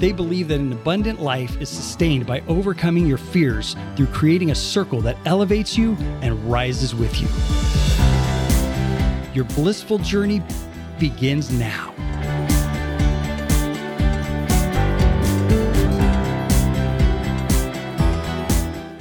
They 0.00 0.12
believe 0.12 0.48
that 0.48 0.60
an 0.60 0.72
abundant 0.72 1.20
life 1.20 1.60
is 1.60 1.68
sustained 1.68 2.26
by 2.26 2.40
overcoming 2.48 3.06
your 3.06 3.18
fears 3.18 3.76
through 3.96 4.06
creating 4.06 4.50
a 4.50 4.54
circle 4.54 5.02
that 5.02 5.18
elevates 5.26 5.76
you 5.76 5.94
and 6.22 6.42
rises 6.50 6.94
with 6.94 7.20
you. 7.20 7.28
Your 9.34 9.44
blissful 9.44 9.98
journey 9.98 10.42
begins 10.98 11.50
now. 11.50 11.89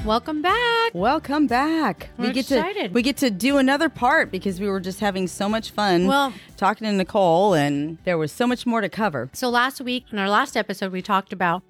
Welcome 0.09 0.41
back. 0.41 0.95
Welcome 0.95 1.45
back. 1.45 2.09
We're 2.17 2.29
we 2.29 2.33
get 2.33 2.49
excited. 2.49 2.87
to 2.87 2.93
we 2.95 3.03
get 3.03 3.17
to 3.17 3.29
do 3.29 3.59
another 3.59 3.89
part 3.89 4.31
because 4.31 4.59
we 4.59 4.67
were 4.67 4.79
just 4.79 5.01
having 5.01 5.27
so 5.27 5.47
much 5.47 5.69
fun. 5.69 6.07
Well- 6.07 6.33
talking 6.57 6.87
to 6.87 6.93
Nicole, 6.93 7.53
and 7.53 7.99
there 8.05 8.17
was 8.17 8.31
so 8.31 8.47
much 8.47 8.65
more 8.65 8.81
to 8.81 8.89
cover. 8.89 9.29
So 9.33 9.51
last 9.51 9.79
week 9.81 10.05
in 10.11 10.17
our 10.17 10.27
last 10.27 10.57
episode, 10.57 10.91
we 10.91 11.03
talked 11.03 11.31
about 11.31 11.61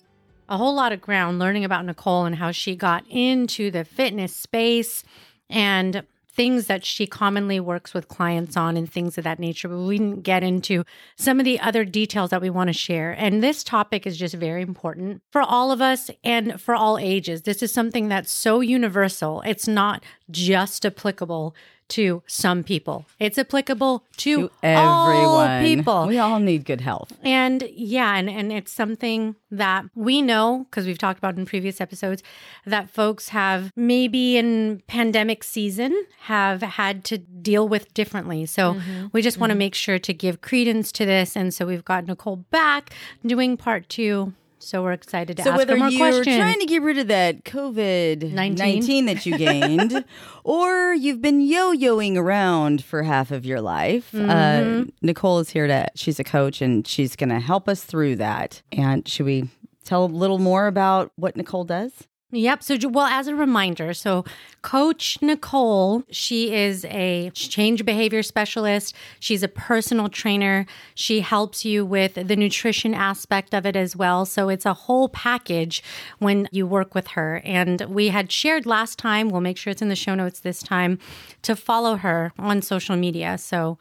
a 0.47 0.55
whole 0.55 0.73
lot 0.73 0.93
of 0.93 1.01
ground 1.01 1.37
learning 1.37 1.65
about 1.65 1.83
Nicole 1.83 2.23
and 2.23 2.37
how 2.37 2.51
she 2.51 2.77
got 2.77 3.03
into 3.09 3.71
the 3.71 3.83
fitness 3.83 4.33
space 4.33 5.03
and 5.49 6.03
things 6.39 6.67
that 6.67 6.85
she 6.85 7.05
commonly 7.05 7.59
works 7.59 7.93
with 7.93 8.07
clients 8.07 8.55
on 8.55 8.77
and 8.77 8.89
things 8.89 9.17
of 9.17 9.25
that 9.25 9.39
nature. 9.39 9.67
But 9.67 9.79
we 9.79 9.97
didn't 9.97 10.21
get 10.21 10.41
into 10.41 10.85
some 11.17 11.37
of 11.37 11.43
the 11.43 11.59
other 11.59 11.83
details 11.83 12.29
that 12.29 12.41
we 12.41 12.49
want 12.49 12.69
to 12.69 12.73
share. 12.73 13.11
And 13.11 13.43
this 13.43 13.61
topic 13.61 14.07
is 14.07 14.15
just 14.15 14.35
very 14.35 14.61
important 14.61 15.21
for 15.31 15.41
all 15.41 15.69
of 15.69 15.81
us 15.81 16.09
and 16.23 16.61
for 16.61 16.75
all 16.75 16.97
ages. 16.97 17.41
This 17.41 17.61
is 17.61 17.73
something 17.73 18.07
that's 18.07 18.31
so 18.31 18.61
universal. 18.61 19.43
It's 19.45 19.67
not 19.67 20.01
just 20.31 20.85
applicable 20.85 21.53
to 21.89 22.23
some 22.27 22.63
people. 22.63 23.05
It's 23.19 23.37
applicable 23.37 24.03
to, 24.17 24.35
To 24.37 24.51
everyone, 24.63 25.49
all 25.51 25.61
people. 25.61 26.07
We 26.07 26.17
all 26.19 26.39
need 26.39 26.65
good 26.65 26.81
health. 26.81 27.11
And 27.23 27.67
yeah, 27.73 28.15
and, 28.15 28.29
and 28.29 28.51
it's 28.51 28.71
something 28.71 29.35
that 29.51 29.85
we 29.95 30.21
know 30.21 30.65
because 30.69 30.85
we've 30.85 30.97
talked 30.97 31.17
about 31.17 31.37
in 31.37 31.45
previous 31.45 31.81
episodes 31.81 32.21
that 32.65 32.89
folks 32.89 33.29
have 33.29 33.71
maybe 33.75 34.37
in 34.37 34.81
pandemic 34.87 35.43
season 35.43 36.05
have 36.21 36.61
had 36.61 37.03
to 37.05 37.17
deal 37.17 37.67
with 37.67 37.93
differently. 37.93 38.45
So 38.45 38.69
Mm-hmm. 38.69 39.07
we 39.13 39.21
just 39.21 39.39
want 39.39 39.49
to 39.51 39.55
make 39.57 39.73
sure 39.75 39.97
to 39.99 40.13
give 40.13 40.41
credence 40.41 40.91
to 40.93 41.05
this. 41.05 41.35
And 41.35 41.53
so 41.53 41.65
we've 41.65 41.83
got 41.85 42.05
Nicole 42.05 42.37
back 42.51 42.93
doing 43.25 43.57
part 43.57 43.89
two. 43.89 44.33
So 44.61 44.83
we're 44.83 44.91
excited 44.91 45.37
to 45.37 45.43
So 45.43 45.51
ask 45.51 45.67
her 45.69 45.77
more 45.77 45.89
you're 45.89 46.11
questions. 46.11 46.35
trying 46.37 46.59
to 46.59 46.65
get 46.65 46.81
rid 46.81 46.97
of 46.97 47.07
that 47.07 47.45
COVID 47.45 48.33
19. 48.33 48.55
nineteen 48.55 49.05
that 49.05 49.25
you 49.25 49.37
gained, 49.37 50.03
or 50.43 50.93
you've 50.93 51.21
been 51.21 51.39
yo-yoing 51.41 52.17
around 52.17 52.83
for 52.83 53.03
half 53.03 53.31
of 53.31 53.45
your 53.45 53.61
life, 53.61 54.11
Mm-hmm. 54.11 54.81
uh, 54.81 54.91
Nicole 55.01 55.39
is 55.39 55.49
here 55.49 55.67
to. 55.67 55.87
She's 55.95 56.19
a 56.19 56.23
coach, 56.25 56.61
and 56.61 56.85
she's 56.85 57.15
going 57.15 57.29
to 57.29 57.39
help 57.39 57.69
us 57.69 57.83
through 57.83 58.17
that. 58.17 58.61
And 58.71 59.07
should 59.07 59.25
we 59.25 59.47
tell 59.85 60.03
a 60.03 60.07
little 60.07 60.39
more 60.39 60.67
about 60.67 61.11
what 61.15 61.37
Nicole 61.37 61.63
does? 61.63 61.93
Yep. 62.31 62.61
So, 62.61 62.77
well, 62.89 63.07
as 63.07 63.27
a 63.27 63.33
reminder, 63.33 63.91
so 63.93 64.23
Coach 64.61 65.17
Nicole, 65.19 66.03
she 66.11 66.53
is 66.53 66.85
a 66.85 67.31
change 67.33 67.83
behavior 67.85 68.21
specialist. 68.21 68.93
She's 69.19 69.41
a 69.41 69.47
personal 69.47 70.09
trainer. 70.09 70.67
She 70.93 71.21
helps 71.21 71.65
you 71.65 71.83
with 71.83 72.13
the 72.13 72.35
nutrition 72.35 72.93
aspect 72.93 73.55
of 73.55 73.65
it 73.65 73.75
as 73.75 73.95
well. 73.95 74.25
So, 74.25 74.47
it's 74.49 74.65
a 74.65 74.75
whole 74.75 75.09
package 75.09 75.81
when 76.19 76.47
you 76.51 76.67
work 76.67 76.93
with 76.93 77.07
her. 77.09 77.41
And 77.43 77.81
we 77.89 78.09
had 78.09 78.31
shared 78.31 78.67
last 78.67 78.99
time, 78.99 79.29
we'll 79.29 79.41
make 79.41 79.57
sure 79.57 79.71
it's 79.71 79.81
in 79.81 79.89
the 79.89 79.95
show 79.95 80.13
notes 80.13 80.41
this 80.41 80.61
time, 80.61 80.99
to 81.41 81.55
follow 81.55 81.95
her 81.95 82.31
on 82.37 82.61
social 82.61 82.95
media. 82.95 83.39
So, 83.39 83.79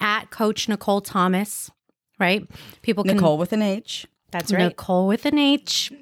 at 0.00 0.30
Coach 0.30 0.70
Nicole 0.70 1.02
Thomas, 1.02 1.70
right? 2.18 2.48
People 2.80 3.04
can 3.04 3.16
Nicole 3.16 3.36
with 3.36 3.52
an 3.52 3.60
H. 3.60 4.06
that's 4.30 4.52
right. 4.52 4.68
Nicole 4.68 5.06
with 5.06 5.26
an 5.26 5.36
H. 5.36 5.92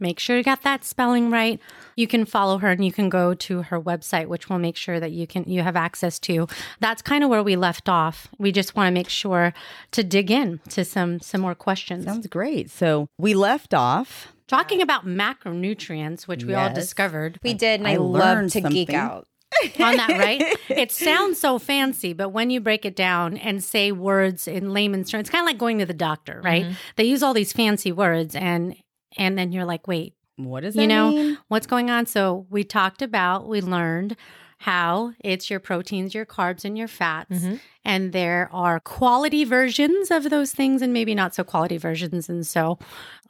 Make 0.00 0.18
sure 0.18 0.36
you 0.36 0.42
got 0.42 0.62
that 0.62 0.84
spelling 0.84 1.30
right. 1.30 1.60
You 1.96 2.06
can 2.06 2.24
follow 2.24 2.58
her 2.58 2.70
and 2.70 2.84
you 2.84 2.92
can 2.92 3.08
go 3.08 3.34
to 3.34 3.62
her 3.62 3.80
website, 3.80 4.26
which 4.26 4.48
will 4.48 4.58
make 4.58 4.76
sure 4.76 5.00
that 5.00 5.12
you 5.12 5.26
can 5.26 5.44
you 5.44 5.62
have 5.62 5.76
access 5.76 6.18
to. 6.20 6.46
That's 6.80 7.02
kind 7.02 7.24
of 7.24 7.30
where 7.30 7.42
we 7.42 7.56
left 7.56 7.88
off. 7.88 8.28
We 8.38 8.52
just 8.52 8.76
want 8.76 8.88
to 8.88 8.92
make 8.92 9.08
sure 9.08 9.52
to 9.92 10.04
dig 10.04 10.30
in 10.30 10.60
to 10.70 10.84
some 10.84 11.20
some 11.20 11.40
more 11.40 11.54
questions. 11.54 12.04
Sounds 12.04 12.26
great. 12.26 12.70
So 12.70 13.08
we 13.18 13.34
left 13.34 13.74
off. 13.74 14.32
Talking 14.46 14.80
about 14.80 15.04
macronutrients, 15.06 16.26
which 16.26 16.44
we 16.44 16.54
all 16.54 16.72
discovered 16.72 17.38
We 17.42 17.52
did, 17.52 17.80
and 17.80 17.88
I 17.88 17.92
I, 17.92 17.96
love 17.96 18.22
learned 18.22 18.52
to 18.52 18.62
geek 18.62 18.94
out. 18.94 19.26
on 19.80 19.96
that, 19.96 20.10
right? 20.10 20.42
It 20.68 20.92
sounds 20.92 21.38
so 21.38 21.58
fancy, 21.58 22.12
but 22.12 22.30
when 22.30 22.50
you 22.50 22.60
break 22.60 22.84
it 22.84 22.94
down 22.94 23.36
and 23.36 23.62
say 23.64 23.92
words 23.92 24.46
in 24.46 24.72
layman's 24.72 25.10
terms, 25.10 25.22
it's 25.22 25.30
kind 25.30 25.42
of 25.42 25.46
like 25.46 25.58
going 25.58 25.78
to 25.78 25.86
the 25.86 25.94
doctor, 25.94 26.40
right? 26.42 26.64
Mm-hmm. 26.64 26.74
They 26.96 27.04
use 27.04 27.22
all 27.22 27.34
these 27.34 27.52
fancy 27.52 27.90
words 27.90 28.34
and 28.36 28.76
and 29.16 29.38
then 29.38 29.52
you're 29.52 29.64
like, 29.64 29.86
wait, 29.88 30.14
What 30.36 30.62
that 30.62 30.74
you 30.76 30.86
know 30.86 31.10
mean? 31.10 31.38
what's 31.48 31.66
going 31.66 31.90
on 31.90 32.06
so 32.06 32.46
we 32.50 32.64
talked 32.64 33.02
about 33.02 33.48
we 33.48 33.60
learned 33.60 34.16
how 34.62 35.12
it's 35.24 35.48
your 35.50 35.60
proteins 35.60 36.14
your 36.14 36.26
carbs 36.26 36.64
and 36.64 36.76
your 36.76 36.88
fats 36.88 37.30
Mm-hmm. 37.30 37.56
and 37.84 38.12
there 38.12 38.48
are 38.52 38.80
quality 38.80 39.44
versions 39.44 40.10
of 40.10 40.30
those 40.30 40.52
things 40.52 40.82
and 40.82 40.92
maybe 40.92 41.14
not 41.14 41.34
so 41.34 41.44
quality 41.44 41.78
versions 41.78 42.28
and 42.28 42.44
so 42.46 42.76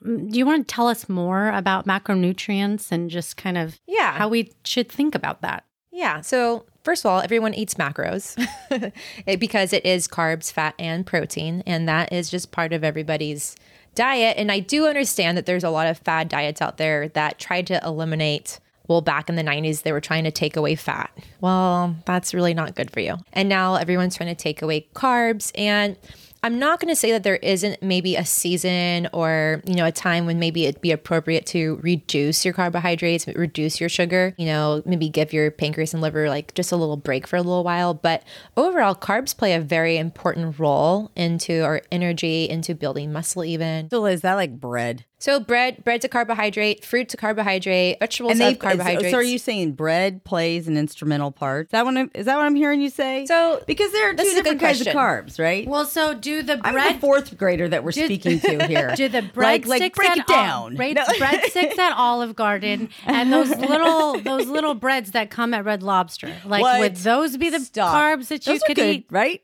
mm, 0.02 0.30
do 0.30 0.38
you 0.38 0.46
want 0.46 0.66
to 0.66 0.74
tell 0.74 0.88
us 0.88 1.08
more 1.08 1.48
about 1.50 1.86
macronutrients 1.86 2.90
and 2.90 3.10
just 3.10 3.36
kind 3.36 3.58
of 3.58 3.78
Yeah. 3.86 4.12
how 4.18 4.28
we 4.28 4.52
should 4.64 4.88
think 4.90 5.14
about 5.14 5.42
that 5.42 5.64
Yeah. 5.92 6.20
So, 6.22 6.64
first 6.84 7.04
of 7.04 7.10
all, 7.10 7.20
everyone 7.20 7.52
eats 7.54 7.74
macros 7.74 8.36
because 9.38 9.72
it 9.72 9.84
is 9.84 10.08
carbs, 10.08 10.50
fat, 10.52 10.74
and 10.78 11.04
protein. 11.04 11.62
And 11.66 11.88
that 11.88 12.12
is 12.12 12.30
just 12.30 12.50
part 12.52 12.72
of 12.72 12.84
everybody's 12.84 13.56
diet. 13.98 14.36
And 14.38 14.50
I 14.50 14.60
do 14.60 14.86
understand 14.86 15.36
that 15.36 15.44
there's 15.44 15.64
a 15.64 15.70
lot 15.70 15.88
of 15.88 15.98
fad 15.98 16.28
diets 16.28 16.62
out 16.62 16.78
there 16.78 17.08
that 17.08 17.38
try 17.38 17.62
to 17.62 17.84
eliminate. 17.84 18.60
Well, 18.86 19.02
back 19.02 19.28
in 19.28 19.34
the 19.34 19.42
90s, 19.42 19.82
they 19.82 19.92
were 19.92 20.00
trying 20.00 20.24
to 20.24 20.30
take 20.30 20.56
away 20.56 20.76
fat. 20.76 21.10
Well, 21.40 21.94
that's 22.06 22.32
really 22.32 22.54
not 22.54 22.74
good 22.74 22.90
for 22.90 23.00
you. 23.00 23.16
And 23.32 23.48
now 23.48 23.74
everyone's 23.74 24.16
trying 24.16 24.34
to 24.34 24.40
take 24.40 24.62
away 24.62 24.86
carbs. 24.94 25.50
And 25.56 25.96
I'm 26.42 26.58
not 26.58 26.80
going 26.80 26.88
to 26.88 26.96
say 26.96 27.12
that 27.12 27.22
there 27.22 27.36
isn't 27.36 27.82
maybe 27.82 28.16
a 28.16 28.24
season 28.24 29.08
or, 29.12 29.62
you 29.66 29.74
know, 29.74 29.86
a 29.86 29.92
time 29.92 30.26
when 30.26 30.38
maybe 30.38 30.66
it'd 30.66 30.80
be 30.80 30.92
appropriate 30.92 31.46
to 31.46 31.80
reduce 31.82 32.44
your 32.44 32.54
carbohydrates, 32.54 33.26
reduce 33.26 33.80
your 33.80 33.88
sugar, 33.88 34.34
you 34.38 34.46
know, 34.46 34.82
maybe 34.86 35.08
give 35.08 35.32
your 35.32 35.50
pancreas 35.50 35.92
and 35.92 36.02
liver 36.02 36.28
like 36.28 36.54
just 36.54 36.72
a 36.72 36.76
little 36.76 36.96
break 36.96 37.26
for 37.26 37.36
a 37.36 37.42
little 37.42 37.64
while. 37.64 37.94
But 37.94 38.22
overall, 38.56 38.94
carbs 38.94 39.36
play 39.36 39.54
a 39.54 39.60
very 39.60 39.96
important 39.96 40.58
role 40.58 41.10
into 41.16 41.62
our 41.62 41.82
energy, 41.90 42.48
into 42.48 42.74
building 42.74 43.12
muscle 43.12 43.44
even. 43.44 43.90
So 43.90 44.06
is 44.06 44.20
that 44.22 44.34
like 44.34 44.60
bread? 44.60 45.04
So 45.20 45.40
bread, 45.40 45.82
bread's 45.84 46.04
a 46.04 46.08
carbohydrate, 46.08 46.84
fruit's 46.84 47.12
a 47.12 47.16
carbohydrate, 47.16 47.98
vegetables 47.98 48.38
they 48.38 48.44
have 48.44 48.58
carbohydrates. 48.60 49.10
So 49.10 49.18
are 49.18 49.22
you 49.22 49.38
saying 49.38 49.72
bread 49.72 50.22
plays 50.22 50.68
an 50.68 50.76
instrumental 50.76 51.32
part? 51.32 51.66
Is 51.66 51.70
that 51.72 51.84
what 51.84 51.96
I'm, 51.96 52.10
is 52.14 52.26
that 52.26 52.36
what 52.36 52.44
I'm 52.44 52.54
hearing 52.54 52.80
you 52.80 52.88
say? 52.88 53.26
So, 53.26 53.60
because 53.66 53.90
there 53.90 54.10
are 54.10 54.14
two 54.14 54.22
is 54.22 54.32
a 54.32 54.36
good 54.42 54.58
different 54.58 54.60
kinds 54.60 54.80
of 54.82 54.86
carbs, 54.88 55.38
right? 55.40 55.66
well 55.66 55.84
so 55.84 56.14
do 56.14 56.42
the 56.42 56.56
bread. 56.58 56.66
I'm 56.66 56.72
bread 56.74 56.94
the 56.96 57.00
fourth 57.00 57.36
grader 57.36 57.68
that 57.68 57.82
we're 57.82 57.90
speaking 57.92 58.38
to 58.40 58.66
here. 58.68 58.94
Do 58.94 59.08
the 59.08 59.22
like, 59.22 59.64
breadsticks 59.64 59.66
like 59.66 59.94
break 59.96 60.10
at 60.10 60.18
it 60.18 60.26
down? 60.28 60.76
Right, 60.76 60.94
No. 60.94 61.02
breadsticks 61.18 61.76
at 61.78 61.96
Olive 61.96 62.36
Garden 62.36 62.88
and 63.04 63.32
those 63.32 63.48
little 63.56 64.20
those 64.20 64.46
little 64.46 64.74
breads 64.74 65.10
that 65.12 65.30
come 65.30 65.52
at 65.52 65.64
Red 65.64 65.82
Lobster. 65.82 66.32
Like 66.44 66.62
What? 66.62 66.78
would 66.80 66.96
those 66.96 67.36
be 67.36 67.50
the 67.50 67.58
Stop. 67.60 67.92
carbs 67.94 68.28
that 68.28 68.46
you 68.46 68.52
Those 68.52 68.62
are 68.62 68.66
could 68.66 68.76
good, 68.76 68.94
eat? 68.96 69.06
right? 69.10 69.42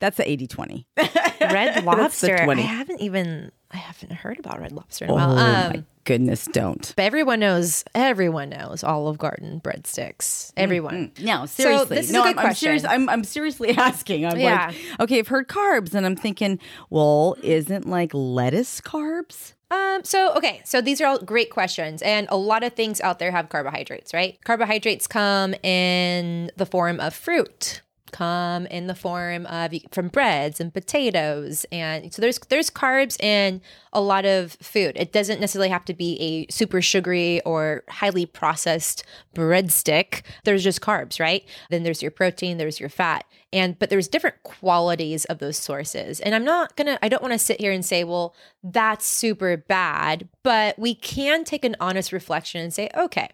That's 0.00 0.16
the 0.16 0.24
80-20. 0.24 0.86
Red 0.96 1.08
That's 1.40 1.80
the 1.80 1.82
lobster. 1.84 2.36
I 2.40 2.44
20. 2.46 2.62
haven't 2.62 3.00
even, 3.02 3.52
I 3.70 3.76
haven't 3.76 4.12
heard 4.12 4.38
about 4.38 4.60
red 4.60 4.72
lobster 4.72 5.04
in 5.04 5.10
a 5.10 5.14
Oh 5.14 5.16
while. 5.16 5.30
Um, 5.38 5.72
my 5.72 5.84
goodness, 6.04 6.46
don't. 6.46 6.92
But 6.96 7.02
everyone 7.02 7.40
knows, 7.40 7.84
everyone 7.94 8.48
knows 8.48 8.82
Olive 8.82 9.18
Garden 9.18 9.60
breadsticks. 9.62 10.52
Everyone. 10.56 11.12
No, 11.20 11.44
seriously. 11.44 11.96
this 11.96 12.06
is 12.06 12.12
no, 12.12 12.22
a 12.22 12.28
good 12.28 12.38
I'm, 12.38 12.46
I'm 12.46 12.54
serious. 12.54 12.84
I'm, 12.84 13.08
I'm 13.10 13.24
seriously 13.24 13.70
asking. 13.76 14.24
I'm 14.24 14.38
Yeah. 14.38 14.68
like, 14.68 15.00
okay, 15.00 15.18
I've 15.18 15.28
heard 15.28 15.48
carbs, 15.48 15.92
and 15.94 16.06
I'm 16.06 16.16
thinking, 16.16 16.58
well, 16.88 17.36
isn't 17.42 17.86
like 17.86 18.12
lettuce 18.14 18.80
carbs? 18.80 19.52
Um, 19.70 20.02
so 20.02 20.32
okay, 20.34 20.62
so 20.64 20.80
these 20.80 20.98
are 21.02 21.06
all 21.06 21.18
great 21.18 21.50
questions, 21.50 22.00
and 22.00 22.26
a 22.30 22.38
lot 22.38 22.64
of 22.64 22.72
things 22.72 23.02
out 23.02 23.18
there 23.18 23.30
have 23.30 23.50
carbohydrates, 23.50 24.14
right? 24.14 24.38
Carbohydrates 24.44 25.06
come 25.06 25.52
in 25.62 26.50
the 26.56 26.64
form 26.64 27.00
of 27.00 27.12
fruit. 27.12 27.82
Come 28.12 28.66
in 28.66 28.86
the 28.86 28.94
form 28.94 29.46
of 29.46 29.72
from 29.90 30.08
breads 30.08 30.60
and 30.60 30.72
potatoes 30.72 31.66
and 31.70 32.12
so 32.12 32.22
there's 32.22 32.38
there's 32.48 32.70
carbs 32.70 33.20
in 33.22 33.60
a 33.92 34.00
lot 34.00 34.24
of 34.24 34.52
food. 34.62 34.92
It 34.96 35.12
doesn't 35.12 35.40
necessarily 35.40 35.70
have 35.70 35.84
to 35.86 35.94
be 35.94 36.20
a 36.20 36.52
super 36.52 36.82
sugary 36.82 37.40
or 37.42 37.84
highly 37.88 38.26
processed 38.26 39.04
breadstick. 39.34 40.22
There's 40.44 40.64
just 40.64 40.80
carbs 40.80 41.20
right? 41.20 41.44
Then 41.70 41.82
there's 41.82 42.02
your 42.02 42.10
protein 42.10 42.58
there's 42.58 42.80
your 42.80 42.88
fat 42.88 43.24
and 43.52 43.78
but 43.78 43.90
there's 43.90 44.08
different 44.08 44.42
qualities 44.42 45.24
of 45.26 45.38
those 45.38 45.56
sources. 45.56 46.20
And 46.20 46.34
i'm 46.34 46.44
not 46.44 46.76
gonna 46.76 46.98
i 47.02 47.08
don't 47.08 47.22
want 47.22 47.32
to 47.32 47.38
sit 47.38 47.60
here 47.60 47.72
and 47.72 47.84
say 47.84 48.04
well 48.04 48.34
that's 48.62 49.06
super 49.06 49.56
bad 49.56 50.28
but 50.42 50.78
we 50.78 50.94
can 50.94 51.44
take 51.44 51.64
an 51.64 51.76
honest 51.80 52.12
reflection 52.12 52.60
and 52.60 52.72
say 52.72 52.90
okay 52.96 53.28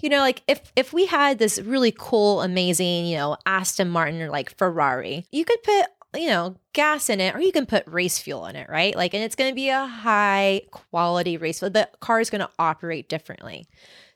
you 0.00 0.08
know, 0.08 0.18
like 0.18 0.42
if 0.48 0.72
if 0.76 0.92
we 0.92 1.06
had 1.06 1.38
this 1.38 1.60
really 1.60 1.94
cool, 1.96 2.42
amazing, 2.42 3.06
you 3.06 3.16
know, 3.16 3.36
Aston 3.46 3.90
Martin 3.90 4.20
or 4.22 4.30
like 4.30 4.56
Ferrari, 4.56 5.26
you 5.30 5.44
could 5.44 5.62
put 5.62 5.86
you 6.16 6.26
know, 6.26 6.56
gas 6.72 7.08
in 7.08 7.20
it, 7.20 7.34
or 7.34 7.40
you 7.40 7.52
can 7.52 7.66
put 7.66 7.86
race 7.86 8.18
fuel 8.18 8.46
in 8.46 8.56
it, 8.56 8.68
right? 8.68 8.96
Like, 8.96 9.14
and 9.14 9.22
it's 9.22 9.36
going 9.36 9.50
to 9.50 9.54
be 9.54 9.68
a 9.68 9.86
high 9.86 10.62
quality 10.72 11.36
race 11.36 11.60
fuel. 11.60 11.70
The 11.70 11.88
car 12.00 12.20
is 12.20 12.30
going 12.30 12.40
to 12.40 12.50
operate 12.58 13.08
differently. 13.08 13.68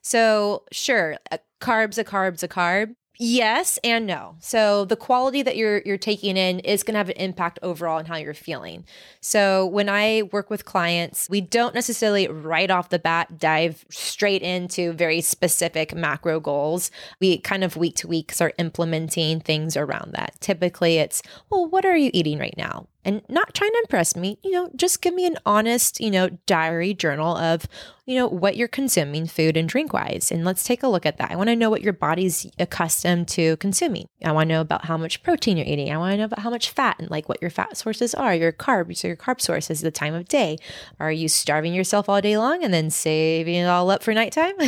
So, 0.02 0.64
sure, 0.72 1.16
a 1.30 1.38
carb's 1.60 1.98
a 1.98 2.04
carb's 2.04 2.42
a 2.42 2.48
carb. 2.48 2.96
Yes 3.16 3.78
and 3.84 4.06
no. 4.08 4.34
So 4.40 4.84
the 4.86 4.96
quality 4.96 5.42
that 5.42 5.56
you're 5.56 5.82
you're 5.86 5.96
taking 5.96 6.36
in 6.36 6.58
is 6.60 6.82
going 6.82 6.94
to 6.94 6.98
have 6.98 7.10
an 7.10 7.16
impact 7.16 7.60
overall 7.62 7.98
on 7.98 8.06
how 8.06 8.16
you're 8.16 8.34
feeling. 8.34 8.84
So 9.20 9.66
when 9.66 9.88
I 9.88 10.22
work 10.32 10.50
with 10.50 10.64
clients, 10.64 11.28
we 11.30 11.40
don't 11.40 11.76
necessarily 11.76 12.26
right 12.26 12.70
off 12.70 12.88
the 12.88 12.98
bat 12.98 13.38
dive 13.38 13.84
straight 13.88 14.42
into 14.42 14.92
very 14.94 15.20
specific 15.20 15.94
macro 15.94 16.40
goals. 16.40 16.90
We 17.20 17.38
kind 17.38 17.62
of 17.62 17.76
week 17.76 17.94
to 17.96 18.08
week 18.08 18.32
start 18.32 18.54
implementing 18.58 19.38
things 19.40 19.76
around 19.76 20.12
that. 20.14 20.34
Typically 20.40 20.96
it's, 20.98 21.22
well, 21.50 21.66
what 21.66 21.84
are 21.84 21.96
you 21.96 22.10
eating 22.12 22.40
right 22.40 22.54
now? 22.56 22.88
And 23.04 23.22
not 23.28 23.54
trying 23.54 23.70
to 23.70 23.82
impress 23.84 24.16
me, 24.16 24.38
you 24.42 24.50
know, 24.50 24.70
just 24.74 25.02
give 25.02 25.14
me 25.14 25.26
an 25.26 25.36
honest, 25.44 26.00
you 26.00 26.10
know, 26.10 26.30
diary 26.46 26.94
journal 26.94 27.36
of, 27.36 27.68
you 28.06 28.16
know, 28.16 28.26
what 28.26 28.56
you're 28.56 28.68
consuming 28.68 29.26
food 29.26 29.56
and 29.56 29.68
drink 29.68 29.92
wise. 29.92 30.32
And 30.32 30.44
let's 30.44 30.64
take 30.64 30.82
a 30.82 30.88
look 30.88 31.04
at 31.04 31.18
that. 31.18 31.30
I 31.30 31.36
want 31.36 31.48
to 31.48 31.56
know 31.56 31.70
what 31.70 31.82
your 31.82 31.92
body's 31.92 32.46
accustomed 32.58 33.28
to 33.28 33.56
consuming. 33.58 34.08
I 34.24 34.32
want 34.32 34.48
to 34.48 34.54
know 34.54 34.60
about 34.60 34.86
how 34.86 34.96
much 34.96 35.22
protein 35.22 35.56
you're 35.56 35.66
eating. 35.66 35.92
I 35.92 35.98
want 35.98 36.12
to 36.12 36.18
know 36.18 36.24
about 36.24 36.40
how 36.40 36.50
much 36.50 36.70
fat 36.70 36.98
and 36.98 37.10
like 37.10 37.28
what 37.28 37.42
your 37.42 37.50
fat 37.50 37.76
sources 37.76 38.14
are, 38.14 38.34
your 38.34 38.52
carbs, 38.52 38.98
so 38.98 39.08
your 39.08 39.16
carb 39.16 39.40
sources, 39.40 39.80
the 39.80 39.90
time 39.90 40.14
of 40.14 40.28
day. 40.28 40.58
Are 40.98 41.12
you 41.12 41.28
starving 41.28 41.74
yourself 41.74 42.08
all 42.08 42.20
day 42.20 42.38
long 42.38 42.64
and 42.64 42.72
then 42.72 42.90
saving 42.90 43.54
it 43.54 43.66
all 43.66 43.90
up 43.90 44.02
for 44.02 44.14
nighttime? 44.14 44.54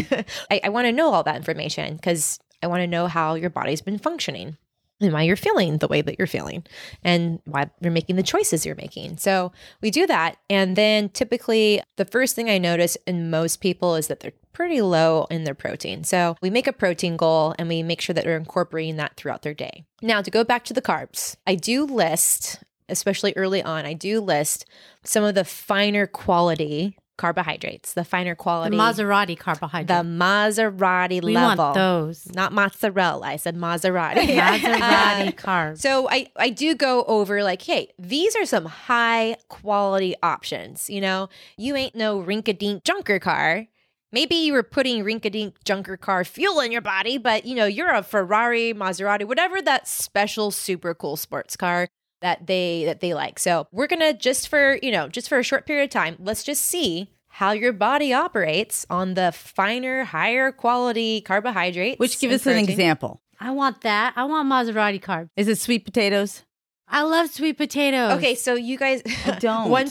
I, 0.50 0.61
I 0.65 0.69
want 0.69 0.87
to 0.87 0.93
know 0.93 1.12
all 1.12 1.23
that 1.23 1.37
information 1.37 1.97
because 1.97 2.38
I 2.62 2.67
want 2.67 2.81
to 2.81 2.87
know 2.87 3.06
how 3.06 3.35
your 3.35 3.50
body's 3.50 3.81
been 3.81 3.99
functioning 3.99 4.56
and 5.00 5.12
why 5.12 5.22
you're 5.22 5.37
feeling 5.37 5.78
the 5.78 5.88
way 5.88 6.00
that 6.00 6.16
you're 6.19 6.26
feeling 6.26 6.64
and 7.02 7.40
why 7.44 7.70
you're 7.81 7.93
making 7.93 8.16
the 8.16 8.22
choices 8.22 8.64
you're 8.64 8.75
making. 8.76 9.19
So 9.19 9.52
we 9.81 9.90
do 9.90 10.06
that. 10.06 10.37
And 10.48 10.76
then 10.76 11.10
typically, 11.10 11.82
the 11.96 12.04
first 12.04 12.34
thing 12.34 12.48
I 12.48 12.58
notice 12.58 12.96
in 13.06 13.31
most 13.31 13.60
people 13.60 13.94
is 13.94 14.06
that 14.08 14.20
they're 14.20 14.32
pretty 14.52 14.81
low 14.81 15.26
in 15.31 15.44
their 15.44 15.54
protein. 15.54 16.02
So 16.02 16.37
we 16.40 16.48
make 16.48 16.66
a 16.66 16.72
protein 16.72 17.16
goal 17.16 17.54
and 17.58 17.69
we 17.69 17.82
make 17.82 18.00
sure 18.00 18.14
that 18.14 18.25
we're 18.25 18.38
incorporating 18.38 18.96
that 18.96 19.16
throughout 19.16 19.43
their 19.43 19.54
day. 19.54 19.84
Now, 20.00 20.22
to 20.22 20.31
go 20.31 20.44
back 20.44 20.64
to 20.64 20.75
the 20.75 20.82
carbs, 20.82 21.37
I 21.46 21.56
do 21.56 21.84
list, 21.84 22.64
especially 22.88 23.34
early 23.37 23.62
on, 23.62 23.84
I 23.84 23.92
do 23.92 24.20
list 24.20 24.64
some 25.04 25.25
of 25.25 25.34
the 25.34 25.44
finer 25.44 26.06
quality 26.06 26.96
carbohydrates, 27.16 27.94
the 27.94 28.04
finer 28.04 28.34
quality. 28.34 28.76
The 28.76 28.82
Maserati 28.82 29.38
carbohydrate. 29.38 29.88
The 29.88 30.08
Maserati 30.08 31.22
we 31.22 31.34
level. 31.34 31.64
want 31.64 31.74
those. 31.74 32.32
Not 32.32 32.52
mozzarella. 32.52 33.26
I 33.26 33.36
said 33.36 33.56
Maserati. 33.56 34.14
Maserati 34.36 35.34
carbs. 35.36 35.78
So 35.78 36.08
I, 36.08 36.28
I 36.36 36.50
do 36.50 36.74
go 36.74 37.04
over 37.04 37.42
like, 37.42 37.62
hey, 37.62 37.92
these 37.98 38.36
are 38.36 38.44
some 38.44 38.66
high 38.66 39.36
quality 39.48 40.14
options. 40.22 40.90
You 40.90 41.00
know, 41.00 41.28
you 41.56 41.76
ain't 41.76 41.94
no 41.94 42.18
rink-a-dink 42.18 42.84
junker 42.84 43.18
car. 43.18 43.66
Maybe 44.12 44.36
you 44.36 44.52
were 44.52 44.62
putting 44.62 45.02
rink-a-dink 45.02 45.64
junker 45.64 45.96
car 45.96 46.24
fuel 46.24 46.60
in 46.60 46.72
your 46.72 46.80
body, 46.80 47.18
but 47.18 47.44
you 47.44 47.54
know, 47.54 47.66
you're 47.66 47.92
a 47.92 48.02
Ferrari, 48.02 48.72
Maserati, 48.72 49.24
whatever 49.26 49.60
that 49.62 49.88
special 49.88 50.50
super 50.50 50.94
cool 50.94 51.16
sports 51.16 51.56
car 51.56 51.88
that 52.22 52.46
they 52.46 52.84
that 52.86 53.00
they 53.00 53.14
like. 53.14 53.38
So 53.38 53.66
we're 53.72 53.86
gonna 53.86 54.12
just 54.14 54.48
for 54.48 54.78
you 54.82 54.90
know 54.90 55.08
just 55.08 55.28
for 55.28 55.38
a 55.38 55.42
short 55.42 55.66
period 55.66 55.84
of 55.84 55.90
time, 55.90 56.16
let's 56.18 56.42
just 56.42 56.64
see 56.64 57.10
how 57.28 57.52
your 57.52 57.72
body 57.72 58.12
operates 58.14 58.86
on 58.88 59.14
the 59.14 59.30
finer, 59.32 60.04
higher 60.04 60.52
quality 60.52 61.20
carbohydrates. 61.20 61.98
Which 61.98 62.18
give 62.18 62.30
and 62.30 62.40
us 62.40 62.46
an 62.46 62.56
example. 62.56 63.20
I 63.38 63.50
want 63.50 63.82
that. 63.82 64.14
I 64.16 64.24
want 64.24 64.48
Maserati 64.48 65.00
carbs. 65.00 65.28
Is 65.36 65.46
it 65.48 65.58
sweet 65.58 65.84
potatoes? 65.84 66.42
I 66.88 67.02
love 67.02 67.30
sweet 67.30 67.58
potatoes. 67.58 68.12
Okay, 68.12 68.34
so 68.36 68.54
you 68.54 68.78
guys 68.78 69.02
I 69.26 69.32
don't. 69.40 69.70
one 69.70 69.86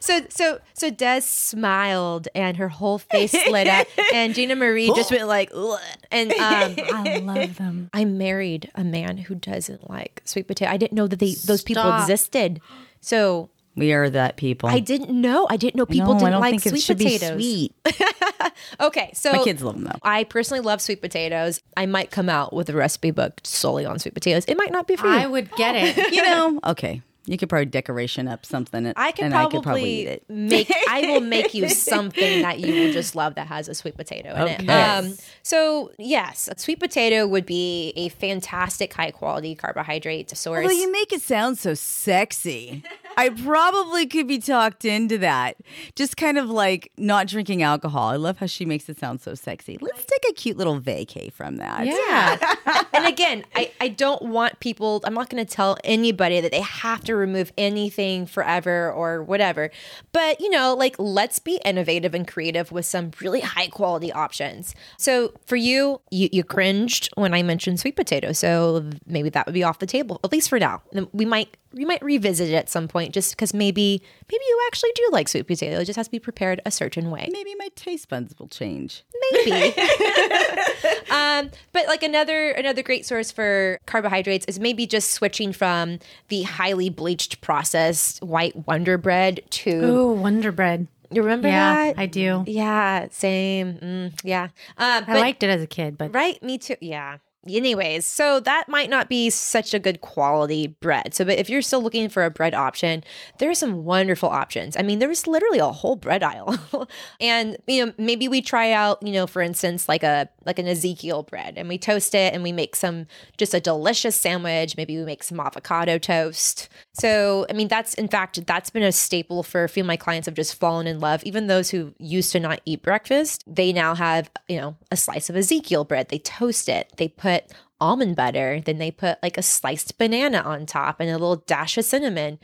so 0.00 0.20
so 0.28 0.58
so 0.74 0.90
Des 0.90 1.20
smiled 1.22 2.28
and 2.34 2.56
her 2.56 2.68
whole 2.68 2.98
face 2.98 3.32
lit 3.50 3.66
up 3.66 3.86
and 4.14 4.34
Gina 4.34 4.56
Marie 4.56 4.92
just 4.94 5.10
went 5.10 5.26
like 5.26 5.50
Ugh. 5.54 5.78
and 6.10 6.32
um 6.32 6.38
I 6.92 7.18
love 7.22 7.56
them. 7.56 7.90
I 7.92 8.04
married 8.04 8.70
a 8.74 8.84
man 8.84 9.16
who 9.18 9.34
doesn't 9.34 9.88
like 9.90 10.22
sweet 10.24 10.46
potato. 10.46 10.70
I 10.70 10.76
didn't 10.76 10.92
know 10.94 11.06
that 11.06 11.18
they 11.18 11.34
those 11.34 11.62
people 11.62 11.82
Stop. 11.82 12.00
existed. 12.02 12.60
So 13.00 13.50
We 13.76 13.92
are 13.92 14.08
that 14.10 14.36
people. 14.36 14.68
I 14.68 14.80
didn't 14.80 15.10
know. 15.10 15.46
I 15.50 15.56
didn't 15.56 15.76
know 15.76 15.86
people 15.86 16.14
no, 16.14 16.18
didn't 16.20 16.28
I 16.28 16.30
don't 16.30 16.40
like 16.40 16.50
think 16.60 16.62
sweet 16.62 16.78
it 16.78 16.82
should 16.82 16.98
potatoes. 16.98 17.36
be 17.36 17.72
sweet. 17.86 18.02
Okay, 18.80 19.10
so 19.12 19.32
My 19.32 19.44
kids 19.44 19.62
love 19.62 19.74
them 19.74 19.84
though. 19.84 19.98
I 20.02 20.24
personally 20.24 20.60
love 20.60 20.80
sweet 20.80 21.02
potatoes. 21.02 21.60
I 21.76 21.84
might 21.86 22.10
come 22.10 22.28
out 22.30 22.52
with 22.54 22.70
a 22.70 22.72
recipe 22.74 23.10
book 23.10 23.40
solely 23.44 23.84
on 23.84 23.98
sweet 23.98 24.14
potatoes. 24.14 24.44
It 24.46 24.56
might 24.56 24.72
not 24.72 24.86
be 24.86 24.96
for 24.96 25.06
you. 25.06 25.12
I 25.12 25.26
would 25.26 25.50
get 25.56 25.74
it. 25.76 26.12
You 26.14 26.22
know, 26.22 26.60
okay. 26.64 27.02
You 27.26 27.36
could 27.36 27.48
probably 27.48 27.66
decoration 27.66 28.28
up 28.28 28.46
something. 28.46 28.92
I 28.96 29.10
could 29.10 29.26
and 29.26 29.34
probably, 29.34 29.46
I 29.46 29.50
could 29.50 29.62
probably 29.64 29.90
eat 29.90 30.08
it. 30.08 30.24
make. 30.28 30.72
I 30.88 31.00
will 31.02 31.20
make 31.20 31.54
you 31.54 31.68
something 31.68 32.42
that 32.42 32.60
you 32.60 32.72
will 32.72 32.92
just 32.92 33.16
love 33.16 33.34
that 33.34 33.48
has 33.48 33.68
a 33.68 33.74
sweet 33.74 33.96
potato 33.96 34.34
in 34.34 34.48
it. 34.48 34.60
Okay. 34.60 34.72
Um, 34.72 35.14
so 35.42 35.90
yes, 35.98 36.48
a 36.48 36.58
sweet 36.58 36.78
potato 36.78 37.26
would 37.26 37.44
be 37.44 37.92
a 37.96 38.08
fantastic 38.10 38.92
high 38.94 39.10
quality 39.10 39.54
carbohydrate 39.56 40.30
source. 40.36 40.62
Although 40.62 40.74
you 40.74 40.90
make 40.92 41.12
it 41.12 41.20
sound 41.20 41.58
so 41.58 41.74
sexy. 41.74 42.84
I 43.16 43.30
probably 43.30 44.06
could 44.06 44.26
be 44.26 44.38
talked 44.38 44.84
into 44.84 45.16
that. 45.18 45.56
Just 45.94 46.16
kind 46.16 46.36
of 46.36 46.50
like 46.50 46.92
not 46.98 47.26
drinking 47.26 47.62
alcohol. 47.62 48.08
I 48.08 48.16
love 48.16 48.38
how 48.38 48.46
she 48.46 48.66
makes 48.66 48.88
it 48.88 48.98
sound 48.98 49.22
so 49.22 49.34
sexy. 49.34 49.78
Let's 49.80 50.04
take 50.04 50.30
a 50.30 50.34
cute 50.34 50.56
little 50.58 50.80
vacay 50.80 51.32
from 51.32 51.56
that. 51.56 51.86
Yeah. 51.86 52.84
and 52.92 53.06
again, 53.06 53.44
I, 53.54 53.72
I 53.80 53.88
don't 53.88 54.22
want 54.22 54.60
people, 54.60 55.00
I'm 55.04 55.14
not 55.14 55.30
going 55.30 55.44
to 55.44 55.50
tell 55.50 55.78
anybody 55.82 56.40
that 56.40 56.50
they 56.50 56.60
have 56.60 57.04
to 57.04 57.16
remove 57.16 57.52
anything 57.56 58.26
forever 58.26 58.92
or 58.92 59.22
whatever. 59.22 59.70
But, 60.12 60.40
you 60.40 60.50
know, 60.50 60.74
like 60.74 60.96
let's 60.98 61.38
be 61.38 61.58
innovative 61.64 62.14
and 62.14 62.28
creative 62.28 62.70
with 62.70 62.84
some 62.84 63.12
really 63.20 63.40
high 63.40 63.68
quality 63.68 64.12
options. 64.12 64.74
So 64.98 65.32
for 65.46 65.56
you, 65.56 66.02
you, 66.10 66.28
you 66.32 66.44
cringed 66.44 67.08
when 67.14 67.32
I 67.32 67.42
mentioned 67.42 67.80
sweet 67.80 67.96
potato. 67.96 68.32
So 68.32 68.90
maybe 69.06 69.30
that 69.30 69.46
would 69.46 69.54
be 69.54 69.64
off 69.64 69.78
the 69.78 69.86
table, 69.86 70.20
at 70.22 70.32
least 70.32 70.50
for 70.50 70.58
now. 70.58 70.82
We 71.12 71.24
might 71.24 71.56
we 71.76 71.84
might 71.84 72.02
revisit 72.02 72.48
it 72.48 72.54
at 72.54 72.70
some 72.70 72.88
point 72.88 73.05
just 73.12 73.32
because 73.32 73.52
maybe 73.54 74.02
maybe 74.30 74.44
you 74.48 74.60
actually 74.68 74.90
do 74.94 75.08
like 75.12 75.28
sweet 75.28 75.46
potato. 75.46 75.78
It 75.80 75.84
just 75.84 75.96
has 75.96 76.06
to 76.06 76.10
be 76.10 76.18
prepared 76.18 76.60
a 76.66 76.70
certain 76.70 77.10
way. 77.10 77.28
Maybe 77.30 77.54
my 77.58 77.68
taste 77.74 78.08
buds 78.08 78.34
will 78.38 78.48
change. 78.48 79.02
Maybe. 79.32 79.74
um, 81.10 81.50
but 81.72 81.86
like 81.86 82.02
another 82.02 82.50
another 82.50 82.82
great 82.82 83.06
source 83.06 83.30
for 83.30 83.78
carbohydrates 83.86 84.44
is 84.46 84.58
maybe 84.60 84.86
just 84.86 85.10
switching 85.12 85.52
from 85.52 85.98
the 86.28 86.42
highly 86.42 86.90
bleached 86.90 87.40
processed 87.40 88.22
white 88.22 88.66
Wonder 88.66 88.98
Bread 88.98 89.40
to 89.50 89.70
Ooh, 89.84 90.12
Wonder 90.12 90.52
Bread. 90.52 90.86
you 91.10 91.22
remember 91.22 91.48
Yeah, 91.48 91.74
that? 91.74 91.94
I 91.98 92.06
do. 92.06 92.44
yeah, 92.46 93.06
same. 93.10 93.74
Mm, 93.78 94.12
yeah. 94.24 94.48
Um, 94.76 95.04
I 95.06 95.20
liked 95.20 95.42
it 95.42 95.50
as 95.50 95.62
a 95.62 95.66
kid, 95.66 95.96
but 95.96 96.14
Right, 96.14 96.42
me 96.42 96.58
too. 96.58 96.76
Yeah. 96.80 97.18
Anyways, 97.48 98.06
so 98.06 98.40
that 98.40 98.68
might 98.68 98.90
not 98.90 99.08
be 99.08 99.30
such 99.30 99.74
a 99.74 99.78
good 99.78 100.00
quality 100.00 100.66
bread. 100.66 101.14
So, 101.14 101.24
but 101.24 101.38
if 101.38 101.48
you're 101.48 101.62
still 101.62 101.82
looking 101.82 102.08
for 102.08 102.24
a 102.24 102.30
bread 102.30 102.54
option, 102.54 103.04
there 103.38 103.50
are 103.50 103.54
some 103.54 103.84
wonderful 103.84 104.28
options. 104.28 104.76
I 104.76 104.82
mean, 104.82 104.98
there's 104.98 105.26
literally 105.26 105.58
a 105.58 105.70
whole 105.70 105.96
bread 105.96 106.22
aisle, 106.22 106.88
and 107.20 107.56
you 107.66 107.86
know, 107.86 107.92
maybe 107.98 108.28
we 108.28 108.40
try 108.40 108.72
out, 108.72 109.02
you 109.02 109.12
know, 109.12 109.26
for 109.26 109.42
instance, 109.42 109.88
like 109.88 110.02
a 110.02 110.28
like 110.44 110.58
an 110.58 110.66
Ezekiel 110.66 111.24
bread, 111.24 111.54
and 111.56 111.68
we 111.68 111.78
toast 111.78 112.14
it, 112.14 112.34
and 112.34 112.42
we 112.42 112.52
make 112.52 112.76
some 112.76 113.06
just 113.36 113.54
a 113.54 113.60
delicious 113.60 114.16
sandwich. 114.16 114.76
Maybe 114.76 114.96
we 114.96 115.04
make 115.04 115.22
some 115.22 115.40
avocado 115.40 115.98
toast. 115.98 116.68
So, 116.92 117.46
I 117.50 117.52
mean, 117.52 117.68
that's 117.68 117.94
in 117.94 118.08
fact 118.08 118.44
that's 118.46 118.70
been 118.70 118.82
a 118.82 118.92
staple 118.92 119.42
for 119.42 119.64
a 119.64 119.68
few 119.68 119.82
of 119.82 119.86
my 119.86 119.96
clients. 119.96 120.26
Have 120.26 120.34
just 120.34 120.54
fallen 120.54 120.86
in 120.86 121.00
love. 121.00 121.22
Even 121.24 121.46
those 121.46 121.70
who 121.70 121.94
used 121.98 122.32
to 122.32 122.40
not 122.40 122.60
eat 122.64 122.82
breakfast, 122.82 123.44
they 123.46 123.72
now 123.72 123.94
have 123.94 124.30
you 124.48 124.60
know 124.60 124.76
a 124.90 124.96
slice 124.96 125.28
of 125.28 125.36
Ezekiel 125.36 125.84
bread. 125.84 126.08
They 126.08 126.18
toast 126.18 126.68
it. 126.68 126.92
They 126.96 127.08
put 127.08 127.35
almond 127.80 128.16
butter. 128.16 128.60
Then 128.64 128.78
they 128.78 128.90
put 128.90 129.18
like 129.22 129.38
a 129.38 129.42
sliced 129.42 129.98
banana 129.98 130.38
on 130.38 130.66
top 130.66 131.00
and 131.00 131.10
a 131.10 131.14
little 131.14 131.36
dash 131.36 131.76
of 131.78 131.84
cinnamon. 131.84 132.38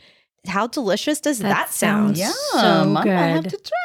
How 0.45 0.67
delicious 0.67 1.21
does 1.21 1.39
that, 1.39 1.71
sound? 1.71 2.17
sounds 2.17 2.19
Yeah, 2.19 2.31
so 2.59 2.95
I 2.97 3.07
have 3.07 3.43
good. 3.43 3.49
to 3.51 3.57
try 3.57 3.69
that. 3.69 3.82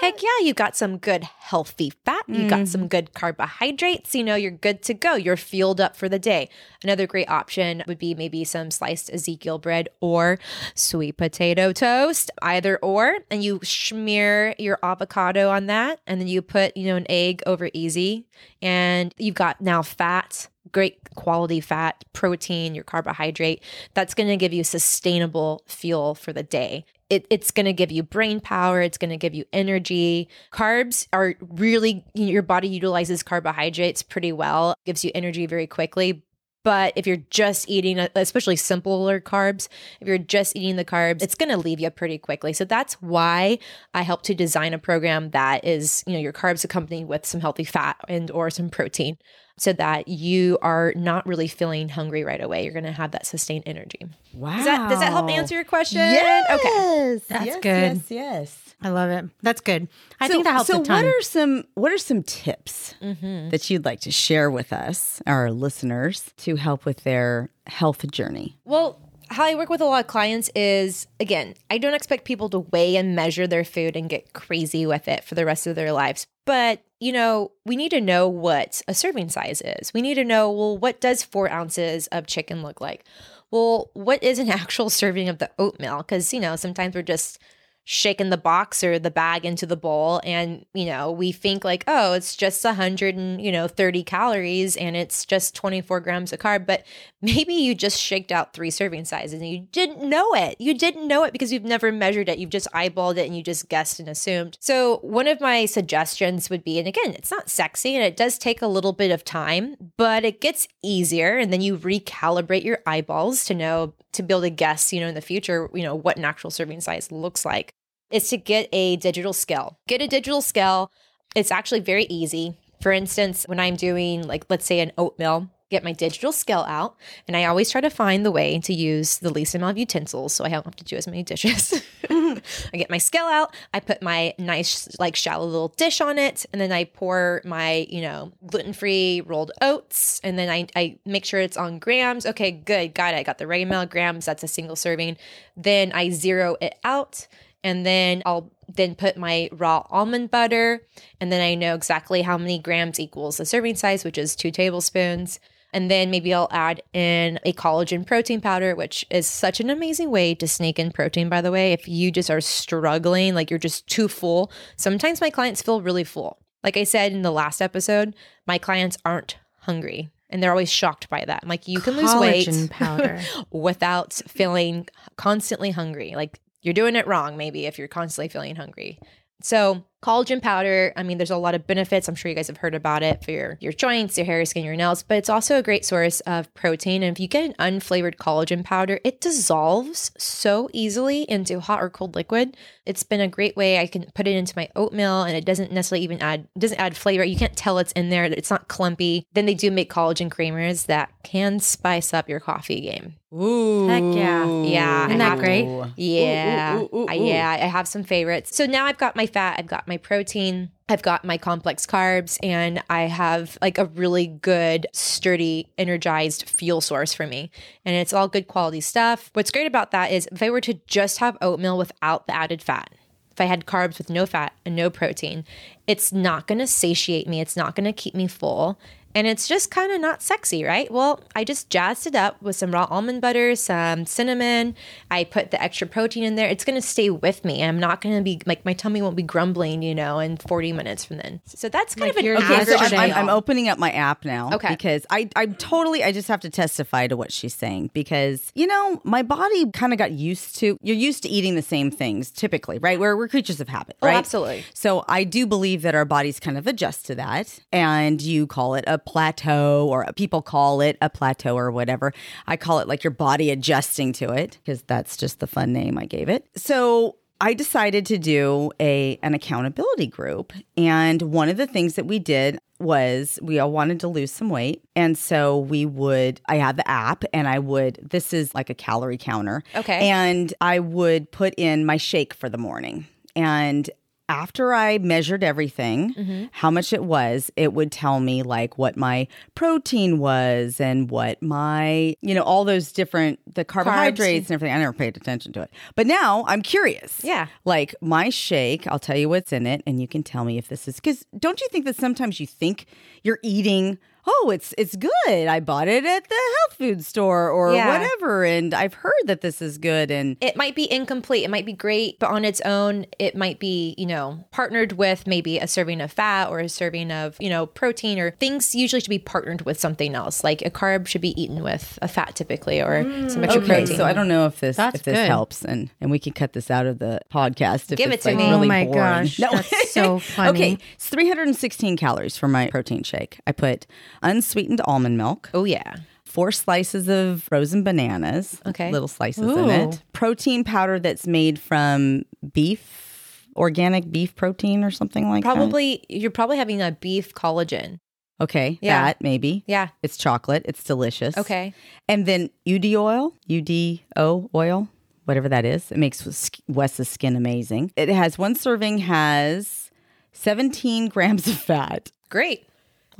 Heck 0.00 0.22
yeah, 0.22 0.28
you 0.42 0.54
got 0.54 0.76
some 0.76 0.96
good 0.98 1.24
healthy 1.24 1.92
fat, 2.04 2.24
you 2.26 2.48
got 2.48 2.68
some 2.68 2.82
mm-hmm. 2.82 2.88
good 2.88 3.14
carbohydrates, 3.14 4.14
you 4.14 4.24
know, 4.24 4.34
you're 4.34 4.50
good 4.50 4.82
to 4.82 4.94
go. 4.94 5.14
You're 5.14 5.36
fueled 5.36 5.80
up 5.80 5.94
for 5.94 6.08
the 6.08 6.18
day. 6.18 6.48
Another 6.82 7.06
great 7.06 7.28
option 7.28 7.82
would 7.86 7.98
be 7.98 8.14
maybe 8.14 8.44
some 8.44 8.70
sliced 8.70 9.10
Ezekiel 9.12 9.58
bread 9.58 9.88
or 10.00 10.38
sweet 10.74 11.16
potato 11.18 11.72
toast, 11.72 12.30
either 12.40 12.78
or. 12.78 13.18
And 13.30 13.44
you 13.44 13.60
smear 13.62 14.54
your 14.58 14.78
avocado 14.82 15.50
on 15.50 15.66
that. 15.66 16.00
And 16.06 16.20
then 16.20 16.28
you 16.28 16.40
put, 16.40 16.76
you 16.76 16.86
know, 16.86 16.96
an 16.96 17.06
egg 17.10 17.42
over 17.46 17.68
easy. 17.74 18.26
And 18.62 19.14
you've 19.18 19.34
got 19.34 19.60
now 19.60 19.82
fat, 19.82 20.48
great 20.72 20.98
quality 21.14 21.60
fat, 21.60 22.04
protein, 22.12 22.74
your 22.74 22.84
carbohydrate. 22.84 23.62
That's 23.94 24.14
going 24.14 24.28
to 24.28 24.36
give 24.36 24.52
you 24.52 24.64
sustainable 24.64 25.62
fuel 25.66 26.14
for 26.14 26.32
the 26.32 26.42
day. 26.42 26.84
It, 27.08 27.26
it's 27.28 27.50
going 27.50 27.66
to 27.66 27.72
give 27.72 27.90
you 27.90 28.02
brain 28.02 28.40
power. 28.40 28.80
It's 28.80 28.98
going 28.98 29.10
to 29.10 29.16
give 29.16 29.34
you 29.34 29.44
energy. 29.52 30.28
Carbs 30.52 31.08
are 31.12 31.34
really, 31.40 32.04
your 32.14 32.42
body 32.42 32.68
utilizes 32.68 33.22
carbohydrates 33.22 34.02
pretty 34.02 34.32
well, 34.32 34.74
gives 34.86 35.04
you 35.04 35.10
energy 35.14 35.46
very 35.46 35.66
quickly. 35.66 36.22
But 36.62 36.92
if 36.94 37.06
you're 37.06 37.16
just 37.30 37.70
eating, 37.70 37.98
especially 37.98 38.56
simpler 38.56 39.18
carbs, 39.18 39.68
if 40.00 40.06
you're 40.06 40.18
just 40.18 40.54
eating 40.54 40.76
the 40.76 40.84
carbs, 40.84 41.22
it's 41.22 41.34
going 41.34 41.48
to 41.48 41.56
leave 41.56 41.80
you 41.80 41.88
pretty 41.88 42.18
quickly. 42.18 42.52
So 42.52 42.66
that's 42.66 43.00
why 43.00 43.58
I 43.94 44.02
help 44.02 44.22
to 44.24 44.34
design 44.34 44.74
a 44.74 44.78
program 44.78 45.30
that 45.30 45.64
is, 45.64 46.04
you 46.06 46.12
know, 46.12 46.18
your 46.18 46.34
carbs 46.34 46.62
accompanied 46.62 47.06
with 47.06 47.24
some 47.24 47.40
healthy 47.40 47.64
fat 47.64 47.96
and 48.08 48.30
or 48.30 48.50
some 48.50 48.68
protein 48.68 49.16
so 49.60 49.74
that 49.74 50.08
you 50.08 50.56
are 50.62 50.94
not 50.96 51.26
really 51.26 51.46
feeling 51.46 51.90
hungry 51.90 52.24
right 52.24 52.40
away. 52.40 52.64
You're 52.64 52.72
going 52.72 52.84
to 52.84 52.92
have 52.92 53.10
that 53.10 53.26
sustained 53.26 53.64
energy. 53.66 54.06
Wow. 54.32 54.56
Does 54.56 54.64
that, 54.64 54.88
does 54.88 55.00
that 55.00 55.12
help 55.12 55.28
answer 55.28 55.54
your 55.54 55.64
question? 55.64 55.98
Yes. 55.98 56.50
Okay. 56.50 57.20
That's 57.28 57.46
yes, 57.46 57.58
good. 57.60 57.96
Yes, 57.96 58.10
yes. 58.10 58.74
I 58.80 58.88
love 58.88 59.10
it. 59.10 59.26
That's 59.42 59.60
good. 59.60 59.88
I 60.18 60.28
so, 60.28 60.32
think 60.32 60.44
that 60.44 60.52
helps 60.52 60.68
so 60.68 60.80
a 60.80 60.84
ton. 60.84 61.04
what 61.04 61.14
are 61.14 61.20
some 61.20 61.64
what 61.74 61.92
are 61.92 61.98
some 61.98 62.22
tips 62.22 62.94
mm-hmm. 63.02 63.50
that 63.50 63.68
you'd 63.68 63.84
like 63.84 64.00
to 64.00 64.10
share 64.10 64.50
with 64.50 64.72
us, 64.72 65.20
our 65.26 65.50
listeners, 65.50 66.32
to 66.38 66.56
help 66.56 66.86
with 66.86 67.04
their 67.04 67.50
health 67.66 68.10
journey? 68.10 68.56
Well, 68.64 68.98
how 69.30 69.44
I 69.44 69.54
work 69.54 69.68
with 69.68 69.80
a 69.80 69.84
lot 69.84 70.00
of 70.00 70.06
clients 70.08 70.50
is 70.56 71.06
again, 71.20 71.54
I 71.70 71.78
don't 71.78 71.94
expect 71.94 72.24
people 72.24 72.50
to 72.50 72.58
weigh 72.58 72.96
and 72.96 73.14
measure 73.14 73.46
their 73.46 73.64
food 73.64 73.96
and 73.96 74.08
get 74.10 74.32
crazy 74.32 74.86
with 74.86 75.06
it 75.06 75.24
for 75.24 75.36
the 75.36 75.46
rest 75.46 75.66
of 75.66 75.76
their 75.76 75.92
lives. 75.92 76.26
But, 76.46 76.82
you 76.98 77.12
know, 77.12 77.52
we 77.64 77.76
need 77.76 77.90
to 77.90 78.00
know 78.00 78.28
what 78.28 78.82
a 78.88 78.94
serving 78.94 79.28
size 79.28 79.62
is. 79.64 79.94
We 79.94 80.02
need 80.02 80.14
to 80.14 80.24
know, 80.24 80.50
well, 80.50 80.76
what 80.76 81.00
does 81.00 81.22
four 81.22 81.48
ounces 81.48 82.08
of 82.08 82.26
chicken 82.26 82.62
look 82.62 82.80
like? 82.80 83.04
Well, 83.52 83.90
what 83.94 84.22
is 84.22 84.38
an 84.40 84.50
actual 84.50 84.90
serving 84.90 85.28
of 85.28 85.38
the 85.38 85.50
oatmeal? 85.58 85.98
Because, 85.98 86.32
you 86.34 86.40
know, 86.40 86.56
sometimes 86.56 86.94
we're 86.94 87.02
just 87.02 87.38
shaking 87.84 88.30
the 88.30 88.36
box 88.36 88.84
or 88.84 88.98
the 88.98 89.10
bag 89.10 89.44
into 89.44 89.66
the 89.66 89.76
bowl 89.76 90.20
and 90.22 90.64
you 90.74 90.86
know 90.86 91.10
we 91.10 91.32
think 91.32 91.64
like 91.64 91.82
oh 91.88 92.12
it's 92.12 92.36
just 92.36 92.64
100 92.64 93.16
and 93.16 93.42
you 93.42 93.50
know 93.50 93.66
30 93.66 94.04
calories 94.04 94.76
and 94.76 94.96
it's 94.96 95.24
just 95.24 95.54
24 95.54 96.00
grams 96.00 96.32
of 96.32 96.38
carb 96.38 96.66
but 96.66 96.84
maybe 97.22 97.54
you 97.54 97.74
just 97.74 98.00
shaked 98.00 98.32
out 98.32 98.52
three 98.52 98.70
serving 98.70 99.04
sizes 99.04 99.40
and 99.40 99.50
you 99.50 99.66
didn't 99.72 100.08
know 100.08 100.32
it. 100.34 100.56
You 100.58 100.74
didn't 100.74 101.06
know 101.06 101.24
it 101.24 101.32
because 101.32 101.52
you've 101.52 101.64
never 101.64 101.92
measured 101.92 102.28
it. 102.28 102.38
You've 102.38 102.50
just 102.50 102.70
eyeballed 102.72 103.16
it 103.16 103.26
and 103.26 103.36
you 103.36 103.42
just 103.42 103.68
guessed 103.68 104.00
and 104.00 104.08
assumed. 104.08 104.56
So 104.60 104.98
one 104.98 105.28
of 105.28 105.40
my 105.40 105.66
suggestions 105.66 106.48
would 106.48 106.64
be 106.64 106.78
and 106.78 106.88
again 106.88 107.12
it's 107.12 107.30
not 107.30 107.50
sexy 107.50 107.94
and 107.94 108.04
it 108.04 108.16
does 108.16 108.38
take 108.38 108.62
a 108.62 108.66
little 108.66 108.92
bit 108.92 109.10
of 109.10 109.24
time 109.24 109.76
but 109.96 110.24
it 110.24 110.40
gets 110.40 110.68
easier 110.82 111.36
and 111.36 111.52
then 111.52 111.60
you 111.60 111.76
recalibrate 111.76 112.64
your 112.64 112.78
eyeballs 112.86 113.44
to 113.44 113.54
know 113.54 113.94
to 114.12 114.22
be 114.22 114.34
able 114.34 114.42
to 114.42 114.50
guess 114.50 114.92
you 114.92 115.00
know 115.00 115.08
in 115.08 115.14
the 115.14 115.20
future 115.20 115.70
you 115.72 115.82
know 115.82 115.94
what 115.94 116.16
an 116.16 116.24
actual 116.24 116.50
serving 116.50 116.80
size 116.80 117.10
looks 117.12 117.44
like 117.44 117.72
is 118.10 118.28
to 118.28 118.36
get 118.36 118.68
a 118.72 118.96
digital 118.96 119.32
scale. 119.32 119.78
Get 119.86 120.02
a 120.02 120.06
digital 120.06 120.42
scale. 120.42 120.90
It's 121.34 121.50
actually 121.50 121.80
very 121.80 122.04
easy. 122.04 122.58
For 122.82 122.92
instance, 122.92 123.44
when 123.46 123.60
I'm 123.60 123.76
doing, 123.76 124.26
like, 124.26 124.46
let's 124.48 124.66
say 124.66 124.80
an 124.80 124.92
oatmeal, 124.98 125.48
get 125.70 125.84
my 125.84 125.92
digital 125.92 126.32
scale 126.32 126.64
out. 126.68 126.96
And 127.26 127.36
I 127.36 127.44
always 127.44 127.70
try 127.70 127.80
to 127.80 127.90
find 127.90 128.26
the 128.26 128.30
way 128.30 128.58
to 128.58 128.74
use 128.74 129.18
the 129.18 129.32
least 129.32 129.54
amount 129.54 129.72
of 129.72 129.78
utensils 129.78 130.32
so 130.32 130.44
I 130.44 130.48
don't 130.50 130.64
have 130.64 130.76
to 130.76 130.84
do 130.84 130.96
as 130.96 131.06
many 131.06 131.22
dishes. 131.22 131.82
I 132.10 132.76
get 132.76 132.90
my 132.90 132.98
scale 132.98 133.26
out. 133.26 133.54
I 133.72 133.80
put 133.80 134.02
my 134.02 134.34
nice, 134.38 134.88
like, 134.98 135.16
shallow 135.16 135.46
little 135.46 135.68
dish 135.68 136.00
on 136.00 136.18
it. 136.18 136.44
And 136.52 136.60
then 136.60 136.72
I 136.72 136.84
pour 136.84 137.40
my, 137.44 137.86
you 137.88 138.02
know, 138.02 138.32
gluten 138.46 138.72
free 138.72 139.22
rolled 139.22 139.52
oats. 139.62 140.20
And 140.24 140.38
then 140.38 140.50
I, 140.50 140.66
I 140.74 140.98
make 141.06 141.24
sure 141.24 141.40
it's 141.40 141.56
on 141.56 141.78
grams. 141.78 142.26
Okay, 142.26 142.50
good. 142.50 142.94
Got 142.94 143.14
it. 143.14 143.18
I 143.18 143.22
got 143.22 143.38
the 143.38 143.46
right 143.46 143.64
amount 143.64 143.84
of 143.84 143.90
grams. 143.90 144.26
That's 144.26 144.42
a 144.42 144.48
single 144.48 144.76
serving. 144.76 145.16
Then 145.56 145.92
I 145.92 146.10
zero 146.10 146.56
it 146.60 146.78
out 146.84 147.28
and 147.62 147.84
then 147.84 148.22
I'll 148.24 148.50
then 148.68 148.94
put 148.94 149.16
my 149.16 149.48
raw 149.52 149.84
almond 149.90 150.30
butter 150.30 150.82
and 151.20 151.30
then 151.30 151.40
I 151.40 151.54
know 151.54 151.74
exactly 151.74 152.22
how 152.22 152.38
many 152.38 152.58
grams 152.58 153.00
equals 153.00 153.36
the 153.36 153.44
serving 153.44 153.76
size 153.76 154.04
which 154.04 154.16
is 154.16 154.36
2 154.36 154.50
tablespoons 154.50 155.40
and 155.72 155.90
then 155.90 156.10
maybe 156.10 156.32
I'll 156.34 156.48
add 156.50 156.82
in 156.92 157.38
a 157.44 157.52
collagen 157.52 158.06
protein 158.06 158.40
powder 158.40 158.74
which 158.74 159.04
is 159.10 159.26
such 159.26 159.60
an 159.60 159.70
amazing 159.70 160.10
way 160.10 160.34
to 160.34 160.48
sneak 160.48 160.78
in 160.78 160.92
protein 160.92 161.28
by 161.28 161.40
the 161.40 161.52
way 161.52 161.72
if 161.72 161.88
you 161.88 162.10
just 162.10 162.30
are 162.30 162.40
struggling 162.40 163.34
like 163.34 163.50
you're 163.50 163.58
just 163.58 163.86
too 163.86 164.08
full 164.08 164.50
sometimes 164.76 165.20
my 165.20 165.30
clients 165.30 165.62
feel 165.62 165.82
really 165.82 166.04
full 166.04 166.38
like 166.62 166.76
I 166.76 166.84
said 166.84 167.12
in 167.12 167.22
the 167.22 167.32
last 167.32 167.60
episode 167.60 168.14
my 168.46 168.58
clients 168.58 168.98
aren't 169.04 169.38
hungry 169.60 170.10
and 170.30 170.42
they're 170.42 170.50
always 170.50 170.70
shocked 170.70 171.10
by 171.10 171.24
that. 171.24 171.40
I'm 171.42 171.48
like, 171.48 171.68
you 171.68 171.80
can 171.80 171.96
lose 171.96 172.14
weight 172.14 172.70
powder. 172.70 173.20
without 173.50 174.14
feeling 174.28 174.88
constantly 175.16 175.72
hungry. 175.72 176.14
Like 176.14 176.40
you're 176.62 176.74
doing 176.74 176.96
it 176.96 177.06
wrong, 177.06 177.36
maybe 177.36 177.66
if 177.66 177.78
you're 177.78 177.88
constantly 177.88 178.28
feeling 178.28 178.56
hungry. 178.56 178.98
So 179.42 179.84
collagen 180.02 180.40
powder, 180.42 180.92
I 180.96 181.02
mean, 181.02 181.18
there's 181.18 181.30
a 181.30 181.36
lot 181.36 181.54
of 181.54 181.66
benefits. 181.66 182.08
I'm 182.08 182.14
sure 182.14 182.28
you 182.28 182.34
guys 182.34 182.46
have 182.46 182.56
heard 182.58 182.74
about 182.74 183.02
it 183.02 183.24
for 183.24 183.30
your, 183.30 183.58
your 183.60 183.72
joints, 183.72 184.16
your 184.16 184.24
hair, 184.24 184.44
skin, 184.44 184.64
your 184.64 184.76
nails, 184.76 185.02
but 185.02 185.18
it's 185.18 185.28
also 185.28 185.56
a 185.58 185.62
great 185.62 185.84
source 185.84 186.20
of 186.20 186.52
protein. 186.54 187.02
And 187.02 187.16
if 187.16 187.20
you 187.20 187.28
get 187.28 187.44
an 187.44 187.54
unflavored 187.80 188.16
collagen 188.16 188.64
powder, 188.64 188.98
it 189.04 189.20
dissolves 189.20 190.10
so 190.18 190.68
easily 190.72 191.22
into 191.22 191.60
hot 191.60 191.82
or 191.82 191.90
cold 191.90 192.14
liquid. 192.14 192.56
It's 192.86 193.02
been 193.02 193.20
a 193.20 193.28
great 193.28 193.56
way. 193.56 193.78
I 193.78 193.86
can 193.86 194.06
put 194.14 194.26
it 194.26 194.34
into 194.36 194.54
my 194.56 194.68
oatmeal 194.74 195.22
and 195.22 195.36
it 195.36 195.44
doesn't 195.44 195.70
necessarily 195.70 196.02
even 196.04 196.20
add, 196.22 196.48
doesn't 196.58 196.78
add 196.78 196.96
flavor. 196.96 197.22
You 197.24 197.36
can't 197.36 197.56
tell 197.56 197.78
it's 197.78 197.92
in 197.92 198.08
there. 198.08 198.24
It's 198.24 198.50
not 198.50 198.68
clumpy. 198.68 199.26
Then 199.34 199.46
they 199.46 199.54
do 199.54 199.70
make 199.70 199.92
collagen 199.92 200.28
creamers 200.30 200.86
that 200.86 201.10
can 201.22 201.60
spice 201.60 202.12
up 202.14 202.28
your 202.28 202.40
coffee 202.40 202.80
game. 202.80 203.14
Ooh. 203.32 203.86
Heck 203.86 204.02
yeah. 204.02 204.44
Yeah. 204.62 205.06
Isn't 205.06 205.20
I 205.20 205.24
that 205.24 205.28
have- 205.30 205.38
great? 205.38 205.92
Yeah. 205.96 206.78
Ooh, 206.78 206.80
ooh, 206.80 206.88
ooh, 206.92 207.02
ooh, 207.02 207.06
I- 207.08 207.14
yeah, 207.14 207.50
I 207.60 207.66
have 207.66 207.86
some 207.86 208.02
favorites. 208.02 208.56
So 208.56 208.66
now 208.66 208.86
I've 208.86 208.98
got 208.98 209.14
my 209.14 209.26
fat, 209.26 209.56
I've 209.58 209.68
got 209.68 209.86
my 209.90 209.98
protein, 209.98 210.70
I've 210.88 211.02
got 211.02 211.24
my 211.24 211.36
complex 211.36 211.84
carbs, 211.84 212.38
and 212.42 212.82
I 212.88 213.02
have 213.02 213.58
like 213.60 213.76
a 213.76 213.84
really 213.84 214.26
good, 214.26 214.86
sturdy, 214.92 215.68
energized 215.76 216.48
fuel 216.48 216.80
source 216.80 217.12
for 217.12 217.26
me. 217.26 217.50
And 217.84 217.94
it's 217.94 218.12
all 218.14 218.28
good 218.28 218.48
quality 218.48 218.80
stuff. 218.80 219.30
What's 219.34 219.50
great 219.50 219.66
about 219.66 219.90
that 219.90 220.10
is 220.10 220.28
if 220.32 220.42
I 220.42 220.48
were 220.48 220.62
to 220.62 220.80
just 220.86 221.18
have 221.18 221.36
oatmeal 221.42 221.76
without 221.76 222.26
the 222.26 222.34
added 222.34 222.62
fat, 222.62 222.90
if 223.32 223.40
I 223.40 223.44
had 223.44 223.66
carbs 223.66 223.98
with 223.98 224.10
no 224.10 224.26
fat 224.26 224.52
and 224.64 224.74
no 224.74 224.90
protein, 224.90 225.44
it's 225.86 226.12
not 226.12 226.46
going 226.46 226.58
to 226.58 226.66
satiate 226.66 227.28
me. 227.28 227.40
It's 227.40 227.56
not 227.56 227.74
going 227.74 227.84
to 227.84 227.92
keep 227.92 228.14
me 228.14 228.26
full. 228.26 228.78
And 229.14 229.26
it's 229.26 229.48
just 229.48 229.70
kind 229.70 229.90
of 229.92 230.00
not 230.00 230.22
sexy, 230.22 230.62
right? 230.64 230.90
Well, 230.90 231.20
I 231.34 231.42
just 231.44 231.68
jazzed 231.68 232.06
it 232.06 232.14
up 232.14 232.40
with 232.40 232.54
some 232.56 232.70
raw 232.70 232.86
almond 232.90 233.20
butter, 233.20 233.56
some 233.56 234.06
cinnamon. 234.06 234.76
I 235.10 235.24
put 235.24 235.50
the 235.50 235.60
extra 235.60 235.86
protein 235.86 236.22
in 236.22 236.36
there. 236.36 236.48
It's 236.48 236.64
going 236.64 236.80
to 236.80 236.86
stay 236.86 237.10
with 237.10 237.44
me. 237.44 237.64
I'm 237.64 237.80
not 237.80 238.00
going 238.00 238.16
to 238.16 238.22
be 238.22 238.40
like 238.46 238.64
my 238.64 238.72
tummy 238.72 239.02
won't 239.02 239.16
be 239.16 239.24
grumbling, 239.24 239.82
you 239.82 239.94
know, 239.96 240.20
in 240.20 240.36
40 240.36 240.72
minutes 240.72 241.04
from 241.04 241.16
then. 241.16 241.40
So 241.46 241.68
that's 241.68 241.96
kind 241.96 242.08
Like 242.08 242.12
of 242.12 242.18
an 242.18 242.24
you're 242.24 242.36
Okay, 242.38 242.64
so 242.64 242.76
I'm, 242.76 242.94
I'm, 242.94 243.12
I'm 243.12 243.28
opening 243.28 243.68
up 243.68 243.78
my 243.78 243.90
app 243.90 244.24
now. 244.24 244.52
Okay. 244.52 244.68
Because 244.68 245.04
I, 245.10 245.28
I'm 245.34 245.54
totally, 245.56 246.04
I 246.04 246.12
just 246.12 246.28
have 246.28 246.40
to 246.40 246.50
testify 246.50 247.08
to 247.08 247.16
what 247.16 247.32
she's 247.32 247.54
saying 247.54 247.90
because, 247.92 248.52
you 248.54 248.68
know, 248.68 249.00
my 249.02 249.22
body 249.22 249.70
kind 249.72 249.92
of 249.92 249.98
got 249.98 250.12
used 250.12 250.56
to, 250.60 250.78
you're 250.82 250.96
used 250.96 251.24
to 251.24 251.28
eating 251.28 251.56
the 251.56 251.62
same 251.62 251.90
things 251.90 252.30
typically, 252.30 252.78
right? 252.78 253.00
We're, 253.00 253.16
we're 253.16 253.28
creatures 253.28 253.60
of 253.60 253.68
habit, 253.68 253.96
Oh, 254.02 254.06
right? 254.06 254.16
absolutely. 254.16 254.64
So 254.72 255.04
I 255.08 255.24
do 255.24 255.46
believe 255.46 255.82
that 255.82 255.96
our 255.96 256.04
bodies 256.04 256.38
kind 256.38 256.56
of 256.56 256.68
adjust 256.68 257.06
to 257.06 257.16
that. 257.16 257.58
And 257.72 258.22
you 258.22 258.46
call 258.46 258.76
it 258.76 258.84
a 258.86 258.99
plateau 259.06 259.86
or 259.88 260.06
people 260.16 260.42
call 260.42 260.80
it 260.80 260.96
a 261.00 261.10
plateau 261.10 261.56
or 261.56 261.70
whatever. 261.70 262.12
I 262.46 262.56
call 262.56 262.78
it 262.80 262.88
like 262.88 263.02
your 263.04 263.10
body 263.10 263.50
adjusting 263.50 264.12
to 264.14 264.30
it 264.32 264.58
because 264.64 264.82
that's 264.82 265.16
just 265.16 265.40
the 265.40 265.46
fun 265.46 265.72
name 265.72 265.98
I 265.98 266.06
gave 266.06 266.28
it. 266.28 266.46
So 266.56 267.16
I 267.40 267.54
decided 267.54 268.04
to 268.06 268.18
do 268.18 268.70
a 268.80 269.18
an 269.22 269.34
accountability 269.34 270.06
group 270.06 270.52
and 270.76 271.22
one 271.22 271.48
of 271.48 271.56
the 271.56 271.66
things 271.66 271.94
that 271.94 272.04
we 272.06 272.18
did 272.18 272.58
was 272.78 273.38
we 273.42 273.58
all 273.58 273.70
wanted 273.72 274.00
to 274.00 274.08
lose 274.08 274.30
some 274.30 274.48
weight 274.50 274.84
and 274.96 275.16
so 275.16 275.58
we 275.58 275.86
would 275.86 276.40
I 276.48 276.56
had 276.56 276.76
the 276.76 276.86
app 276.88 277.24
and 277.32 277.48
I 277.48 277.58
would 277.58 277.98
this 278.10 278.32
is 278.34 278.54
like 278.54 278.68
a 278.70 278.74
calorie 278.74 279.16
counter 279.18 279.62
Okay. 279.74 280.10
and 280.10 280.52
I 280.60 280.80
would 280.80 281.30
put 281.32 281.54
in 281.56 281.86
my 281.86 281.96
shake 281.96 282.34
for 282.34 282.48
the 282.50 282.58
morning 282.58 283.06
and 283.36 283.88
after 284.30 284.72
I 284.72 284.98
measured 284.98 285.42
everything, 285.42 286.14
mm-hmm. 286.14 286.44
how 286.52 286.70
much 286.70 286.92
it 286.92 287.02
was, 287.02 287.50
it 287.56 287.72
would 287.72 287.90
tell 287.90 288.20
me 288.20 288.44
like 288.44 288.78
what 288.78 288.96
my 288.96 289.26
protein 289.56 290.20
was 290.20 290.80
and 290.80 291.10
what 291.10 291.42
my, 291.42 292.14
you 292.20 292.36
know, 292.36 292.42
all 292.42 292.64
those 292.64 292.92
different 292.92 293.40
the 293.52 293.64
carbohydrates 293.64 294.48
and 294.48 294.54
everything. 294.54 294.72
I 294.72 294.78
never 294.78 294.92
paid 294.92 295.16
attention 295.16 295.52
to 295.54 295.62
it. 295.62 295.72
But 295.96 296.06
now 296.06 296.44
I'm 296.46 296.62
curious. 296.62 297.24
Yeah. 297.24 297.48
Like 297.64 297.92
my 298.00 298.30
shake, 298.30 298.86
I'll 298.86 299.00
tell 299.00 299.16
you 299.16 299.28
what's 299.28 299.52
in 299.52 299.66
it 299.66 299.82
and 299.84 300.00
you 300.00 300.06
can 300.06 300.22
tell 300.22 300.44
me 300.44 300.58
if 300.58 300.68
this 300.68 300.86
is 300.86 301.00
cuz 301.00 301.24
don't 301.36 301.60
you 301.60 301.66
think 301.72 301.84
that 301.86 301.96
sometimes 301.96 302.38
you 302.38 302.46
think 302.46 302.86
you're 303.24 303.40
eating 303.42 303.98
Oh, 304.32 304.50
it's 304.54 304.72
it's 304.78 304.94
good. 304.96 305.12
I 305.48 305.58
bought 305.60 305.88
it 305.88 306.04
at 306.04 306.28
the 306.28 306.34
health 306.34 306.78
food 306.78 307.04
store 307.04 307.50
or 307.50 307.72
Yeah. 307.74 307.88
whatever 307.98 308.44
and 308.44 308.72
I've 308.72 308.94
heard 308.94 309.12
that 309.24 309.40
this 309.40 309.60
is 309.60 309.76
good 309.78 310.10
and 310.10 310.36
it 310.40 310.56
might 310.56 310.74
be 310.76 310.90
incomplete. 310.90 311.42
It 311.44 311.50
might 311.50 311.66
be 311.66 311.72
great, 311.72 312.18
but 312.20 312.30
on 312.30 312.44
its 312.44 312.60
own, 312.62 313.06
it 313.18 313.36
might 313.36 313.58
be, 313.58 313.94
you 313.98 314.06
know, 314.06 314.44
partnered 314.52 314.92
with 314.92 315.26
maybe 315.26 315.58
a 315.58 315.66
serving 315.66 316.00
of 316.00 316.12
fat 316.12 316.48
or 316.48 316.60
a 316.60 316.68
serving 316.68 317.10
of, 317.10 317.36
you 317.40 317.50
know, 317.50 317.66
protein 317.66 318.18
or 318.18 318.30
things 318.32 318.74
usually 318.74 319.00
should 319.00 319.10
be 319.10 319.18
partnered 319.18 319.62
with 319.62 319.80
something 319.80 320.14
else. 320.14 320.44
Like 320.44 320.62
a 320.62 320.70
carb 320.70 321.06
should 321.06 321.20
be 321.22 321.40
eaten 321.40 321.62
with 321.62 321.98
a 322.00 322.08
fat 322.08 322.36
typically 322.36 322.80
or 322.80 323.02
some 323.28 323.42
mm. 323.42 323.44
extra 323.44 323.62
Okay, 323.62 323.74
protein. 323.80 323.96
so 323.96 324.04
I 324.04 324.12
don't 324.12 324.28
know 324.28 324.46
if 324.46 324.60
this 324.60 324.76
That's 324.76 324.96
if 324.96 325.02
this 325.02 325.16
good. 325.18 325.26
helps, 325.26 325.64
and 325.64 325.90
and 326.00 326.10
we 326.10 326.18
can 326.18 326.32
cut 326.32 326.52
this 326.52 326.70
out 326.70 326.86
of 326.86 326.98
the 327.00 327.20
podcast. 327.32 327.90
If 327.92 327.98
Give 327.98 328.10
it's, 328.12 328.24
it 328.24 328.30
to 328.30 328.36
like, 328.36 328.44
me. 328.44 328.50
Really 328.50 328.66
Oh 328.66 328.68
my 328.68 328.84
boring. 328.84 329.24
gosh, 329.24 329.36
that's 329.38 329.92
so 329.92 330.18
funny. 330.36 330.50
okay, 330.50 330.78
it's 330.94 331.08
316 331.08 331.96
calories 331.96 332.36
for 332.36 332.48
my 332.48 332.68
protein 332.68 333.02
shake. 333.02 333.40
I 333.46 333.52
put 333.52 333.86
unsweetened 334.22 334.80
almond 334.84 335.16
milk, 335.16 335.50
oh 335.54 335.64
yeah. 335.64 335.96
four 336.24 336.52
slices 336.52 337.08
of 337.08 337.42
frozen 337.42 337.82
bananas, 337.82 338.60
Okay. 338.66 338.90
little 338.92 339.08
slices 339.08 339.44
in 339.56 339.68
it, 339.70 340.02
protein 340.12 340.64
powder 340.64 340.98
that's 340.98 341.26
made 341.26 341.58
from 341.58 342.22
beef, 342.52 343.46
organic 343.56 344.10
beef 344.12 344.34
protein 344.36 344.84
or 344.84 344.90
something 344.90 345.28
like 345.28 345.44
that. 345.44 345.54
Probably 345.54 346.04
you're 346.08 346.30
probably 346.30 346.56
having 346.56 346.80
a 346.82 346.92
beef 346.92 347.34
collagen. 347.34 347.98
Okay, 348.40 348.78
Yeah. 348.80 349.04
that 349.04 349.20
maybe. 349.20 349.64
Yeah. 349.66 349.88
It's 350.02 350.16
chocolate. 350.16 350.62
It's 350.64 350.82
delicious. 350.82 351.36
Okay. 351.36 351.74
And 352.08 352.24
then 352.24 352.48
UD 352.66 352.94
oil, 352.96 353.34
UDO 353.50 354.48
oil, 354.54 354.88
whatever 355.26 355.46
that 355.50 355.66
is. 355.66 355.92
It 355.92 355.98
makes 355.98 356.24
Wes's 356.66 357.08
skin 357.08 357.36
amazing. 357.36 357.92
It 357.96 358.08
has 358.08 358.38
one 358.38 358.54
serving 358.54 358.98
has 358.98 359.90
17 360.32 361.08
grams 361.14 361.46
of 361.48 361.56
fat, 361.58 362.12
Great. 362.30 362.66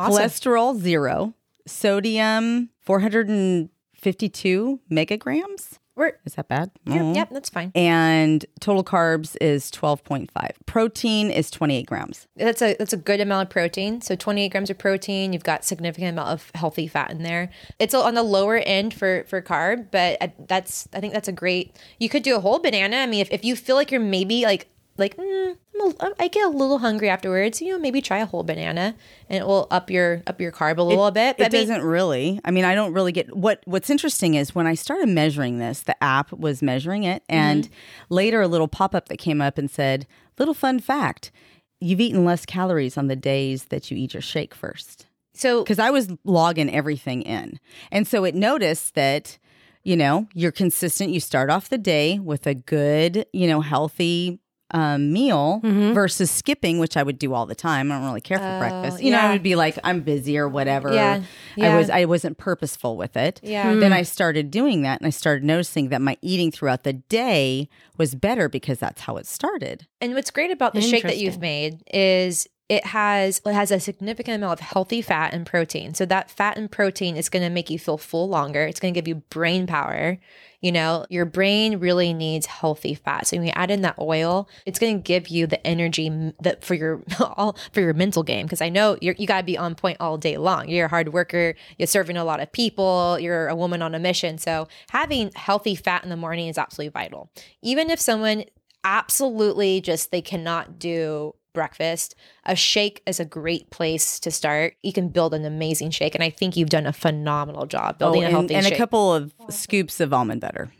Awesome. 0.00 0.22
cholesterol 0.24 0.80
zero, 0.80 1.34
sodium 1.66 2.70
452 2.80 4.80
megagrams. 4.90 5.76
We're, 5.96 6.12
Is 6.24 6.34
that 6.36 6.48
bad? 6.48 6.70
yep, 6.86 7.02
Mm. 7.02 7.14
yep, 7.14 7.28
that's 7.30 7.50
fine. 7.50 7.72
And 7.74 8.46
total 8.60 8.82
carbs 8.82 9.36
is 9.38 9.70
12.5. 9.70 10.30
Protein 10.64 11.30
is 11.30 11.50
28 11.50 11.84
grams. 11.84 12.26
That's 12.36 12.62
a 12.62 12.74
that's 12.78 12.94
a 12.94 12.96
good 12.96 13.20
amount 13.20 13.48
of 13.48 13.50
protein. 13.50 14.00
So 14.00 14.14
28 14.14 14.48
grams 14.50 14.70
of 14.70 14.78
protein. 14.78 15.34
You've 15.34 15.44
got 15.44 15.62
significant 15.62 16.12
amount 16.12 16.30
of 16.30 16.50
healthy 16.54 16.86
fat 16.86 17.10
in 17.10 17.22
there. 17.22 17.50
It's 17.78 17.92
on 17.92 18.14
the 18.14 18.22
lower 18.22 18.56
end 18.58 18.94
for 18.94 19.24
for 19.28 19.42
carb, 19.42 19.90
but 19.90 20.32
that's 20.48 20.88
I 20.94 21.00
think 21.00 21.12
that's 21.12 21.28
a 21.28 21.32
great. 21.32 21.76
You 21.98 22.08
could 22.08 22.22
do 22.22 22.34
a 22.34 22.40
whole 22.40 22.60
banana. 22.60 22.96
I 22.98 23.06
mean, 23.06 23.20
if, 23.20 23.30
if 23.30 23.44
you 23.44 23.54
feel 23.54 23.76
like 23.76 23.90
you're 23.90 24.00
maybe 24.00 24.44
like 24.44 24.68
like 25.00 25.16
mm, 25.16 25.56
I'm 25.80 25.92
a- 26.00 26.14
I 26.22 26.28
get 26.28 26.44
a 26.46 26.50
little 26.50 26.78
hungry 26.78 27.08
afterwards, 27.08 27.60
you 27.60 27.72
know, 27.72 27.78
maybe 27.78 28.00
try 28.00 28.18
a 28.18 28.26
whole 28.26 28.42
banana 28.44 28.94
and 29.28 29.38
it 29.42 29.46
will 29.46 29.66
up 29.70 29.90
your 29.90 30.22
up 30.26 30.40
your 30.40 30.52
carb 30.52 30.78
a 30.78 30.82
little 30.82 31.10
bit. 31.10 31.36
But 31.38 31.46
It 31.46 31.54
I 31.54 31.58
mean, 31.58 31.68
doesn't 31.68 31.82
really. 31.84 32.40
I 32.44 32.50
mean, 32.52 32.64
I 32.64 32.74
don't 32.76 32.92
really 32.92 33.12
get 33.12 33.34
what 33.36 33.62
what's 33.64 33.90
interesting 33.90 34.34
is 34.34 34.54
when 34.54 34.66
I 34.68 34.74
started 34.74 35.08
measuring 35.08 35.58
this, 35.58 35.80
the 35.82 36.00
app 36.02 36.30
was 36.32 36.62
measuring 36.62 37.04
it 37.04 37.22
and 37.28 37.64
Mm-hmm. 37.64 38.14
later 38.14 38.40
a 38.42 38.48
little 38.48 38.68
pop-up 38.68 39.08
that 39.08 39.16
came 39.18 39.40
up 39.40 39.58
and 39.58 39.70
said, 39.70 40.06
"Little 40.38 40.54
fun 40.54 40.78
fact, 40.78 41.32
you've 41.80 42.00
eaten 42.00 42.24
less 42.24 42.44
calories 42.46 42.96
on 42.98 43.06
the 43.08 43.16
days 43.16 43.64
that 43.66 43.90
you 43.90 43.96
eat 43.96 44.12
your 44.14 44.20
shake 44.22 44.54
first. 44.54 45.06
so 45.32 45.64
Cuz 45.64 45.78
I 45.78 45.90
was 45.90 46.08
logging 46.24 46.70
everything 46.74 47.22
in. 47.22 47.58
And 47.90 48.06
so 48.06 48.24
it 48.24 48.34
noticed 48.34 48.94
that 48.94 49.38
you 49.82 49.96
know, 49.96 50.28
you're 50.34 50.52
consistent. 50.52 51.08
You 51.10 51.20
start 51.20 51.48
off 51.48 51.70
the 51.70 51.78
day 51.78 52.18
with 52.18 52.46
a 52.46 52.54
good, 52.54 53.24
you 53.32 53.46
know, 53.46 53.62
healthy 53.62 54.38
um, 54.72 55.12
meal 55.12 55.60
versus 55.62 56.30
skipping, 56.30 56.78
which 56.78 56.96
I 56.96 57.02
would 57.02 57.18
do 57.18 57.34
all 57.34 57.46
the 57.46 57.54
time. 57.54 57.90
I 57.90 57.96
don't 57.96 58.04
really 58.06 58.20
care 58.20 58.38
for 58.38 58.58
breakfast. 58.58 59.02
You 59.02 59.10
know, 59.10 59.18
I 59.18 59.32
would 59.32 59.42
be 59.42 59.56
like, 59.56 59.78
I'm 59.84 60.00
busy 60.00 60.38
or 60.38 60.48
whatever. 60.48 60.92
Yeah, 60.92 61.22
I 61.60 61.76
was 61.76 61.90
I 61.90 62.04
wasn't 62.04 62.38
purposeful 62.38 62.96
with 62.96 63.16
it. 63.16 63.40
Yeah. 63.42 63.74
Then 63.74 63.92
I 63.92 64.02
started 64.02 64.50
doing 64.50 64.82
that 64.82 65.00
and 65.00 65.06
I 65.06 65.10
started 65.10 65.44
noticing 65.44 65.88
that 65.88 66.00
my 66.00 66.16
eating 66.22 66.50
throughout 66.50 66.84
the 66.84 66.92
day 66.94 67.68
was 67.96 68.14
better 68.14 68.48
because 68.48 68.78
that's 68.78 69.02
how 69.02 69.16
it 69.16 69.26
started. 69.26 69.86
And 70.00 70.14
what's 70.14 70.30
great 70.30 70.50
about 70.50 70.74
the 70.74 70.80
shake 70.80 71.02
that 71.02 71.18
you've 71.18 71.40
made 71.40 71.82
is 71.92 72.46
it 72.70 72.86
has 72.86 73.42
it 73.44 73.52
has 73.52 73.72
a 73.72 73.80
significant 73.80 74.36
amount 74.36 74.52
of 74.52 74.60
healthy 74.60 75.02
fat 75.02 75.34
and 75.34 75.44
protein. 75.44 75.92
So 75.92 76.06
that 76.06 76.30
fat 76.30 76.56
and 76.56 76.70
protein 76.70 77.16
is 77.16 77.28
going 77.28 77.42
to 77.42 77.50
make 77.50 77.68
you 77.68 77.80
feel 77.80 77.98
full 77.98 78.28
longer. 78.28 78.62
It's 78.62 78.78
going 78.78 78.94
to 78.94 78.98
give 78.98 79.08
you 79.08 79.16
brain 79.16 79.66
power. 79.66 80.18
You 80.60 80.70
know, 80.70 81.04
your 81.10 81.24
brain 81.24 81.80
really 81.80 82.14
needs 82.14 82.46
healthy 82.46 82.94
fat. 82.94 83.26
So 83.26 83.36
when 83.36 83.46
you 83.46 83.52
add 83.56 83.72
in 83.72 83.80
that 83.80 83.98
oil, 83.98 84.48
it's 84.66 84.78
going 84.78 84.98
to 84.98 85.02
give 85.02 85.26
you 85.26 85.48
the 85.48 85.66
energy 85.66 86.32
that 86.42 86.62
for 86.62 86.74
your 86.74 87.02
all 87.20 87.56
for 87.72 87.80
your 87.80 87.92
mental 87.92 88.22
game. 88.22 88.46
Because 88.46 88.60
I 88.60 88.68
know 88.68 88.96
you're, 89.00 89.16
you 89.18 89.26
got 89.26 89.38
to 89.38 89.44
be 89.44 89.58
on 89.58 89.74
point 89.74 89.96
all 89.98 90.16
day 90.16 90.36
long. 90.36 90.68
You're 90.68 90.86
a 90.86 90.90
hard 90.90 91.12
worker. 91.12 91.56
You're 91.76 91.88
serving 91.88 92.16
a 92.16 92.24
lot 92.24 92.38
of 92.38 92.52
people. 92.52 93.18
You're 93.18 93.48
a 93.48 93.56
woman 93.56 93.82
on 93.82 93.96
a 93.96 93.98
mission. 93.98 94.38
So 94.38 94.68
having 94.90 95.32
healthy 95.34 95.74
fat 95.74 96.04
in 96.04 96.08
the 96.08 96.16
morning 96.16 96.46
is 96.46 96.56
absolutely 96.56 96.90
vital. 96.90 97.32
Even 97.62 97.90
if 97.90 97.98
someone 97.98 98.44
absolutely 98.84 99.80
just 99.80 100.10
they 100.10 100.22
cannot 100.22 100.78
do 100.78 101.34
breakfast 101.52 102.14
a 102.44 102.54
shake 102.56 103.02
is 103.06 103.18
a 103.20 103.24
great 103.24 103.70
place 103.70 104.18
to 104.20 104.30
start 104.30 104.74
you 104.82 104.92
can 104.92 105.08
build 105.08 105.34
an 105.34 105.44
amazing 105.44 105.90
shake 105.90 106.14
and 106.14 106.24
i 106.24 106.30
think 106.30 106.56
you've 106.56 106.68
done 106.70 106.86
a 106.86 106.92
phenomenal 106.92 107.66
job 107.66 107.98
building 107.98 108.24
Oh, 108.24 108.26
a 108.26 108.30
healthy 108.30 108.54
and 108.54 108.64
shake 108.64 108.72
And 108.72 108.74
a 108.74 108.78
couple 108.78 109.12
of 109.14 109.32
scoops 109.48 110.00
of 110.00 110.12
almond 110.12 110.40
butter. 110.40 110.72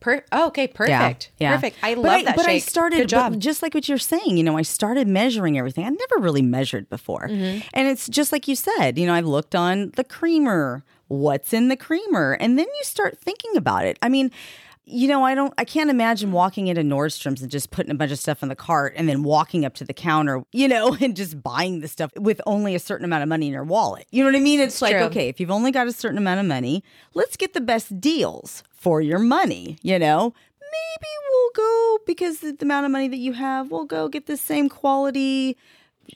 Per- 0.00 0.24
oh, 0.32 0.46
okay 0.46 0.66
perfect 0.66 1.30
Yeah, 1.38 1.50
yeah. 1.50 1.54
perfect 1.56 1.76
i 1.82 1.94
But 1.94 2.02
love 2.02 2.24
that 2.24 2.36
but 2.36 2.44
shake 2.46 2.54
I 2.54 2.58
started 2.58 2.96
good 2.96 3.08
job 3.10 3.38
just 3.38 3.62
like 3.62 3.74
what 3.74 3.86
you're 3.88 3.98
saying. 3.98 4.38
You 4.38 4.42
know, 4.44 4.56
I 4.56 4.62
started 4.62 5.06
measuring 5.06 5.58
everything. 5.58 5.84
I 5.84 5.90
never 5.90 6.16
really 6.22 6.40
measured 6.40 6.88
before, 6.88 7.28
Mm-hmm. 7.28 7.68
and 7.74 7.86
it's 7.88 8.08
just 8.08 8.32
like 8.32 8.48
you 8.48 8.56
said. 8.56 8.96
You 8.98 9.06
know, 9.06 9.12
I've 9.12 9.26
looked 9.26 9.54
on 9.54 9.90
the 9.96 10.04
creamer. 10.04 10.84
What's 11.08 11.52
in 11.52 11.68
the 11.68 11.76
creamer, 11.76 12.32
and 12.40 12.58
then 12.58 12.64
you 12.66 12.84
start 12.84 13.18
thinking 13.18 13.56
about 13.56 13.84
it. 13.84 13.98
I 14.00 14.08
mean. 14.08 14.30
You 14.84 15.06
know, 15.06 15.24
I 15.24 15.34
don't, 15.34 15.54
I 15.56 15.64
can't 15.64 15.90
imagine 15.90 16.32
walking 16.32 16.66
into 16.66 16.82
Nordstrom's 16.82 17.42
and 17.42 17.50
just 17.50 17.70
putting 17.70 17.92
a 17.92 17.94
bunch 17.94 18.10
of 18.10 18.18
stuff 18.18 18.42
in 18.42 18.48
the 18.48 18.56
cart 18.56 18.94
and 18.96 19.08
then 19.08 19.22
walking 19.22 19.64
up 19.64 19.74
to 19.74 19.84
the 19.84 19.92
counter, 19.92 20.42
you 20.52 20.66
know, 20.66 20.94
and 21.00 21.14
just 21.14 21.42
buying 21.42 21.80
the 21.80 21.88
stuff 21.88 22.10
with 22.16 22.40
only 22.46 22.74
a 22.74 22.80
certain 22.80 23.04
amount 23.04 23.22
of 23.22 23.28
money 23.28 23.46
in 23.46 23.52
your 23.52 23.64
wallet. 23.64 24.06
You 24.10 24.24
know 24.24 24.30
what 24.30 24.36
I 24.36 24.42
mean? 24.42 24.58
It's 24.58 24.82
like, 24.82 24.96
true. 24.96 25.02
okay, 25.02 25.28
if 25.28 25.38
you've 25.38 25.50
only 25.50 25.70
got 25.70 25.86
a 25.86 25.92
certain 25.92 26.18
amount 26.18 26.40
of 26.40 26.46
money, 26.46 26.82
let's 27.14 27.36
get 27.36 27.52
the 27.52 27.60
best 27.60 28.00
deals 28.00 28.64
for 28.72 29.00
your 29.00 29.18
money, 29.18 29.78
you 29.82 29.98
know? 29.98 30.34
maybe 30.70 31.08
we'll 31.28 31.50
go 31.56 31.98
because 32.06 32.40
the 32.40 32.56
amount 32.60 32.86
of 32.86 32.92
money 32.92 33.08
that 33.08 33.18
you 33.18 33.32
have, 33.32 33.70
we'll 33.70 33.84
go 33.84 34.08
get 34.08 34.26
the 34.26 34.36
same 34.36 34.68
quality 34.68 35.56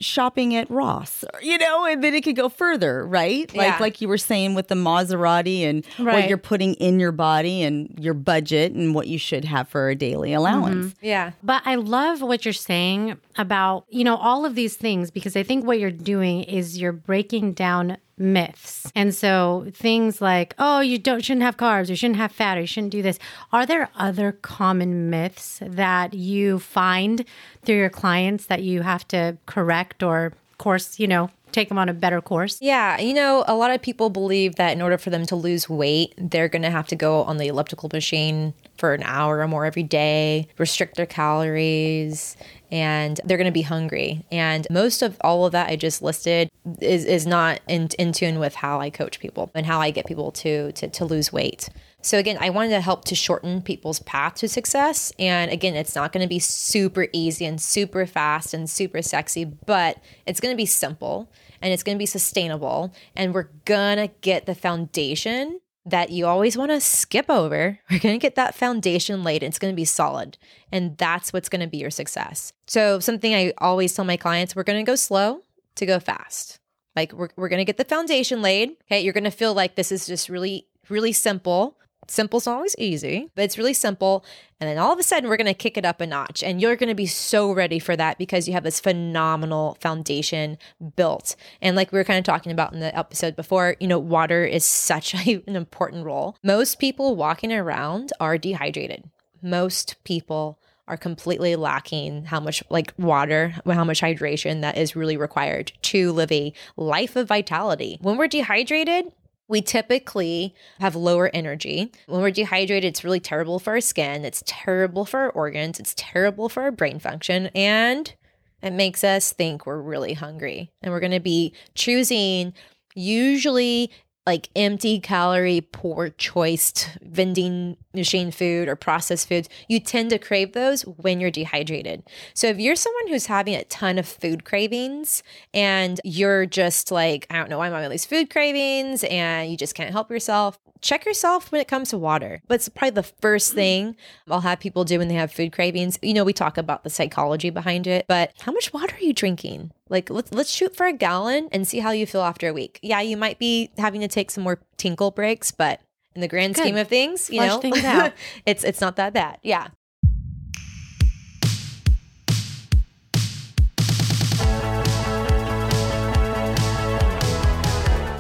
shopping 0.01 0.55
at 0.55 0.71
Ross, 0.71 1.25
you 1.43 1.59
know, 1.59 1.87
and 1.87 2.03
then 2.03 2.15
it 2.15 2.23
could 2.23 2.37
go 2.37 2.49
further, 2.49 3.07
right? 3.07 3.51
Yeah. 3.55 3.63
Like 3.63 3.81
like 3.81 4.01
you 4.01 4.09
were 4.09 4.19
saying 4.19 4.55
with 4.55 4.69
the 4.69 4.75
Maserati 4.75 5.61
and 5.63 5.85
what 5.99 6.29
you're 6.29 6.39
putting 6.39 6.75
in 6.75 6.99
your 7.01 7.13
body 7.13 7.63
and 7.63 7.95
your 7.99 8.15
budget 8.15 8.73
and 8.73 8.95
what 8.95 9.09
you 9.09 9.19
should 9.19 9.45
have 9.45 9.69
for 9.69 9.89
a 9.89 9.95
daily 9.95 10.31
mm-hmm. 10.31 10.39
allowance. 10.39 10.95
yeah 11.01 11.33
But 11.43 11.63
I 11.65 11.77
love 11.77 12.23
what 12.23 12.45
you're 12.45 12.53
saying 12.53 13.17
about, 13.37 13.85
you 13.89 14.05
know, 14.05 14.17
all 14.17 14.45
of 14.45 14.55
these 14.55 14.77
things 14.77 15.11
because 15.11 15.37
I 15.37 15.43
think 15.43 15.65
what 15.65 15.79
you're 15.79 15.91
doing 15.91 16.43
is 16.45 16.79
you're 16.79 16.93
breaking 16.93 17.53
down 17.53 17.97
myths. 18.17 18.91
And 18.95 19.15
so 19.15 19.67
things 19.73 20.21
like, 20.21 20.55
oh, 20.59 20.81
you 20.81 20.99
don't 20.99 21.25
shouldn't 21.25 21.43
have 21.43 21.57
carbs, 21.57 21.89
you 21.89 21.97
shouldn't 21.97 22.19
have 22.19 22.33
fat, 22.33 22.57
or 22.57 22.63
you 22.63 22.67
shouldn't 22.67 22.93
do 22.93 23.03
this. 23.03 23.19
Are 23.53 23.67
there 23.67 23.91
other 23.97 24.33
common 24.33 25.11
myths 25.11 25.61
that 25.63 26.15
you 26.15 26.59
find 26.59 27.25
through 27.65 27.77
your 27.77 27.91
clients 27.91 28.47
that 28.47 28.63
you 28.63 28.83
have 28.83 29.07
to 29.09 29.37
correct 29.47 30.03
or 30.03 30.33
course, 30.59 30.99
you 30.99 31.07
know, 31.07 31.31
take 31.55 31.69
them 31.69 31.79
on 31.79 31.89
a 31.89 31.95
better 31.95 32.21
course? 32.21 32.59
Yeah, 32.61 33.01
you 33.01 33.15
know, 33.15 33.45
a 33.47 33.55
lot 33.55 33.71
of 33.71 33.81
people 33.81 34.11
believe 34.11 34.57
that 34.57 34.73
in 34.73 34.83
order 34.83 34.99
for 34.99 35.11
them 35.11 35.25
to 35.27 35.37
lose 35.37 35.69
weight, 35.69 36.13
they're 36.19 36.49
going 36.49 36.63
to 36.63 36.71
have 36.71 36.89
to 36.89 36.97
go 36.97 37.23
on 37.23 37.39
the 37.39 37.49
elliptical 37.49 37.89
machine 37.93 38.53
for 38.77 38.93
an 38.93 39.03
hour 39.05 39.39
or 39.39 39.49
more 39.49 39.65
every 39.65 39.83
day, 39.83 40.49
restrict 40.59 40.97
their 40.97 41.07
calories, 41.07 42.37
and 42.71 43.21
they're 43.25 43.39
going 43.39 43.47
to 43.47 43.53
be 43.53 43.63
hungry. 43.63 44.27
And 44.33 44.67
most 44.71 45.01
of 45.01 45.17
all 45.21 45.47
of 45.47 45.53
that 45.53 45.69
I 45.69 45.77
just 45.77 46.03
listed 46.03 46.51
is 46.81 47.05
is 47.05 47.27
not 47.27 47.61
in, 47.69 47.89
in 47.99 48.13
tune 48.13 48.39
with 48.39 48.55
how 48.55 48.81
I 48.81 48.91
coach 48.91 49.21
people 49.21 49.51
and 49.55 49.65
how 49.65 49.81
I 49.81 49.91
get 49.91 50.07
people 50.07 50.33
to 50.33 50.73
to, 50.73 50.89
to 50.89 51.05
lose 51.05 51.33
weight. 51.33 51.69
So 52.05 52.19
again, 52.19 52.37
I 52.39 52.51
wanted 52.51 52.71
to 52.71 52.83
help 52.83 53.07
to 53.07 53.15
shorten 53.15 53.63
people's 53.63 54.01
path 54.01 54.35
to 54.37 54.49
success. 54.49 55.11
And 55.19 55.51
again, 55.51 55.75
it's 55.75 55.95
not 55.95 56.13
going 56.13 56.23
to 56.23 56.29
be 56.29 56.39
super 56.39 57.07
easy 57.15 57.47
and 57.47 57.59
super 57.59 58.05
fast 58.05 58.53
and 58.53 58.69
super 58.69 59.01
sexy, 59.01 59.47
but 59.47 59.97
it's 60.27 60.39
going 60.39 60.53
to 60.53 60.57
be 60.57 60.67
simple 60.67 61.33
and 61.65 61.73
it's 61.73 61.83
going 61.83 61.97
to 61.97 61.99
be 61.99 62.07
sustainable. 62.07 62.93
And 63.17 63.33
we're 63.33 63.49
going 63.65 63.97
to 63.97 64.09
get 64.21 64.45
the 64.45 64.55
foundation 64.55 65.61
that 65.87 66.11
you 66.11 66.27
always 66.27 66.59
want 66.59 66.71
to 66.71 66.81
skip 66.81 67.31
over. 67.31 67.79
We're 67.91 67.99
going 67.99 68.15
to 68.15 68.23
get 68.23 68.35
that 68.37 68.55
foundation 68.55 69.23
laid. 69.25 69.43
And 69.43 69.51
it's 69.51 69.59
going 69.59 69.73
to 69.73 69.77
be 69.77 69.87
solid. 69.87 70.37
And 70.71 70.97
that's 70.99 71.33
what's 71.33 71.49
going 71.49 71.63
to 71.63 71.67
be 71.67 71.79
your 71.79 71.91
success. 71.91 72.53
So, 72.67 73.01
something 73.01 73.35
I 73.35 73.55
always 73.59 73.95
tell 73.95 74.05
my 74.05 74.19
clients 74.19 74.55
we're 74.55 74.63
going 74.63 74.85
to 74.85 74.89
go 74.89 74.95
slow 74.95 75.41
to 75.77 75.87
go 75.87 75.99
fast. 75.99 76.61
Like, 76.95 77.13
we're, 77.13 77.31
we're 77.37 77.49
going 77.49 77.59
to 77.59 77.65
get 77.65 77.79
the 77.79 77.85
foundation 77.85 78.43
laid. 78.43 78.77
Okay. 78.83 79.01
You're 79.01 79.13
going 79.15 79.25
to 79.25 79.31
feel 79.31 79.55
like 79.55 79.75
this 79.75 79.91
is 79.91 80.07
just 80.07 80.29
really, 80.29 80.67
really 80.91 81.13
simple. 81.13 81.79
Simple's 82.09 82.47
always 82.47 82.75
easy, 82.79 83.31
but 83.35 83.45
it's 83.45 83.59
really 83.59 83.75
simple. 83.75 84.25
And 84.61 84.69
then 84.69 84.79
all 84.79 84.93
of 84.93 84.99
a 84.99 85.03
sudden, 85.03 85.29
we're 85.29 85.37
going 85.37 85.47
to 85.47 85.55
kick 85.55 85.77
it 85.77 85.85
up 85.85 86.01
a 86.01 86.07
notch. 86.07 86.43
And 86.43 86.61
you're 86.61 86.77
going 86.77 86.89
to 86.89 86.95
be 86.95 87.07
so 87.07 87.53
ready 87.53 87.79
for 87.79 87.97
that 87.97 88.19
because 88.19 88.47
you 88.47 88.55
have 88.55 88.65
this 88.65 88.81
phenomenal 88.81 89.77
foundation 89.81 90.59
built. 90.97 91.37
And 91.61 91.77
like 91.77 91.93
we 91.93 91.99
were 91.99 92.05
kind 92.05 92.19
of 92.19 92.25
talking 92.25 92.53
about 92.53 92.73
in 92.73 92.81
the 92.81 92.97
episode 92.97 93.37
before, 93.37 93.77
you 93.81 93.89
know, 93.89 93.99
water 93.99 94.45
is 94.45 94.65
such 94.65 95.15
a, 95.15 95.43
an 95.47 95.57
important 95.57 96.05
role. 96.05 96.37
Most 96.43 96.79
people 96.79 97.17
walking 97.17 97.53
around 97.53 98.13
are 98.21 98.39
dehydrated. 98.39 99.05
Most 99.43 99.97
people 100.05 100.59
are 100.87 100.97
completely 100.97 101.57
lacking 101.57 102.25
how 102.25 102.41
much 102.41 102.63
like 102.69 102.93
water, 102.99 103.55
how 103.67 103.85
much 103.85 104.01
hydration 104.01 104.61
that 104.61 104.77
is 104.77 104.95
really 104.95 105.17
required 105.17 105.73
to 105.81 106.13
live 106.13 106.31
a 106.31 106.53
life 106.77 107.17
of 107.17 107.29
vitality. 107.29 107.99
When 108.03 108.19
we're 108.19 108.29
dehydrated, 108.29 109.07
we 109.49 109.61
typically 109.63 110.55
have 110.81 110.97
lower 110.97 111.31
energy. 111.35 111.93
When 112.07 112.21
we're 112.23 112.31
dehydrated, 112.31 112.89
it's 112.89 113.05
really 113.05 113.21
terrible 113.21 113.59
for 113.59 113.75
our 113.75 113.81
skin, 113.81 114.25
it's 114.25 114.43
terrible 114.47 115.05
for 115.05 115.21
our 115.21 115.31
organs, 115.31 115.79
it's 115.79 115.95
terrible 115.97 116.49
for 116.49 116.63
our 116.63 116.71
brain 116.71 116.99
function, 116.99 117.47
and 117.55 118.15
it 118.63 118.73
makes 118.73 119.05
us 119.05 119.33
think 119.33 119.67
we're 119.67 119.81
really 119.81 120.15
hungry. 120.15 120.71
And 120.83 120.93
we're 120.93 121.01
going 121.01 121.13
to 121.13 121.21
be 121.21 121.53
choosing 121.75 122.55
usually 122.95 123.91
like 124.27 124.49
empty 124.57 125.01
calorie, 125.01 125.61
poor 125.61 126.11
choiced 126.11 126.97
vending 127.03 127.77
machine 127.93 128.31
food 128.31 128.69
or 128.69 128.77
processed 128.77 129.29
foods, 129.29 129.49
you 129.69 129.79
tend 129.79 130.11
to 130.11 130.19
crave 130.19 130.53
those 130.53 130.83
when 130.83 131.21
you're 131.21 131.31
dehydrated. 131.31 132.03
So 132.33 132.47
if 132.47 132.59
you're 132.59 132.77
someone 132.77 133.09
who's 133.09 133.27
having 133.27 133.55
a 133.55 133.65
ton 133.65 133.99
of 133.99 134.09
food 134.09 134.45
cravings 134.45 135.23
and 135.53 136.01
you're 136.05 136.47
just 136.47 136.91
like, 136.91 137.27
I 137.31 137.37
don't 137.37 137.51
know 137.51 137.59
why 137.59 137.67
I'm 137.67 137.73
having 137.73 137.91
these 137.91 138.07
food 138.07 138.31
cravings 138.31 139.05
and 139.05 139.51
you 139.51 139.57
just 139.57 139.75
can't 139.75 139.93
help 139.93 140.11
yourself, 140.11 140.59
check 140.81 141.05
yourself 141.05 141.51
when 141.51 141.61
it 141.61 141.69
comes 141.69 141.91
to 141.91 141.99
water. 141.99 142.41
But 142.47 142.57
it's 142.57 142.69
probably 142.69 142.91
the 142.91 143.03
first 143.03 143.53
mm. 143.53 143.57
thing 143.57 143.97
I'll 144.31 144.41
have 144.41 144.61
people 144.61 144.85
do 144.85 144.99
when 144.99 145.09
they 145.09 145.15
have 145.15 145.33
food 145.33 145.53
cravings. 145.53 145.99
You 146.03 146.15
know, 146.15 146.25
we 146.25 146.33
talk 146.33 146.57
about 146.59 146.85
the 146.85 146.91
psychology 146.91 147.51
behind 147.51 147.87
it, 147.87 148.07
but 148.07 148.33
how 148.41 148.53
much 148.53 148.73
water 148.73 148.95
are 148.95 149.05
you 149.05 149.13
drinking? 149.13 149.73
Like 149.91 150.09
let's 150.09 150.33
let's 150.33 150.51
shoot 150.51 150.75
for 150.75 150.87
a 150.87 150.93
gallon 150.93 151.49
and 151.53 151.69
see 151.69 151.79
how 151.81 151.91
you 151.91 152.07
feel 152.07 152.23
after 152.23 152.49
a 152.49 152.53
week. 152.55 152.81
Yeah, 152.83 153.01
you 153.01 153.17
might 153.17 153.39
be 153.39 153.71
having 153.77 154.01
to 154.01 154.09
take 154.09 154.31
some 154.31 154.43
more 154.45 154.61
tinkle 154.79 155.11
breaks, 155.11 155.51
but 155.51 155.81
in 156.15 156.21
the 156.23 156.29
grand 156.29 156.55
Good. 156.55 156.63
scheme 156.63 156.77
of 156.77 156.89
things, 156.89 157.29
you 157.29 157.39
Flush 157.41 157.49
know, 157.51 157.61
things 157.61 157.85
out. 157.85 158.13
it's 158.47 158.65
it's 158.65 158.81
not 158.81 158.97
that 158.97 159.13
bad. 159.13 159.39
Yeah. 159.43 159.69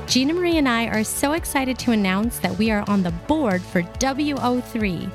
Gina 0.06 0.32
Marie 0.32 0.58
and 0.58 0.68
I 0.68 0.86
are 0.86 1.02
so 1.02 1.32
excited 1.32 1.76
to 1.80 1.90
announce 1.90 2.38
that 2.38 2.56
we 2.56 2.70
are 2.70 2.84
on 2.88 3.02
the 3.02 3.10
board 3.26 3.60
for 3.62 3.82
WO3. 3.82 5.10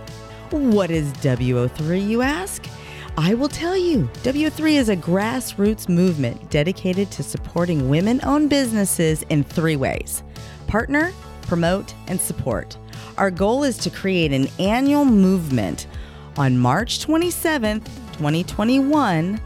What 0.51 0.91
is 0.91 1.13
WO3, 1.13 2.05
you 2.05 2.21
ask? 2.21 2.65
I 3.21 3.33
will 3.33 3.49
tell 3.49 3.75
you. 3.75 4.09
W3 4.23 4.75
is 4.75 4.87
a 4.87 4.95
grassroots 4.95 5.89
movement 5.89 6.49
dedicated 6.49 7.11
to 7.11 7.21
supporting 7.21 7.89
women 7.89 8.21
owned 8.23 8.49
businesses 8.49 9.23
in 9.23 9.43
three 9.43 9.75
ways 9.75 10.23
partner, 10.67 11.11
promote, 11.41 11.93
and 12.07 12.21
support. 12.21 12.77
Our 13.17 13.29
goal 13.29 13.65
is 13.65 13.77
to 13.79 13.89
create 13.89 14.31
an 14.31 14.47
annual 14.57 15.03
movement 15.03 15.87
on 16.37 16.57
March 16.57 17.05
27th, 17.05 17.83
2021, 18.13 19.41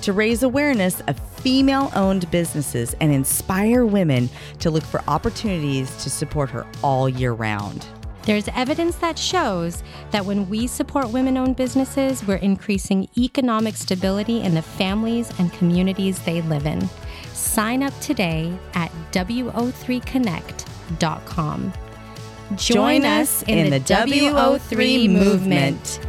to 0.00 0.12
raise 0.14 0.42
awareness 0.42 1.02
of 1.02 1.18
female 1.40 1.92
owned 1.94 2.30
businesses 2.30 2.96
and 2.98 3.12
inspire 3.12 3.84
women 3.84 4.30
to 4.60 4.70
look 4.70 4.84
for 4.84 5.02
opportunities 5.06 5.94
to 6.02 6.08
support 6.08 6.48
her 6.48 6.66
all 6.82 7.10
year 7.10 7.34
round. 7.34 7.86
There's 8.28 8.46
evidence 8.48 8.96
that 8.96 9.18
shows 9.18 9.82
that 10.10 10.26
when 10.26 10.50
we 10.50 10.66
support 10.66 11.08
women 11.08 11.38
owned 11.38 11.56
businesses, 11.56 12.22
we're 12.26 12.36
increasing 12.36 13.08
economic 13.16 13.74
stability 13.74 14.42
in 14.42 14.54
the 14.54 14.60
families 14.60 15.32
and 15.38 15.50
communities 15.54 16.18
they 16.18 16.42
live 16.42 16.66
in. 16.66 16.90
Sign 17.32 17.82
up 17.82 17.98
today 18.00 18.52
at 18.74 18.92
wo3connect.com. 19.12 21.72
Join 22.54 23.06
us 23.06 23.42
in 23.44 23.70
the 23.70 23.80
WO3 23.80 25.08
movement. 25.08 26.00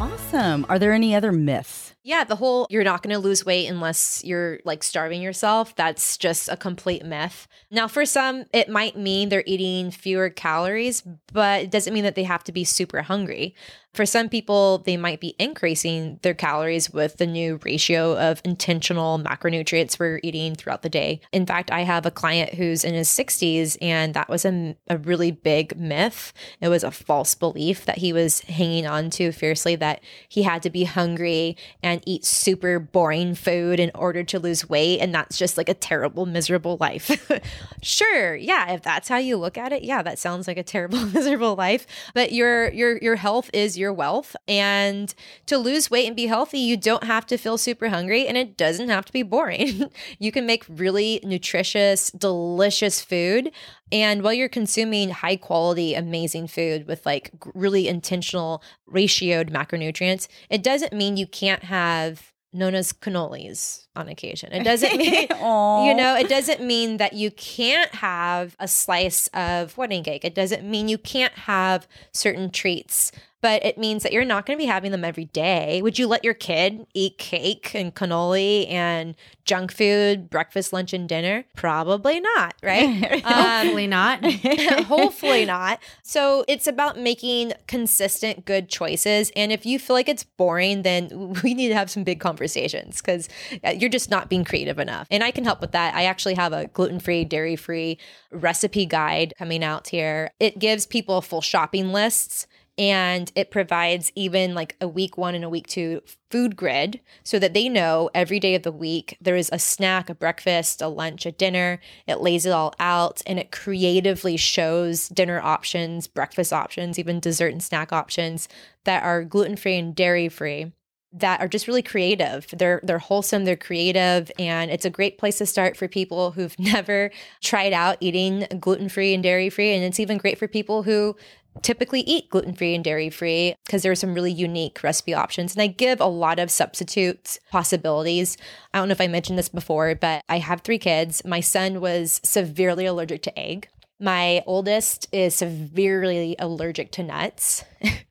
Awesome. 0.00 0.64
Are 0.70 0.78
there 0.78 0.94
any 0.94 1.14
other 1.14 1.32
myths? 1.32 1.89
Yeah, 2.10 2.24
the 2.24 2.34
whole 2.34 2.66
you're 2.70 2.82
not 2.82 3.04
going 3.04 3.14
to 3.14 3.20
lose 3.20 3.46
weight 3.46 3.68
unless 3.68 4.20
you're 4.24 4.58
like 4.64 4.82
starving 4.82 5.22
yourself, 5.22 5.76
that's 5.76 6.16
just 6.16 6.48
a 6.48 6.56
complete 6.56 7.04
myth. 7.04 7.46
Now, 7.70 7.86
for 7.86 8.04
some, 8.04 8.46
it 8.52 8.68
might 8.68 8.96
mean 8.96 9.28
they're 9.28 9.44
eating 9.46 9.92
fewer 9.92 10.28
calories, 10.28 11.04
but 11.32 11.62
it 11.62 11.70
doesn't 11.70 11.94
mean 11.94 12.02
that 12.02 12.16
they 12.16 12.24
have 12.24 12.42
to 12.42 12.52
be 12.52 12.64
super 12.64 13.02
hungry. 13.02 13.54
For 13.92 14.06
some 14.06 14.28
people, 14.28 14.78
they 14.78 14.96
might 14.96 15.20
be 15.20 15.34
increasing 15.38 16.20
their 16.22 16.34
calories 16.34 16.90
with 16.92 17.16
the 17.16 17.26
new 17.26 17.58
ratio 17.64 18.16
of 18.16 18.40
intentional 18.44 19.18
macronutrients 19.18 19.98
we're 19.98 20.20
eating 20.22 20.54
throughout 20.54 20.82
the 20.82 20.88
day. 20.88 21.20
In 21.32 21.44
fact, 21.44 21.72
I 21.72 21.80
have 21.80 22.06
a 22.06 22.10
client 22.12 22.54
who's 22.54 22.84
in 22.84 22.94
his 22.94 23.08
60s, 23.08 23.76
and 23.82 24.14
that 24.14 24.28
was 24.28 24.44
a, 24.44 24.76
a 24.88 24.96
really 24.98 25.32
big 25.32 25.76
myth. 25.76 26.32
It 26.60 26.68
was 26.68 26.84
a 26.84 26.92
false 26.92 27.34
belief 27.34 27.84
that 27.86 27.98
he 27.98 28.12
was 28.12 28.40
hanging 28.42 28.86
on 28.86 29.10
to 29.10 29.32
fiercely 29.32 29.74
that 29.76 30.00
he 30.28 30.44
had 30.44 30.62
to 30.62 30.70
be 30.70 30.84
hungry 30.84 31.56
and 31.82 32.00
eat 32.06 32.24
super 32.24 32.78
boring 32.78 33.34
food 33.34 33.80
in 33.80 33.90
order 33.96 34.22
to 34.22 34.38
lose 34.38 34.68
weight. 34.68 35.00
And 35.00 35.12
that's 35.12 35.36
just 35.36 35.56
like 35.56 35.68
a 35.68 35.74
terrible, 35.74 36.26
miserable 36.26 36.76
life. 36.78 37.28
sure. 37.82 38.36
Yeah. 38.36 38.72
If 38.72 38.82
that's 38.82 39.08
how 39.08 39.16
you 39.16 39.36
look 39.36 39.58
at 39.58 39.72
it, 39.72 39.82
yeah, 39.82 40.02
that 40.02 40.20
sounds 40.20 40.46
like 40.46 40.58
a 40.58 40.62
terrible, 40.62 41.04
miserable 41.06 41.56
life. 41.56 41.88
But 42.14 42.30
your 42.32 42.70
your 42.70 42.98
your 42.98 43.16
health 43.16 43.50
is 43.52 43.79
your 43.80 43.92
wealth. 43.92 44.36
And 44.46 45.12
to 45.46 45.58
lose 45.58 45.90
weight 45.90 46.06
and 46.06 46.14
be 46.14 46.26
healthy, 46.26 46.58
you 46.58 46.76
don't 46.76 47.04
have 47.04 47.26
to 47.26 47.38
feel 47.38 47.58
super 47.58 47.88
hungry 47.88 48.26
and 48.26 48.36
it 48.36 48.56
doesn't 48.56 48.88
have 48.88 49.04
to 49.06 49.12
be 49.12 49.22
boring. 49.22 49.90
you 50.18 50.30
can 50.30 50.46
make 50.46 50.64
really 50.68 51.20
nutritious, 51.24 52.10
delicious 52.10 53.00
food. 53.00 53.50
And 53.90 54.22
while 54.22 54.32
you're 54.32 54.48
consuming 54.48 55.10
high 55.10 55.36
quality, 55.36 55.94
amazing 55.94 56.46
food 56.46 56.86
with 56.86 57.04
like 57.04 57.32
really 57.54 57.88
intentional 57.88 58.62
ratioed 58.88 59.50
macronutrients, 59.50 60.28
it 60.48 60.62
doesn't 60.62 60.92
mean 60.92 61.16
you 61.16 61.26
can't 61.26 61.64
have 61.64 62.30
known 62.52 62.74
as 62.74 62.92
cannolis 62.92 63.86
on 63.94 64.08
occasion. 64.08 64.52
It 64.52 64.64
doesn't 64.64 64.96
mean, 64.96 65.12
you 65.30 65.94
know, 65.94 66.16
it 66.18 66.28
doesn't 66.28 66.62
mean 66.62 66.96
that 66.96 67.12
you 67.12 67.30
can't 67.30 67.94
have 67.94 68.56
a 68.58 68.66
slice 68.66 69.28
of 69.28 69.76
wedding 69.78 70.02
cake. 70.02 70.24
It 70.24 70.34
doesn't 70.34 70.68
mean 70.68 70.88
you 70.88 70.98
can't 70.98 71.32
have 71.34 71.86
certain 72.12 72.50
treats 72.50 73.12
but 73.40 73.64
it 73.64 73.78
means 73.78 74.02
that 74.02 74.12
you're 74.12 74.24
not 74.24 74.46
going 74.46 74.58
to 74.58 74.62
be 74.62 74.66
having 74.66 74.90
them 74.90 75.04
every 75.04 75.26
day. 75.26 75.80
Would 75.82 75.98
you 75.98 76.06
let 76.06 76.24
your 76.24 76.34
kid 76.34 76.86
eat 76.94 77.18
cake 77.18 77.74
and 77.74 77.94
cannoli 77.94 78.70
and 78.70 79.16
junk 79.44 79.72
food, 79.72 80.30
breakfast, 80.30 80.72
lunch, 80.72 80.92
and 80.92 81.08
dinner? 81.08 81.44
Probably 81.56 82.20
not, 82.20 82.54
right? 82.62 83.22
hopefully 83.24 83.84
um, 83.84 83.90
not. 83.90 84.24
hopefully 84.84 85.44
not. 85.44 85.80
So 86.02 86.44
it's 86.48 86.66
about 86.66 86.98
making 86.98 87.52
consistent, 87.66 88.44
good 88.44 88.68
choices. 88.68 89.32
And 89.34 89.52
if 89.52 89.64
you 89.64 89.78
feel 89.78 89.94
like 89.94 90.08
it's 90.08 90.24
boring, 90.24 90.82
then 90.82 91.34
we 91.42 91.54
need 91.54 91.68
to 91.68 91.74
have 91.74 91.90
some 91.90 92.04
big 92.04 92.20
conversations 92.20 93.00
because 93.00 93.28
uh, 93.64 93.70
you're 93.70 93.90
just 93.90 94.10
not 94.10 94.28
being 94.28 94.44
creative 94.44 94.78
enough. 94.78 95.06
And 95.10 95.24
I 95.24 95.30
can 95.30 95.44
help 95.44 95.60
with 95.60 95.72
that. 95.72 95.94
I 95.94 96.04
actually 96.04 96.34
have 96.34 96.52
a 96.52 96.66
gluten 96.68 97.00
free, 97.00 97.24
dairy 97.24 97.56
free 97.56 97.98
recipe 98.30 98.86
guide 98.86 99.34
coming 99.38 99.64
out 99.64 99.88
here. 99.88 100.30
It 100.38 100.58
gives 100.58 100.86
people 100.86 101.20
full 101.22 101.40
shopping 101.40 101.92
lists 101.92 102.46
and 102.80 103.30
it 103.34 103.50
provides 103.50 104.10
even 104.14 104.54
like 104.54 104.74
a 104.80 104.88
week 104.88 105.18
one 105.18 105.34
and 105.34 105.44
a 105.44 105.50
week 105.50 105.66
two 105.66 106.00
food 106.30 106.56
grid 106.56 106.98
so 107.22 107.38
that 107.38 107.52
they 107.52 107.68
know 107.68 108.08
every 108.14 108.40
day 108.40 108.54
of 108.54 108.62
the 108.62 108.72
week 108.72 109.18
there 109.20 109.36
is 109.36 109.50
a 109.52 109.58
snack, 109.58 110.08
a 110.08 110.14
breakfast, 110.14 110.80
a 110.80 110.88
lunch, 110.88 111.26
a 111.26 111.32
dinner. 111.32 111.78
It 112.06 112.22
lays 112.22 112.46
it 112.46 112.52
all 112.52 112.74
out 112.80 113.20
and 113.26 113.38
it 113.38 113.52
creatively 113.52 114.38
shows 114.38 115.10
dinner 115.10 115.42
options, 115.42 116.08
breakfast 116.08 116.54
options, 116.54 116.98
even 116.98 117.20
dessert 117.20 117.52
and 117.52 117.62
snack 117.62 117.92
options 117.92 118.48
that 118.84 119.02
are 119.02 119.24
gluten 119.24 119.56
free 119.56 119.76
and 119.76 119.94
dairy 119.94 120.30
free 120.30 120.72
that 121.12 121.40
are 121.40 121.48
just 121.48 121.66
really 121.66 121.82
creative. 121.82 122.46
They're 122.52 122.80
they're 122.84 122.98
wholesome, 122.98 123.44
they're 123.44 123.56
creative, 123.56 124.30
and 124.38 124.70
it's 124.70 124.84
a 124.84 124.90
great 124.90 125.18
place 125.18 125.38
to 125.38 125.46
start 125.46 125.76
for 125.76 125.88
people 125.88 126.30
who've 126.30 126.56
never 126.58 127.10
tried 127.42 127.72
out 127.72 127.96
eating 128.00 128.46
gluten-free 128.60 129.14
and 129.14 129.22
dairy-free 129.22 129.74
and 129.74 129.84
it's 129.84 130.00
even 130.00 130.18
great 130.18 130.38
for 130.38 130.46
people 130.46 130.82
who 130.82 131.16
typically 131.62 132.00
eat 132.00 132.30
gluten 132.30 132.54
free 132.54 132.74
and 132.74 132.84
dairy 132.84 133.10
free 133.10 133.54
because 133.66 133.82
there 133.82 133.92
are 133.92 133.96
some 133.96 134.14
really 134.14 134.32
unique 134.32 134.82
recipe 134.82 135.14
options. 135.14 135.54
And 135.54 135.62
I 135.62 135.66
give 135.66 136.00
a 136.00 136.06
lot 136.06 136.38
of 136.38 136.50
substitutes 136.50 137.38
possibilities. 137.50 138.36
I 138.72 138.78
don't 138.78 138.88
know 138.88 138.92
if 138.92 139.00
I 139.00 139.08
mentioned 139.08 139.38
this 139.38 139.48
before, 139.48 139.94
but 139.94 140.22
I 140.28 140.38
have 140.38 140.62
three 140.62 140.78
kids. 140.78 141.22
My 141.24 141.40
son 141.40 141.80
was 141.80 142.20
severely 142.24 142.86
allergic 142.86 143.22
to 143.22 143.38
egg. 143.38 143.68
My 143.98 144.42
oldest 144.46 145.08
is 145.12 145.34
severely 145.34 146.34
allergic 146.38 146.90
to 146.92 147.02
nuts. 147.02 147.64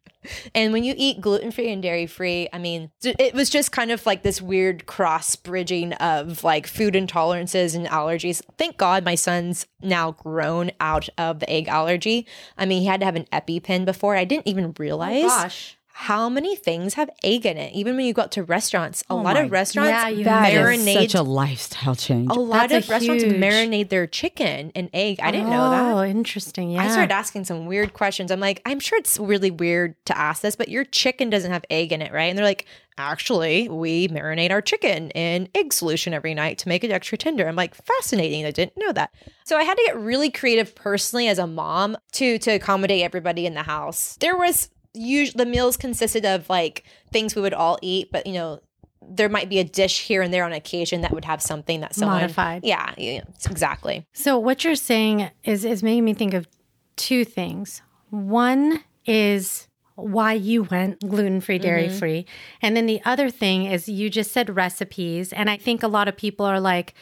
And 0.53 0.73
when 0.73 0.83
you 0.83 0.93
eat 0.97 1.21
gluten 1.21 1.51
free 1.51 1.71
and 1.71 1.81
dairy 1.81 2.07
free, 2.07 2.47
I 2.53 2.57
mean, 2.57 2.91
it 3.03 3.33
was 3.33 3.49
just 3.49 3.71
kind 3.71 3.91
of 3.91 4.05
like 4.05 4.23
this 4.23 4.41
weird 4.41 4.85
cross 4.85 5.35
bridging 5.35 5.93
of 5.93 6.43
like 6.43 6.67
food 6.67 6.93
intolerances 6.93 7.75
and 7.75 7.87
allergies. 7.87 8.41
Thank 8.57 8.77
God 8.77 9.03
my 9.03 9.15
son's 9.15 9.65
now 9.81 10.11
grown 10.11 10.71
out 10.79 11.09
of 11.17 11.39
the 11.39 11.49
egg 11.49 11.67
allergy. 11.67 12.27
I 12.57 12.65
mean, 12.65 12.81
he 12.81 12.87
had 12.87 12.99
to 12.99 13.05
have 13.05 13.15
an 13.15 13.25
EpiPen 13.31 13.85
before. 13.85 14.15
I 14.15 14.25
didn't 14.25 14.47
even 14.47 14.65
oh 14.65 14.73
realize. 14.77 15.23
gosh. 15.23 15.78
How 16.03 16.29
many 16.29 16.55
things 16.55 16.93
have 16.93 17.09
egg 17.25 17.45
in 17.45 17.57
it? 17.57 17.73
Even 17.73 17.97
when 17.97 18.05
you 18.05 18.13
go 18.13 18.21
out 18.21 18.31
to 18.31 18.43
restaurants, 18.43 19.01
a 19.09 19.13
oh 19.13 19.17
lot 19.17 19.35
of 19.37 19.51
restaurants 19.51 19.89
Yeah, 19.89 20.07
you 20.07 20.23
That 20.23 20.53
is 20.53 20.57
marinate. 20.57 20.93
such 20.93 21.13
a 21.15 21.21
lifestyle 21.21 21.93
change. 21.93 22.31
a 22.31 22.35
lot 22.39 22.69
That's 22.69 22.85
of 22.85 22.89
a 22.89 22.93
restaurants 22.93 23.23
huge- 23.25 23.35
marinate 23.35 23.89
their 23.89 24.07
chicken 24.07 24.71
and 24.75 24.89
egg. 24.93 25.19
I 25.21 25.29
didn't 25.31 25.49
know 25.49 25.69
that. 25.69 25.93
Oh, 25.93 26.03
interesting. 26.05 26.71
Yeah. 26.71 26.83
I 26.83 26.87
started 26.89 27.11
asking 27.11 27.43
some 27.45 27.65
weird 27.65 27.93
questions. 27.93 28.31
I'm 28.31 28.39
like, 28.39 28.61
I'm 28.65 28.79
sure 28.79 28.97
it's 28.97 29.19
really 29.19 29.51
weird 29.51 29.95
to 30.05 30.17
ask 30.17 30.41
this, 30.41 30.55
but 30.55 30.69
your 30.69 30.85
chicken 30.85 31.29
doesn't 31.29 31.51
have 31.51 31.65
egg 31.69 31.91
in 31.91 32.01
it, 32.01 32.13
right? 32.13 32.27
And 32.27 32.37
they're 32.37 32.45
like, 32.45 32.65
actually, 32.97 33.67
we 33.67 34.07
marinate 34.07 34.51
our 34.51 34.61
chicken 34.61 35.09
in 35.11 35.49
egg 35.53 35.73
solution 35.73 36.13
every 36.13 36.33
night 36.33 36.57
to 36.59 36.69
make 36.69 36.85
it 36.85 36.91
extra 36.91 37.17
tender. 37.17 37.45
I'm 37.45 37.57
like, 37.57 37.75
fascinating. 37.75 38.45
I 38.45 38.51
didn't 38.51 38.77
know 38.77 38.93
that. 38.93 39.11
So 39.43 39.57
I 39.57 39.63
had 39.63 39.75
to 39.77 39.83
get 39.85 39.97
really 39.99 40.29
creative 40.31 40.75
personally 40.75 41.27
as 41.27 41.39
a 41.39 41.45
mom 41.47 41.97
to 42.13 42.37
to 42.39 42.51
accommodate 42.51 43.03
everybody 43.03 43.45
in 43.45 43.53
the 43.53 43.63
house. 43.63 44.15
There 44.21 44.37
was 44.37 44.69
usually 44.93 45.43
the 45.43 45.49
meals 45.49 45.77
consisted 45.77 46.25
of 46.25 46.49
like 46.49 46.83
things 47.11 47.35
we 47.35 47.41
would 47.41 47.53
all 47.53 47.77
eat, 47.81 48.11
but 48.11 48.25
you 48.27 48.33
know, 48.33 48.61
there 49.01 49.29
might 49.29 49.49
be 49.49 49.59
a 49.59 49.63
dish 49.63 50.05
here 50.05 50.21
and 50.21 50.33
there 50.33 50.43
on 50.43 50.53
occasion 50.53 51.01
that 51.01 51.11
would 51.11 51.25
have 51.25 51.41
something 51.41 51.81
that 51.81 51.95
someone 51.95 52.21
Modified. 52.21 52.63
Yeah, 52.63 52.93
yeah, 52.97 53.21
exactly. 53.49 54.05
So 54.13 54.37
what 54.37 54.63
you're 54.63 54.75
saying 54.75 55.29
is 55.43 55.65
is 55.65 55.81
making 55.81 56.05
me 56.05 56.13
think 56.13 56.33
of 56.33 56.47
two 56.95 57.25
things. 57.25 57.81
One 58.09 58.83
is 59.05 59.67
why 59.95 60.33
you 60.33 60.63
went 60.63 60.99
gluten 61.01 61.41
free, 61.41 61.57
mm-hmm. 61.57 61.63
dairy 61.63 61.89
free. 61.89 62.25
And 62.61 62.75
then 62.75 62.85
the 62.85 63.01
other 63.05 63.29
thing 63.29 63.65
is 63.65 63.89
you 63.89 64.09
just 64.09 64.31
said 64.31 64.55
recipes. 64.55 65.33
And 65.33 65.49
I 65.49 65.57
think 65.57 65.83
a 65.83 65.87
lot 65.87 66.07
of 66.07 66.15
people 66.15 66.45
are 66.45 66.59
like, 66.59 66.93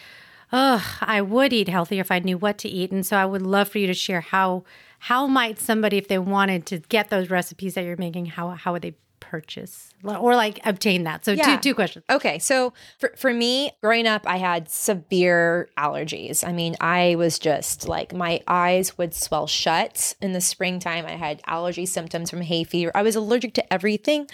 oh, 0.51 0.97
I 1.01 1.21
would 1.21 1.53
eat 1.53 1.67
healthier 1.67 2.01
if 2.01 2.11
I 2.11 2.19
knew 2.19 2.37
what 2.37 2.57
to 2.59 2.69
eat. 2.69 2.91
And 2.91 3.05
so 3.05 3.17
I 3.17 3.25
would 3.25 3.41
love 3.41 3.69
for 3.69 3.79
you 3.79 3.87
to 3.87 3.93
share 3.93 4.21
how 4.21 4.63
how 4.99 5.27
might 5.27 5.59
somebody, 5.59 5.97
if 5.97 6.07
they 6.07 6.19
wanted 6.19 6.65
to 6.67 6.79
get 6.79 7.09
those 7.09 7.29
recipes 7.29 7.75
that 7.75 7.83
you're 7.85 7.97
making, 7.97 8.25
how 8.27 8.49
how 8.51 8.73
would 8.73 8.81
they 8.81 8.95
purchase 9.19 9.91
or 10.03 10.35
like 10.35 10.59
obtain 10.65 11.03
that? 11.03 11.25
So 11.25 11.31
Yeah. 11.33 11.57
two 11.57 11.69
two 11.71 11.75
questions. 11.75 12.05
Okay, 12.09 12.39
so 12.39 12.73
for, 12.99 13.13
for 13.17 13.33
me, 13.33 13.71
growing 13.81 14.07
up, 14.07 14.23
I 14.25 14.37
had 14.37 14.69
severe 14.69 15.69
allergies. 15.77 16.47
I 16.47 16.53
mean, 16.53 16.75
I 16.79 17.15
was 17.15 17.37
just 17.39 17.87
like, 17.87 18.13
my 18.13 18.39
eyes 18.47 18.97
would 18.97 19.13
swell 19.13 19.47
shut 19.47 20.13
in 20.21 20.33
the 20.33 20.41
springtime. 20.41 21.05
I 21.05 21.11
had 21.17 21.41
allergy 21.45 21.85
symptoms 21.85 22.29
from 22.29 22.41
hay 22.41 22.63
fever. 22.63 22.91
I 22.95 23.01
was 23.01 23.15
allergic 23.15 23.53
to 23.55 23.73
everything 23.73 24.27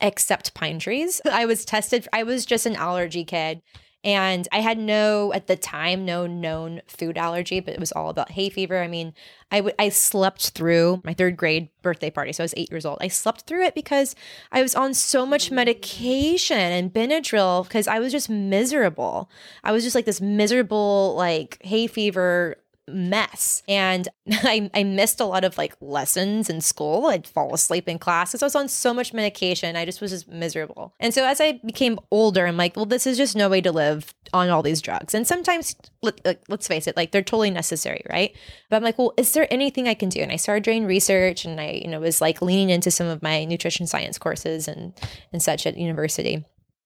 except 0.00 0.54
pine 0.54 0.78
trees. 0.78 1.20
I 1.30 1.46
was 1.46 1.64
tested, 1.64 2.08
I 2.12 2.22
was 2.24 2.44
just 2.44 2.66
an 2.66 2.74
allergy 2.76 3.24
kid. 3.24 3.62
And 4.04 4.48
I 4.50 4.60
had 4.60 4.78
no, 4.78 5.32
at 5.32 5.46
the 5.46 5.54
time, 5.54 6.04
no 6.04 6.26
known 6.26 6.82
food 6.88 7.16
allergy, 7.16 7.60
but 7.60 7.74
it 7.74 7.80
was 7.80 7.92
all 7.92 8.08
about 8.08 8.32
hay 8.32 8.48
fever. 8.48 8.82
I 8.82 8.88
mean, 8.88 9.14
I 9.52 9.72
I 9.78 9.90
slept 9.90 10.50
through 10.50 11.02
my 11.04 11.14
third 11.14 11.36
grade 11.36 11.68
birthday 11.82 12.10
party. 12.10 12.32
So 12.32 12.42
I 12.42 12.46
was 12.46 12.54
eight 12.56 12.70
years 12.70 12.84
old. 12.84 12.98
I 13.00 13.08
slept 13.08 13.42
through 13.42 13.64
it 13.64 13.74
because 13.74 14.16
I 14.50 14.62
was 14.62 14.74
on 14.74 14.94
so 14.94 15.24
much 15.24 15.52
medication 15.52 16.56
and 16.56 16.92
Benadryl 16.92 17.64
because 17.64 17.86
I 17.86 18.00
was 18.00 18.10
just 18.10 18.28
miserable. 18.28 19.30
I 19.62 19.70
was 19.70 19.84
just 19.84 19.94
like 19.94 20.06
this 20.06 20.20
miserable, 20.20 21.14
like 21.16 21.58
hay 21.62 21.86
fever 21.86 22.56
mess. 22.92 23.62
And 23.68 24.08
I, 24.30 24.70
I 24.74 24.84
missed 24.84 25.20
a 25.20 25.24
lot 25.24 25.44
of 25.44 25.58
like 25.58 25.74
lessons 25.80 26.48
in 26.48 26.60
school. 26.60 27.06
I'd 27.06 27.26
fall 27.26 27.54
asleep 27.54 27.88
in 27.88 27.98
class 27.98 28.32
because 28.32 28.42
I 28.42 28.46
was 28.46 28.56
on 28.56 28.68
so 28.68 28.94
much 28.94 29.12
medication. 29.12 29.76
I 29.76 29.84
just 29.84 30.00
was 30.00 30.10
just 30.10 30.28
miserable. 30.28 30.94
And 31.00 31.12
so 31.12 31.24
as 31.24 31.40
I 31.40 31.60
became 31.64 31.98
older, 32.10 32.46
I'm 32.46 32.56
like, 32.56 32.76
well, 32.76 32.86
this 32.86 33.06
is 33.06 33.16
just 33.16 33.36
no 33.36 33.48
way 33.48 33.60
to 33.60 33.72
live 33.72 34.14
on 34.32 34.48
all 34.48 34.62
these 34.62 34.80
drugs. 34.80 35.14
And 35.14 35.26
sometimes, 35.26 35.76
let, 36.02 36.24
like, 36.24 36.42
let's 36.48 36.66
face 36.66 36.86
it, 36.86 36.96
like 36.96 37.12
they're 37.12 37.22
totally 37.22 37.50
necessary, 37.50 38.02
right? 38.10 38.34
But 38.70 38.76
I'm 38.76 38.82
like, 38.82 38.98
well, 38.98 39.12
is 39.16 39.32
there 39.32 39.46
anything 39.52 39.88
I 39.88 39.94
can 39.94 40.08
do? 40.08 40.20
And 40.20 40.32
I 40.32 40.36
started 40.36 40.64
doing 40.64 40.86
research 40.86 41.44
and 41.44 41.60
I, 41.60 41.82
you 41.82 41.88
know, 41.88 42.00
was 42.00 42.20
like 42.20 42.40
leaning 42.40 42.70
into 42.70 42.90
some 42.90 43.06
of 43.06 43.22
my 43.22 43.44
nutrition 43.44 43.86
science 43.86 44.18
courses 44.18 44.68
and 44.68 44.94
and 45.32 45.42
such 45.42 45.66
at 45.66 45.76
university. 45.76 46.44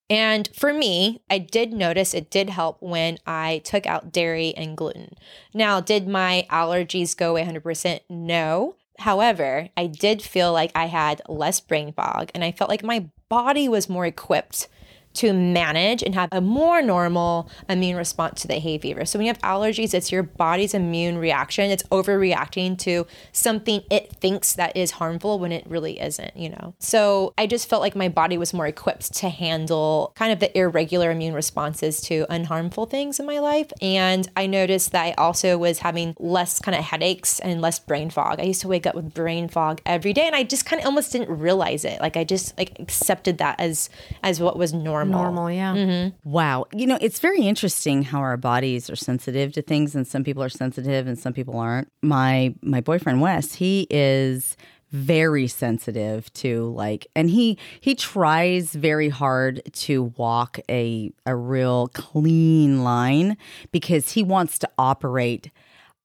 And 0.08 0.48
for 0.54 0.72
me, 0.72 1.20
I 1.28 1.38
did 1.38 1.72
notice 1.72 2.14
it 2.14 2.30
did 2.30 2.50
help 2.50 2.80
when 2.80 3.18
I 3.26 3.60
took 3.64 3.86
out 3.86 4.12
dairy 4.12 4.54
and 4.56 4.76
gluten. 4.76 5.14
Now, 5.52 5.80
did 5.80 6.06
my 6.06 6.46
allergies 6.50 7.16
go 7.16 7.30
away 7.30 7.44
100%? 7.44 8.00
No. 8.08 8.76
However, 9.00 9.68
I 9.76 9.86
did 9.86 10.22
feel 10.22 10.52
like 10.52 10.70
I 10.74 10.86
had 10.86 11.22
less 11.28 11.60
brain 11.60 11.92
fog 11.92 12.30
and 12.34 12.44
I 12.44 12.52
felt 12.52 12.70
like 12.70 12.84
my 12.84 13.06
body 13.28 13.68
was 13.68 13.88
more 13.88 14.06
equipped 14.06 14.68
to 15.16 15.32
manage 15.32 16.02
and 16.02 16.14
have 16.14 16.28
a 16.32 16.40
more 16.40 16.82
normal 16.82 17.50
immune 17.68 17.96
response 17.96 18.42
to 18.42 18.48
the 18.48 18.58
hay 18.58 18.78
fever. 18.78 19.04
So 19.04 19.18
when 19.18 19.26
you 19.26 19.32
have 19.32 19.42
allergies, 19.42 19.94
it's 19.94 20.12
your 20.12 20.22
body's 20.22 20.74
immune 20.74 21.18
reaction. 21.18 21.70
It's 21.70 21.82
overreacting 21.84 22.78
to 22.78 23.06
something 23.32 23.82
it 23.90 24.12
thinks 24.12 24.54
that 24.54 24.76
is 24.76 24.92
harmful 24.92 25.38
when 25.38 25.52
it 25.52 25.66
really 25.66 26.00
isn't, 26.00 26.36
you 26.36 26.50
know. 26.50 26.74
So 26.78 27.32
I 27.38 27.46
just 27.46 27.68
felt 27.68 27.82
like 27.82 27.96
my 27.96 28.08
body 28.08 28.38
was 28.38 28.52
more 28.52 28.66
equipped 28.66 29.14
to 29.14 29.28
handle 29.28 30.12
kind 30.16 30.32
of 30.32 30.40
the 30.40 30.56
irregular 30.56 31.10
immune 31.10 31.34
responses 31.34 32.00
to 32.02 32.26
unharmful 32.28 32.90
things 32.90 33.18
in 33.18 33.26
my 33.26 33.38
life. 33.38 33.72
And 33.80 34.28
I 34.36 34.46
noticed 34.46 34.92
that 34.92 35.04
I 35.04 35.12
also 35.12 35.58
was 35.58 35.80
having 35.80 36.14
less 36.18 36.60
kind 36.60 36.76
of 36.76 36.84
headaches 36.84 37.40
and 37.40 37.60
less 37.60 37.78
brain 37.78 38.10
fog. 38.10 38.40
I 38.40 38.44
used 38.44 38.60
to 38.62 38.68
wake 38.68 38.86
up 38.86 38.94
with 38.94 39.14
brain 39.14 39.48
fog 39.48 39.80
every 39.86 40.12
day 40.12 40.26
and 40.26 40.36
I 40.36 40.42
just 40.42 40.66
kind 40.66 40.80
of 40.80 40.86
almost 40.86 41.12
didn't 41.12 41.36
realize 41.36 41.84
it. 41.84 42.00
Like 42.00 42.16
I 42.16 42.24
just 42.24 42.56
like 42.58 42.78
accepted 42.78 43.38
that 43.38 43.58
as 43.60 43.88
as 44.22 44.40
what 44.40 44.56
was 44.58 44.72
normal. 44.72 45.05
Normal, 45.10 45.50
yeah. 45.50 45.74
Mm-hmm. 45.74 46.30
Wow. 46.30 46.66
You 46.72 46.86
know, 46.86 46.98
it's 47.00 47.18
very 47.18 47.42
interesting 47.42 48.02
how 48.02 48.20
our 48.20 48.36
bodies 48.36 48.88
are 48.90 48.96
sensitive 48.96 49.52
to 49.52 49.62
things 49.62 49.94
and 49.94 50.06
some 50.06 50.24
people 50.24 50.42
are 50.42 50.48
sensitive 50.48 51.06
and 51.06 51.18
some 51.18 51.32
people 51.32 51.58
aren't. 51.58 51.90
My 52.02 52.54
my 52.62 52.80
boyfriend 52.80 53.20
Wes, 53.20 53.54
he 53.54 53.86
is 53.90 54.56
very 54.92 55.48
sensitive 55.48 56.32
to 56.32 56.70
like 56.70 57.06
and 57.16 57.28
he 57.28 57.58
he 57.80 57.94
tries 57.94 58.72
very 58.72 59.08
hard 59.08 59.60
to 59.72 60.04
walk 60.16 60.58
a 60.68 61.10
a 61.26 61.34
real 61.34 61.88
clean 61.88 62.84
line 62.84 63.36
because 63.72 64.12
he 64.12 64.22
wants 64.22 64.58
to 64.58 64.70
operate 64.78 65.50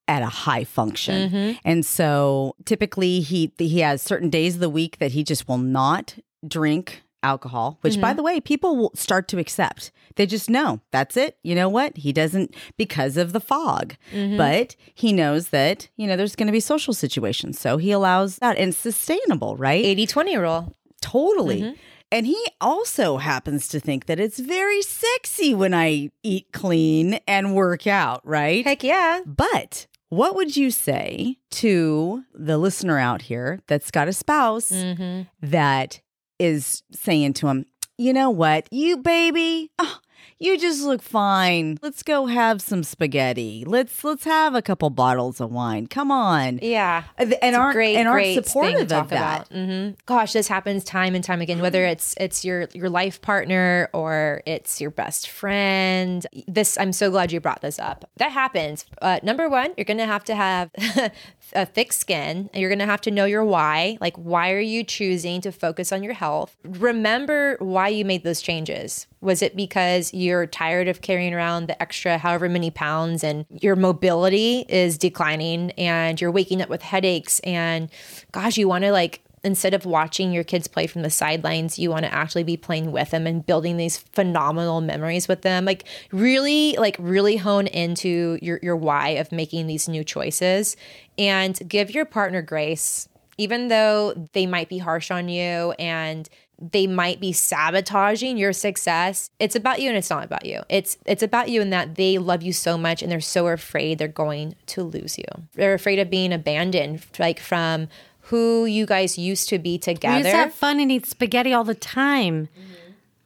at 0.08 0.24
a 0.24 0.28
high 0.28 0.64
function. 0.64 1.58
And 1.64 1.86
so 1.86 2.56
typically 2.66 3.22
he 3.22 3.54
he 3.58 3.80
has 3.80 4.02
certain 4.02 4.30
days 4.30 4.56
of 4.56 4.62
the 4.62 4.70
week 4.70 4.98
that 4.98 5.12
he 5.12 5.24
just 5.24 5.48
will 5.48 5.60
not 5.60 6.18
drink 6.46 7.04
alcohol, 7.24 7.78
which 7.82 8.00
by 8.00 8.10
mm-hmm. 8.10 8.18
the 8.18 8.24
way, 8.24 8.40
people 8.40 8.76
will 8.76 8.92
start 8.96 9.28
to 9.30 9.40
accept. 9.40 9.92
They 10.16 10.26
just 10.26 10.50
know 10.50 10.82
that's 10.92 11.18
it. 11.18 11.38
You 11.44 11.56
know 11.56 11.70
what? 11.70 11.98
He 11.98 12.14
doesn't 12.14 12.56
because 12.78 13.18
of 13.18 13.34
the 13.34 13.40
fog. 13.40 13.96
Mm-hmm. 14.14 14.38
But 14.38 14.76
he 14.94 15.14
knows 15.14 15.50
that, 15.50 15.90
you 15.98 16.08
know, 16.08 16.16
there's 16.16 16.36
going 16.36 16.48
to 16.48 16.54
be 16.54 16.60
social 16.60 16.94
situations. 16.94 17.60
So 17.60 17.78
he 17.78 17.92
allows 17.92 18.38
that 18.38 18.58
and 18.58 18.74
sustainable, 18.74 19.56
right? 19.58 19.84
80 19.84 20.08
20 20.08 20.38
rule. 20.38 20.76
Totally. 21.02 21.62
Mm-hmm. 21.62 21.76
And 22.14 22.26
he 22.26 22.46
also 22.60 23.18
happens 23.18 23.70
to 23.70 23.80
think 23.80 24.08
that 24.08 24.20
it's 24.20 24.38
very 24.38 24.82
sexy 24.82 25.54
when 25.54 25.74
I 25.74 26.12
eat 26.24 26.48
clean 26.52 27.20
and 27.26 27.56
work 27.56 27.88
out, 27.88 28.22
right? 28.26 28.66
Heck 28.66 28.84
yeah. 28.84 29.22
But 29.26 29.88
what 30.10 30.36
would 30.36 30.58
you 30.58 30.72
say 30.72 31.38
to 31.52 32.24
the 32.34 32.58
listener 32.58 33.00
out 33.00 33.22
here 33.22 33.62
that's 33.68 33.92
got 33.92 34.10
a 34.10 34.14
spouse 34.14 34.72
Mm-hmm. 34.72 35.22
that 35.42 36.02
is 36.41 36.84
saying 36.91 37.34
to 37.34 37.47
him, 37.47 37.65
you 37.97 38.13
know 38.13 38.30
what, 38.30 38.67
you 38.71 38.97
baby, 38.97 39.69
oh, 39.77 39.99
you 40.39 40.58
just 40.58 40.82
look 40.82 41.04
fine. 41.04 41.77
Let's 41.84 42.01
go 42.01 42.25
have 42.25 42.63
some 42.63 42.82
spaghetti. 42.84 43.63
Let's 43.63 44.04
let's 44.04 44.23
have 44.23 44.56
a 44.56 44.62
couple 44.63 44.89
bottles 44.89 45.39
of 45.39 45.51
wine. 45.51 45.86
Come 45.86 46.10
on. 46.10 46.58
Yeah. 46.63 47.04
And 47.19 47.32
It's 47.34 47.56
aren't 47.56 47.75
great, 47.75 47.95
and 47.95 48.08
aren't 48.08 48.23
great 48.23 48.34
thing 48.34 48.43
to 48.43 48.49
supportive 48.49 48.91
of 48.91 49.10
that. 49.10 49.49
Mhm. 49.51 49.97
Gosh, 50.08 50.34
this 50.34 50.47
happens 50.47 50.84
time 50.84 51.13
and 51.13 51.23
time 51.23 51.41
again. 51.41 51.60
Whether 51.62 51.86
it's 51.86 52.15
it's 52.19 52.43
your 52.43 52.67
your 52.73 52.89
life 52.89 53.21
partner 53.21 53.89
or 53.93 54.41
it's 54.47 54.82
your 54.82 54.89
best 54.89 55.30
friend. 55.30 56.25
This 56.47 56.75
I'm 56.80 56.91
so 56.93 57.12
glad 57.12 57.32
you 57.32 57.39
brought 57.39 57.62
this 57.62 57.77
up. 57.77 58.10
That 58.17 58.32
happens. 58.32 58.86
Uh, 58.99 59.19
number 59.21 59.47
one, 59.47 59.73
you're 59.77 59.86
gonna 59.86 60.08
have 60.08 60.23
to 60.23 60.34
have 60.36 60.71
a 61.56 61.66
thick 61.66 61.94
skin. 61.94 62.50
You're 62.54 62.70
going 62.70 62.80
to 62.80 62.86
have 62.86 63.02
to 63.02 63.12
know 63.12 63.26
your 63.26 63.44
why. 63.44 63.98
Like, 64.02 64.16
why 64.16 64.52
are 64.52 64.60
you 64.60 64.84
choosing 64.84 65.42
to 65.42 65.52
focus 65.52 65.92
on 65.92 66.04
your 66.04 66.14
health? 66.14 66.56
Remember 66.64 67.58
why 67.60 67.90
you 67.90 68.06
made 68.06 68.24
those 68.24 68.42
changes. 68.42 69.08
Was 69.22 69.42
it 69.42 69.56
because 69.56 70.14
you're 70.14 70.48
tired 70.48 70.88
of 70.88 71.02
carrying 71.02 71.34
around 71.34 71.68
the 71.68 71.82
extra 71.82 72.18
however 72.18 72.50
many 72.50 72.72
pounds 72.72 73.24
and 73.24 73.46
your 73.50 73.76
mobility 73.76 74.66
is 74.68 74.98
declining 74.98 75.72
and 75.72 76.20
you're 76.20 76.32
waking 76.32 76.62
up 76.62 76.70
with 76.70 76.82
headaches 76.82 77.40
and 77.42 77.90
gosh, 78.32 78.58
you 78.58 78.68
want 78.68 78.84
to 78.84 78.92
like 78.92 79.24
instead 79.43 79.73
of 79.73 79.86
watching 79.86 80.32
your 80.32 80.43
kids 80.43 80.67
play 80.67 80.88
from 80.88 81.01
the 81.01 81.10
sidelines, 81.10 81.80
you 81.80 81.89
want 81.89 82.06
to 82.06 82.13
actually 82.13 82.43
be 82.43 82.58
playing 82.58 82.91
with 82.91 83.12
them 83.12 83.25
and 83.25 83.45
building 83.45 83.77
these 83.77 83.97
phenomenal 83.97 84.82
memories 84.82 85.27
with 85.27 85.41
them. 85.41 85.65
Like 85.65 85.86
really, 86.12 86.75
like 86.77 86.95
really 86.99 87.38
hone 87.38 87.67
into 87.67 88.38
your 88.41 88.60
your 88.62 88.75
why 88.75 89.10
of 89.10 89.32
making 89.32 89.67
these 89.67 89.88
new 89.88 90.04
choices 90.04 90.75
and 91.17 91.60
give 91.67 91.91
your 91.91 92.06
partner 92.06 92.41
grace. 92.41 93.08
Even 93.38 93.69
though 93.69 94.30
they 94.34 94.45
might 94.45 94.69
be 94.69 94.77
harsh 94.77 95.10
on 95.10 95.27
you 95.27 95.71
and 95.80 96.30
they 96.62 96.86
might 96.86 97.19
be 97.19 97.34
sabotaging 97.34 98.38
your 98.38 98.54
success. 98.54 99.32
It's 99.39 99.56
about 99.56 99.82
you 99.82 99.89
and 99.89 99.97
it's 99.97 100.12
not 100.12 100.23
about 100.23 100.45
you. 100.45 100.62
It's 100.69 100.97
it's 101.08 101.23
about 101.23 101.49
you 101.49 101.60
in 101.62 101.71
that 101.71 101.95
they 101.95 102.19
love 102.19 102.43
you 102.43 102.54
so 102.54 102.77
much 102.77 103.01
and 103.01 103.12
they're 103.12 103.19
so 103.19 103.47
afraid 103.47 103.97
they're 103.97 104.08
going 104.08 104.56
to 104.67 104.84
lose 104.84 105.17
you. 105.17 105.25
They're 105.56 105.73
afraid 105.73 105.97
of 105.97 106.12
being 106.12 106.32
abandoned 106.32 107.04
like 107.17 107.39
from 107.39 107.88
who 108.32 108.65
you 108.65 108.86
guys 108.86 109.17
used 109.17 109.48
to 109.50 109.60
be 109.60 109.74
We 109.74 109.78
together. 109.78 110.17
used 110.20 110.30
to 110.32 110.36
have 110.38 110.54
fun 110.54 110.80
and 110.80 110.91
eat 110.91 111.06
spaghetti 111.06 111.54
all 111.54 111.63
the 111.63 111.76
time. 111.76 112.50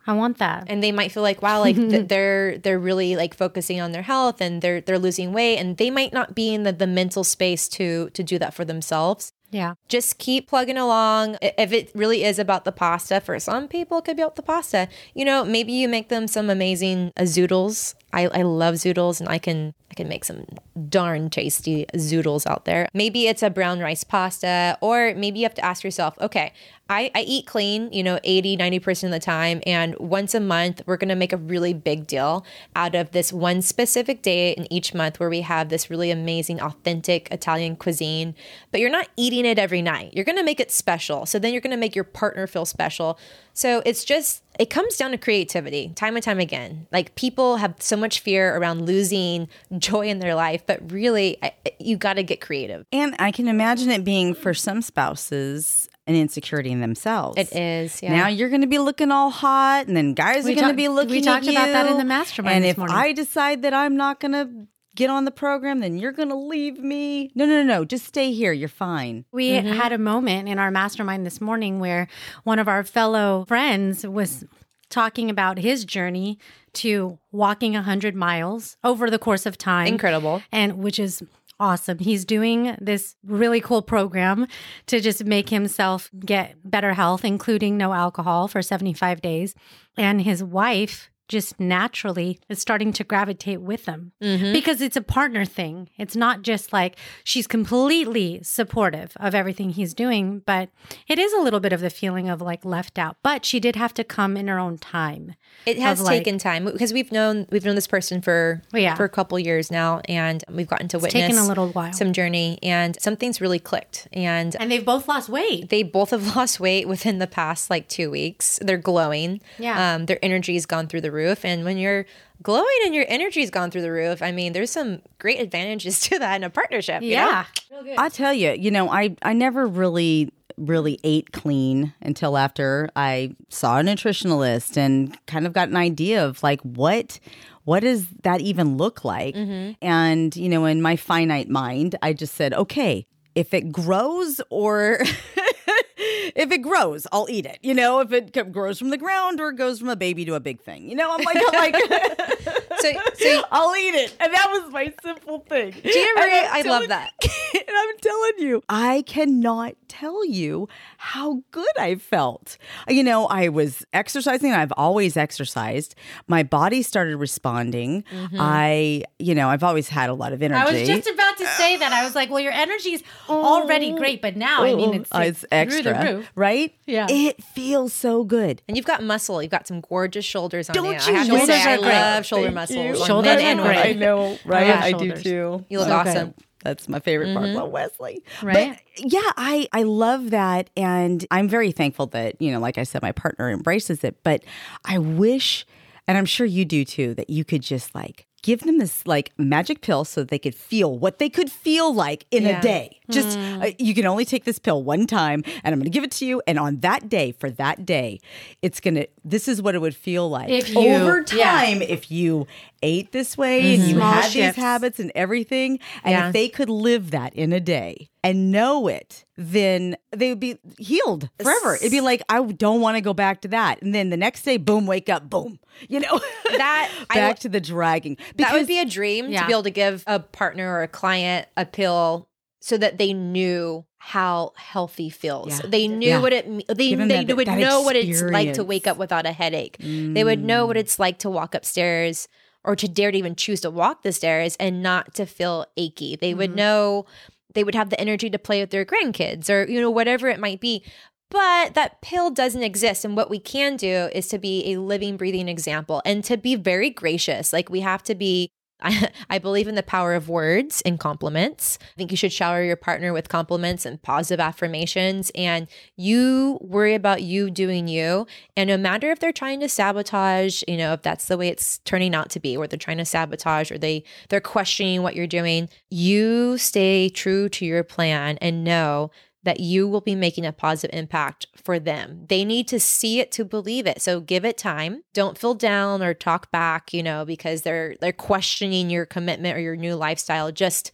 I 0.08 0.14
want 0.14 0.38
that. 0.38 0.66
and 0.68 0.84
they 0.84 0.92
might 0.92 1.12
feel 1.12 1.24
like 1.24 1.42
wow 1.42 1.60
like 1.62 1.76
th- 1.76 2.08
they're 2.14 2.60
they're 2.60 2.78
really 2.78 3.16
like 3.16 3.34
focusing 3.34 3.82
on 3.82 3.92
their 3.92 4.04
health 4.04 4.40
and 4.40 4.62
they're 4.62 4.80
they're 4.82 5.00
losing 5.00 5.34
weight 5.34 5.58
and 5.58 5.78
they 5.78 5.90
might 5.90 6.14
not 6.14 6.36
be 6.36 6.54
in 6.54 6.62
the, 6.62 6.72
the 6.74 6.86
mental 6.86 7.24
space 7.24 7.68
to 7.70 8.10
to 8.12 8.22
do 8.24 8.38
that 8.38 8.54
for 8.54 8.64
themselves 8.66 9.32
Yeah. 9.50 9.74
just 9.90 10.20
keep 10.20 10.48
plugging 10.48 10.78
along. 10.78 11.38
If 11.42 11.72
it 11.74 11.90
really 11.96 12.24
is 12.24 12.38
about 12.38 12.66
the 12.66 12.72
pasta, 12.72 13.20
for 13.20 13.40
some 13.40 13.68
people, 13.68 13.98
it 14.00 14.06
could 14.06 14.18
be 14.18 14.22
about 14.24 14.36
the 14.36 14.44
pasta. 14.54 14.88
You 15.16 15.26
know, 15.26 15.44
maybe 15.44 15.72
you 15.74 15.88
make 15.90 16.10
them 16.10 16.28
some 16.28 16.50
amazing 16.52 17.12
zoodles. 17.18 17.96
I, 18.16 18.28
I 18.28 18.42
love 18.44 18.76
zoodles, 18.76 19.20
and 19.20 19.30
I 19.30 19.38
can 19.38 19.74
I 19.92 19.94
can 19.94 20.08
make 20.08 20.26
some 20.26 20.46
darn 20.90 21.30
tasty 21.30 21.86
zoodles 21.94 22.48
out 22.48 22.66
there. 22.66 22.88
Maybe 22.94 23.28
it's 23.28 23.44
a 23.44 23.50
brown 23.50 23.80
rice 23.80 24.04
pasta, 24.04 24.78
or 24.82 25.14
maybe 25.16 25.40
you 25.40 25.46
have 25.46 25.54
to 25.56 25.66
ask 25.66 25.84
yourself, 25.84 26.18
okay, 26.20 26.54
I, 26.90 27.12
I 27.16 27.22
eat 27.22 27.48
clean, 27.48 27.92
you 27.92 28.04
know, 28.04 28.20
80, 28.24 28.58
90% 28.58 29.06
of 29.06 29.12
the 29.12 29.20
time. 29.20 29.62
And 29.66 29.96
once 30.00 30.36
a 30.36 30.40
month, 30.40 30.82
we're 30.86 30.98
going 30.98 31.10
to 31.10 31.16
make 31.16 31.34
a 31.34 31.38
really 31.38 31.74
big 31.74 32.06
deal 32.08 32.46
out 32.76 32.94
of 32.94 33.12
this 33.12 33.34
one 33.34 33.62
specific 33.62 34.22
day 34.22 34.52
in 34.52 34.72
each 34.72 34.94
month 34.94 35.20
where 35.20 35.30
we 35.30 35.42
have 35.42 35.70
this 35.70 35.90
really 35.90 36.12
amazing, 36.12 36.62
authentic 36.62 37.28
Italian 37.32 37.76
cuisine. 37.76 38.36
But 38.72 38.82
you're 38.82 38.90
not 38.90 39.10
eating 39.18 39.46
it 39.46 39.58
every 39.58 39.82
night. 39.82 40.14
You're 40.14 40.26
going 40.26 40.38
to 40.38 40.44
make 40.44 40.60
it 40.60 40.72
special. 40.72 41.26
So 41.26 41.40
then 41.40 41.54
you're 41.54 41.62
going 41.62 41.72
to 41.72 41.78
make 41.78 41.96
your 41.96 42.04
partner 42.04 42.46
feel 42.48 42.66
special. 42.66 43.18
So 43.54 43.82
it's 43.86 44.06
just, 44.06 44.44
it 44.60 44.70
comes 44.70 44.96
down 44.98 45.12
to 45.12 45.18
creativity 45.18 45.90
time 45.96 46.16
and 46.16 46.24
time 46.24 46.40
again. 46.40 46.88
Like 46.92 47.16
people 47.16 47.58
have 47.58 47.76
so 47.80 47.96
much 47.98 48.20
fear 48.20 48.56
around 48.58 48.86
losing 48.86 49.48
joy 49.78 50.08
in 50.08 50.20
their 50.20 50.36
life, 50.36 50.64
but 50.66 50.92
really, 50.92 51.38
I- 51.44 51.54
you 51.80 51.98
got 51.98 52.14
to 52.14 52.24
get 52.24 52.42
creative. 52.42 52.86
And 52.92 53.16
I 53.20 53.32
can 53.32 53.48
imagine 53.48 53.90
it 53.92 54.04
being 54.04 54.34
for 54.34 54.54
some 54.54 54.82
spouses 54.82 55.90
an 56.08 56.14
insecurity 56.16 56.72
in 56.72 56.82
themselves. 56.82 57.36
It 57.38 57.52
is, 57.56 58.04
yeah. 58.04 58.16
Now 58.16 58.28
you're 58.28 58.50
going 58.50 58.62
to 58.62 58.68
be 58.68 58.78
looking 58.78 59.12
all 59.12 59.32
hot, 59.32 59.88
and 59.88 59.98
then 59.98 60.14
guys 60.14 60.46
We 60.46 60.52
are 60.52 60.56
going 60.56 60.68
to 60.68 60.74
be 60.76 60.88
looking. 60.88 61.10
we 61.12 61.22
talked 61.22 61.46
at 61.48 61.52
about 61.52 61.66
that 61.68 61.88
in 61.88 61.98
the 61.98 62.04
mastermind 62.04 62.58
And 62.58 62.64
this 62.64 62.72
if 62.72 62.78
morning. 62.78 62.96
I 62.96 63.12
decide 63.12 63.64
that 63.64 63.74
I'm 63.74 63.98
not 63.98 64.20
going 64.20 64.34
to 64.34 64.68
get 64.96 65.10
on 65.10 65.26
the 65.26 65.32
program, 65.32 65.82
then 65.82 65.98
you're 65.98 66.12
going 66.12 66.30
to 66.30 66.36
leave 66.36 66.80
me. 66.80 67.32
No, 67.36 67.46
no, 67.46 67.62
no, 67.62 67.64
no. 67.64 67.86
Just 67.86 68.06
stay 68.06 68.32
here. 68.32 68.54
You're 68.54 68.70
fine. 68.70 69.26
We 69.32 69.52
mm-hmm. 69.52 69.74
had 69.74 69.92
a 69.92 69.98
moment 69.98 70.50
in 70.50 70.58
our 70.58 70.72
mastermind 70.72 71.26
this 71.26 71.42
morning 71.42 71.80
where 71.80 72.08
one 72.44 72.60
of 72.60 72.68
our 72.68 72.84
fellow 72.84 73.46
friends 73.48 74.06
was 74.08 74.46
talking 74.90 75.30
about 75.30 75.58
his 75.58 75.84
journey 75.86 76.40
to 76.74 77.20
walking 77.32 77.74
100 77.74 78.16
miles 78.16 78.78
over 78.84 79.10
the 79.10 79.20
course 79.20 79.46
of 79.46 79.58
time. 79.58 79.88
Incredible. 79.88 80.42
And 80.52 80.78
which 80.78 81.00
is 81.00 81.24
awesome. 81.60 82.00
He's 82.00 82.26
doing 82.26 82.76
this 82.82 83.16
really 83.26 83.62
cool 83.62 83.82
program 83.82 84.48
to 84.88 85.00
just 85.00 85.26
make 85.26 85.50
himself 85.50 86.10
get 86.20 86.56
better 86.64 86.94
health, 86.94 87.24
including 87.24 87.78
no 87.78 87.94
alcohol 87.94 88.48
for 88.48 88.62
75 88.62 89.22
days. 89.22 89.56
And 89.98 90.22
his 90.22 90.44
wife 90.44 91.10
just 91.28 91.60
naturally 91.60 92.40
is 92.50 92.60
starting 92.62 92.94
to 92.94 93.04
gravitate 93.04 93.62
with 93.62 93.86
him 93.86 94.12
because 94.20 94.82
it's 94.82 94.96
a 94.98 95.02
partner 95.02 95.46
thing. 95.46 95.90
It's 95.98 96.16
not 96.16 96.42
just 96.42 96.72
like 96.74 96.98
she's 97.24 97.48
completely 97.48 98.40
supportive 98.44 99.14
of 99.18 99.36
everything 99.36 99.72
he's 99.72 99.94
doing, 99.94 100.42
but 100.46 100.70
it 101.08 101.20
is 101.20 101.34
a 101.34 101.40
little 101.40 101.60
bit 101.60 101.74
of 101.74 101.82
the 101.82 101.90
feeling 101.90 102.30
of 102.30 102.42
like 102.42 102.64
left 102.66 102.98
out. 103.00 103.18
But 103.24 103.44
she 103.46 103.60
did 103.60 103.76
have 103.76 103.94
to 103.96 104.04
come 104.04 104.38
in 104.38 104.48
her 104.48 104.60
own 104.60 104.78
time. 104.78 105.36
It 105.66 105.78
has 105.80 106.02
like- 106.02 106.18
taken 106.20 106.38
time 106.38 106.66
because 106.66 106.94
we've 106.94 107.12
known 107.12 107.48
we've 107.52 107.66
known 107.66 107.76
this 107.76 107.88
person 107.88 108.22
for 108.22 108.62
Yeah. 108.74 108.96
for 108.96 109.04
a 109.04 109.10
couple 109.10 109.38
years 109.40 109.72
now, 109.72 110.02
and 110.08 110.44
we've 110.50 110.68
gotten 110.68 110.88
to 110.90 110.98
witness 110.98 111.14
taken 111.14 111.38
a 111.38 111.48
little 111.48 111.70
while. 111.70 111.94
some 111.94 112.14
journey, 112.14 112.60
and 112.64 112.98
something's 113.02 113.40
really 113.42 113.60
clicked, 113.60 114.08
and 114.14 114.56
And 114.60 114.72
they've 114.72 114.86
both 114.86 115.08
lost 115.08 115.30
weight. 115.30 115.70
they 115.70 115.84
both 115.84 116.12
have 116.12 116.26
lost 116.36 116.60
weight 116.60 116.88
within 116.88 117.20
the 117.20 117.28
past 117.28 117.70
like 117.70 117.88
two 117.88 118.10
weeks. 118.12 118.60
They're 118.62 118.78
glowing. 118.78 119.42
Yeah. 119.58 119.96
um, 119.96 120.06
their 120.08 120.20
energy's 120.24 120.66
gone 120.66 120.88
through 120.88 121.02
the 121.02 121.12
roof, 121.16 121.44
and 121.46 121.66
when 121.66 121.78
you're 121.78 122.06
glowing 122.44 122.80
and 122.86 122.94
your 122.94 123.06
energy's 123.08 123.50
gone 123.50 123.72
through 123.72 123.82
the 123.82 123.92
roof, 123.92 124.22
I 124.22 124.32
mean, 124.32 124.54
there's 124.54 124.72
some 124.72 125.02
great 125.18 125.40
advantages 125.40 126.00
to 126.10 126.20
that 126.20 126.36
in 126.36 126.44
a 126.44 126.50
partnership. 126.50 127.02
you 127.02 127.16
know? 127.16 127.44
Yeah. 127.84 127.96
I 127.98 128.10
tell 128.10 128.34
you, 128.34 128.52
you 128.52 128.72
know, 128.72 128.90
I 128.90 129.16
I 129.22 129.34
never 129.34 129.66
really 129.66 130.32
really 130.58 131.00
ate 131.04 131.32
clean 131.34 131.94
until 132.02 132.38
after 132.38 132.90
I 132.96 133.36
saw 133.50 133.80
a 133.80 133.84
nutritionalist 133.84 134.78
and 134.78 135.18
kind 135.28 135.46
of 135.46 135.54
got 135.54 135.68
an 135.68 135.76
idea 135.76 136.26
of 136.26 136.42
like 136.44 136.62
what 136.62 137.20
what 137.66 137.82
does 137.82 138.08
that 138.24 138.42
even 138.42 138.78
look 138.78 139.04
like? 139.04 139.36
Mm-hmm. 139.36 139.74
And 139.82 140.36
you 140.36 140.50
know, 140.50 140.66
in 140.66 140.82
my 140.82 140.96
finite 140.96 141.50
mind, 141.50 141.96
I 142.02 142.14
just 142.14 142.36
said, 142.36 142.54
okay, 142.54 143.06
if 143.34 143.54
it 143.54 143.72
grows 143.72 144.40
or 144.50 145.00
if 145.98 146.52
it 146.52 146.60
grows, 146.60 147.08
I'll 147.12 147.28
eat 147.30 147.46
it. 147.46 147.60
You 147.62 147.74
know, 147.74 148.00
if 148.00 148.12
it 148.12 148.52
grows 148.52 148.80
from 148.80 148.90
the 148.90 148.98
ground 148.98 149.40
or 149.40 149.52
goes 149.52 149.80
from 149.80 149.90
a 149.90 149.96
baby 149.96 150.26
to 150.26 150.36
a 150.36 150.40
big 150.40 150.62
thing. 150.62 150.90
You 150.90 150.96
know, 150.96 151.12
I'm 151.12 151.24
like, 151.24 151.38
like 151.54 151.76
So, 152.86 152.92
so 153.16 153.44
I'll 153.52 153.76
eat 153.76 153.96
it. 153.96 154.16
And 154.20 154.34
that 154.34 154.48
was 154.52 154.72
my 154.72 154.94
simple 155.04 155.40
thing. 155.40 155.74
I'm 155.74 156.66
love 156.68 156.88
that. 156.90 157.12
and 157.22 157.64
I'm 157.68 157.98
telling 158.02 158.34
you, 158.38 158.64
I 158.70 159.04
cannot 159.04 159.76
tell 159.88 160.26
you 160.26 160.68
how 160.98 161.44
good 161.52 161.78
I 161.78 161.96
felt. 161.96 162.58
You 162.88 163.04
know, 163.04 163.28
I 163.28 163.50
was 163.50 163.86
exercising. 163.94 164.52
I've 164.52 164.74
always 164.74 165.18
exercised. 165.18 165.96
My 166.28 166.44
body 166.44 166.82
started 166.82 167.18
responding. 167.18 168.04
Mm-hmm. 168.12 168.38
I, 168.40 169.04
you 169.20 169.36
know, 169.36 169.50
I've 169.50 169.64
always 169.64 169.90
had 169.90 170.10
a 170.10 170.14
lot 170.14 170.34
of 170.34 170.42
energy. 170.42 170.62
I 170.62 170.72
was 170.72 170.88
just 170.88 171.08
about 171.08 171.38
to 171.38 171.48
say 171.48 171.78
that. 171.78 171.92
I 171.92 172.04
was 172.04 172.16
like, 172.16 172.30
well, 172.30 172.40
your 172.40 172.52
energy's 172.52 173.04
already 173.30 173.94
oh. 173.94 173.98
great, 173.98 174.22
but 174.22 174.36
now, 174.36 174.64
I 174.64 174.76
mean, 174.76 174.94
it's, 174.94 175.10
Oh, 175.12 175.22
it's 175.22 175.46
through 175.52 175.85
extra, 175.92 176.12
the 176.12 176.18
roof. 176.18 176.32
right? 176.36 176.74
Yeah. 176.86 177.08
It 177.10 177.44
feels 177.44 177.94
so 177.94 178.24
good. 178.24 178.62
and 178.68 178.76
you've 178.78 178.86
got 178.86 179.04
muscle. 179.04 179.42
You've 179.42 179.52
got 179.52 179.68
some 179.68 179.82
gorgeous 179.82 180.26
shoulders 180.26 180.70
on 180.70 180.74
Don't 180.74 180.86
you. 180.86 180.92
you 180.92 180.98
I 180.98 181.12
have 181.12 181.28
to 181.28 181.32
Shoulders 181.32 181.48
say, 181.48 181.62
I 181.62 181.74
are 181.74 181.78
great. 181.78 181.88
love 181.94 182.26
shoulder 182.26 182.44
Thank 182.46 182.56
muscles. 182.56 183.00
you. 183.00 183.06
Shoulders 183.06 183.42
and 183.42 183.60
are 183.60 183.64
women. 183.64 183.82
great. 183.82 183.96
I 183.96 184.00
know, 184.00 184.38
right? 184.46 184.68
love 184.68 184.84
I 184.84 184.92
do 184.94 185.12
too. 185.16 185.66
You 185.70 185.80
look 185.80 185.88
So 185.88 185.94
awesome. 185.96 186.34
That's 186.64 186.90
my 186.90 187.00
favorite 187.00 187.34
part 187.36 187.50
about 187.50 187.66
mm-hmm. 187.66 187.74
Wesley. 187.74 188.24
Right? 188.42 188.80
But 188.98 189.12
yeah, 189.14 189.20
I 189.38 189.68
I 189.72 189.84
love 189.84 190.32
that 190.32 190.72
and 190.76 191.24
I'm 191.30 191.48
very 191.48 191.72
thankful 191.72 192.08
that, 192.08 192.42
you 192.42 192.52
know, 192.52 192.60
like 192.60 192.80
I 192.80 192.84
said 192.84 193.04
my 193.04 193.12
partner 193.12 193.52
embraces 193.52 194.04
it, 194.04 194.18
but 194.24 194.44
I 194.84 194.98
wish 194.98 195.66
and 196.08 196.18
I'm 196.18 196.26
sure 196.26 196.46
you 196.48 196.66
do 196.66 196.84
too 196.84 197.14
that 197.16 197.30
you 197.30 197.46
could 197.46 197.62
just 197.62 197.94
like 197.94 198.26
give 198.46 198.60
them 198.62 198.78
this 198.78 198.96
like 199.08 199.32
magic 199.40 199.82
pill 199.82 200.06
so 200.06 200.24
they 200.24 200.38
could 200.38 200.54
feel 200.54 200.96
what 201.00 201.18
they 201.18 201.30
could 201.30 201.52
feel 201.52 201.92
like 201.92 202.26
in 202.30 202.44
Yeah. 202.44 202.60
a 202.60 202.62
day. 202.62 203.00
Just 203.10 203.40
uh, 203.40 203.72
you 203.80 203.96
can 203.96 204.06
only 204.06 204.24
take 204.26 204.44
this 204.46 204.60
pill 204.60 204.84
one 204.84 205.08
time 205.08 205.44
and 205.64 205.74
I'm 205.74 205.80
going 205.80 205.86
to 205.92 205.96
give 205.98 206.04
it 206.04 206.12
to 206.20 206.26
you 206.28 206.42
and 206.48 206.60
on 206.60 206.80
that 206.82 207.10
day 207.10 207.32
for 207.32 207.50
that 207.52 207.86
day 207.88 208.20
it's 208.62 208.80
going 208.80 208.96
to 208.96 209.08
this 209.24 209.48
is 209.48 209.62
what 209.64 209.74
it 209.74 209.80
would 209.80 209.96
feel 209.96 210.30
like 210.30 210.50
If 210.50 210.70
you- 210.70 210.80
over 210.94 211.26
yeah. 211.34 211.52
time 211.60 211.82
if 211.82 212.12
you 212.12 212.46
ate 212.82 213.12
this 213.12 213.38
way 213.38 213.74
and 213.74 213.82
mm-hmm. 213.82 213.90
you 213.90 213.96
Small 213.98 214.12
had 214.12 214.32
these 214.32 214.56
habits 214.56 215.00
and 215.00 215.12
everything 215.16 215.80
and 216.04 216.12
Yeah. 216.12 216.28
if 216.28 216.34
they 216.34 216.50
could 216.50 216.70
live 216.70 217.12
that 217.12 217.34
in 217.36 217.54
a 217.54 217.60
day 217.60 218.10
and 218.24 218.52
know 218.52 218.88
it 218.88 219.26
then 219.38 219.96
they 220.12 220.30
would 220.30 220.40
be 220.40 220.58
healed 220.78 221.30
forever 221.42 221.76
it'd 221.76 221.92
be 221.92 222.02
like 222.02 222.22
i 222.30 222.42
don't 222.42 222.82
want 222.82 222.96
to 222.96 223.02
go 223.02 223.14
back 223.14 223.42
to 223.42 223.48
that 223.50 223.82
and 223.82 223.94
then 223.94 224.10
the 224.10 224.18
next 224.18 224.44
day 224.44 224.58
boom 224.58 224.86
wake 224.86 225.10
up 225.10 225.30
boom 225.30 225.60
you 225.88 226.00
know 226.00 226.20
That- 226.58 226.92
back 227.10 227.28
will- 227.28 227.34
to 227.36 227.50
the 227.50 227.62
dragging 227.62 228.16
Because, 228.36 228.52
that 228.52 228.54
would 228.54 228.68
be 228.68 228.80
a 228.80 228.86
dream 228.86 229.30
Yeah. 229.30 229.42
to 229.42 229.48
be 229.48 229.54
able 229.54 229.64
to 229.64 229.72
give 229.72 230.04
a 230.08 230.20
partner 230.20 230.74
or 230.74 230.84
a 230.84 230.88
client 230.88 231.48
a 231.58 231.66
pill 231.66 232.30
so 232.62 232.78
that 232.78 232.98
they 232.98 233.14
knew 233.14 233.86
how 233.98 234.54
healthy 234.56 235.10
feels. 235.10 235.60
Yeah. 235.60 235.70
They 235.70 235.88
knew 235.88 236.10
Yeah. 236.10 236.20
what 236.20 236.34
it 236.34 236.46
they 236.68 236.90
Give 236.90 237.00
'em 237.00 237.08
they 237.08 237.24
that- 237.24 237.36
would 237.38 237.48
that 237.48 237.60
know 237.60 237.82
what 237.82 237.96
it's 237.96 238.22
like 238.22 238.54
to 238.54 238.64
wake 238.64 238.88
up 238.88 238.98
without 238.98 239.26
a 239.26 239.32
headache. 239.32 239.78
They 239.80 240.24
would 240.24 240.44
know 240.44 240.66
what 240.66 240.76
mm. 240.76 240.80
it's 240.80 240.98
like 240.98 241.20
to 241.20 241.30
walk 241.30 241.54
upstairs 241.54 242.28
or 242.66 242.76
to 242.76 242.88
dare 242.88 243.12
to 243.12 243.18
even 243.18 243.36
choose 243.36 243.62
to 243.62 243.70
walk 243.70 244.02
the 244.02 244.12
stairs 244.12 244.56
and 244.60 244.82
not 244.84 245.14
to 245.16 245.26
feel 245.26 245.66
achy. 245.78 246.16
They 246.16 246.34
would 246.34 246.52
mm-hmm. 246.52 246.58
know 246.58 247.06
they 247.54 247.64
would 247.64 247.76
have 247.76 247.90
the 247.90 248.00
energy 248.00 248.30
to 248.30 248.40
play 248.40 248.62
with 248.62 248.70
their 248.70 248.86
grandkids 248.86 249.50
or, 249.50 249.70
you 249.70 249.80
know, 249.80 249.90
whatever 249.90 250.28
it 250.28 250.40
might 250.40 250.60
be. 250.60 250.84
But 251.30 251.74
that 251.74 252.02
pill 252.02 252.30
doesn't 252.30 252.62
exist. 252.62 253.04
And 253.04 253.16
what 253.16 253.30
we 253.30 253.40
can 253.40 253.78
do 253.78 254.10
is 254.14 254.28
to 254.28 254.38
be 254.38 254.74
a 254.74 254.80
living, 254.80 255.18
breathing 255.18 255.48
example 255.48 256.02
and 256.06 256.24
to 256.26 256.38
be 256.38 256.56
very 256.56 256.90
gracious. 256.90 257.52
Like 257.52 257.70
we 257.70 257.80
have 257.80 258.04
to 258.04 258.16
be 258.16 258.52
I, 258.82 259.10
I, 259.30 259.40
believe 259.40 259.68
in 259.68 259.76
the 259.76 259.84
power 259.84 260.14
of 260.14 260.30
words 260.30 260.82
and 260.86 261.00
compliments. 261.00 261.78
I 261.82 261.98
think 261.98 262.12
you 262.12 262.18
should 262.18 262.34
shower 262.34 262.64
your 262.64 262.76
partner 262.76 263.14
with 263.14 263.30
compliments 263.30 263.86
and 263.86 264.02
positive 264.02 264.40
affirmations. 264.40 265.32
And 265.36 265.68
you 265.96 266.58
worry 266.62 266.94
about 266.94 267.24
you 267.24 267.50
doing 267.50 267.88
you. 267.88 268.28
And 268.56 268.68
no 268.68 268.78
matter 268.78 269.12
if 269.12 269.20
they're 269.20 269.32
trying 269.32 269.60
to 269.62 269.70
sabotage, 269.70 270.64
you 270.68 270.78
know, 270.78 270.94
if 270.94 271.02
that's 271.02 271.26
the 271.26 271.38
way 271.38 271.50
it's 271.50 271.80
turning 271.80 272.16
out 272.16 272.30
to 272.32 272.40
be, 272.40 272.58
or 272.58 272.68
they're 272.68 272.78
trying 272.78 272.98
to 272.98 273.06
sabotage 273.06 273.72
or 273.72 273.78
they 273.78 274.04
they're 274.30 274.42
questioning 274.42 275.02
what 275.02 275.16
you're 275.16 275.28
doing, 275.28 275.70
you 275.90 276.58
stay 276.58 277.10
true 277.10 277.50
to 277.50 277.66
your 277.66 277.84
plan 277.84 278.38
and 278.42 278.64
know 278.64 279.12
that 279.46 279.60
you 279.60 279.88
will 279.88 280.02
be 280.02 280.16
making 280.16 280.46
a 280.46 280.52
positive 280.52 280.96
impact 280.96 281.48
for 281.56 281.80
them. 281.80 282.26
They 282.28 282.44
need 282.44 282.68
to 282.68 282.80
see 282.80 283.20
it 283.20 283.32
to 283.34 283.46
believe 283.46 283.88
it. 283.88 284.02
So 284.02 284.20
give 284.20 284.44
it 284.44 284.58
time. 284.58 285.04
Don't 285.14 285.38
feel 285.38 285.54
down 285.54 286.04
or 286.04 286.14
talk 286.14 286.52
back, 286.52 286.94
you 286.94 287.02
know, 287.02 287.24
because 287.24 287.62
they're 287.62 287.96
they're 288.02 288.12
questioning 288.12 288.90
your 288.90 289.06
commitment 289.06 289.56
or 289.56 289.62
your 289.62 289.76
new 289.76 289.96
lifestyle. 289.96 290.52
Just 290.52 290.92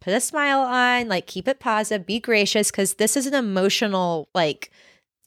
put 0.00 0.14
a 0.14 0.20
smile 0.20 0.60
on, 0.60 1.08
like 1.08 1.26
keep 1.26 1.46
it 1.46 1.60
positive, 1.60 2.06
be 2.06 2.18
gracious 2.18 2.70
cuz 2.70 2.94
this 2.94 3.16
is 3.16 3.26
an 3.26 3.34
emotional 3.34 4.28
like 4.34 4.70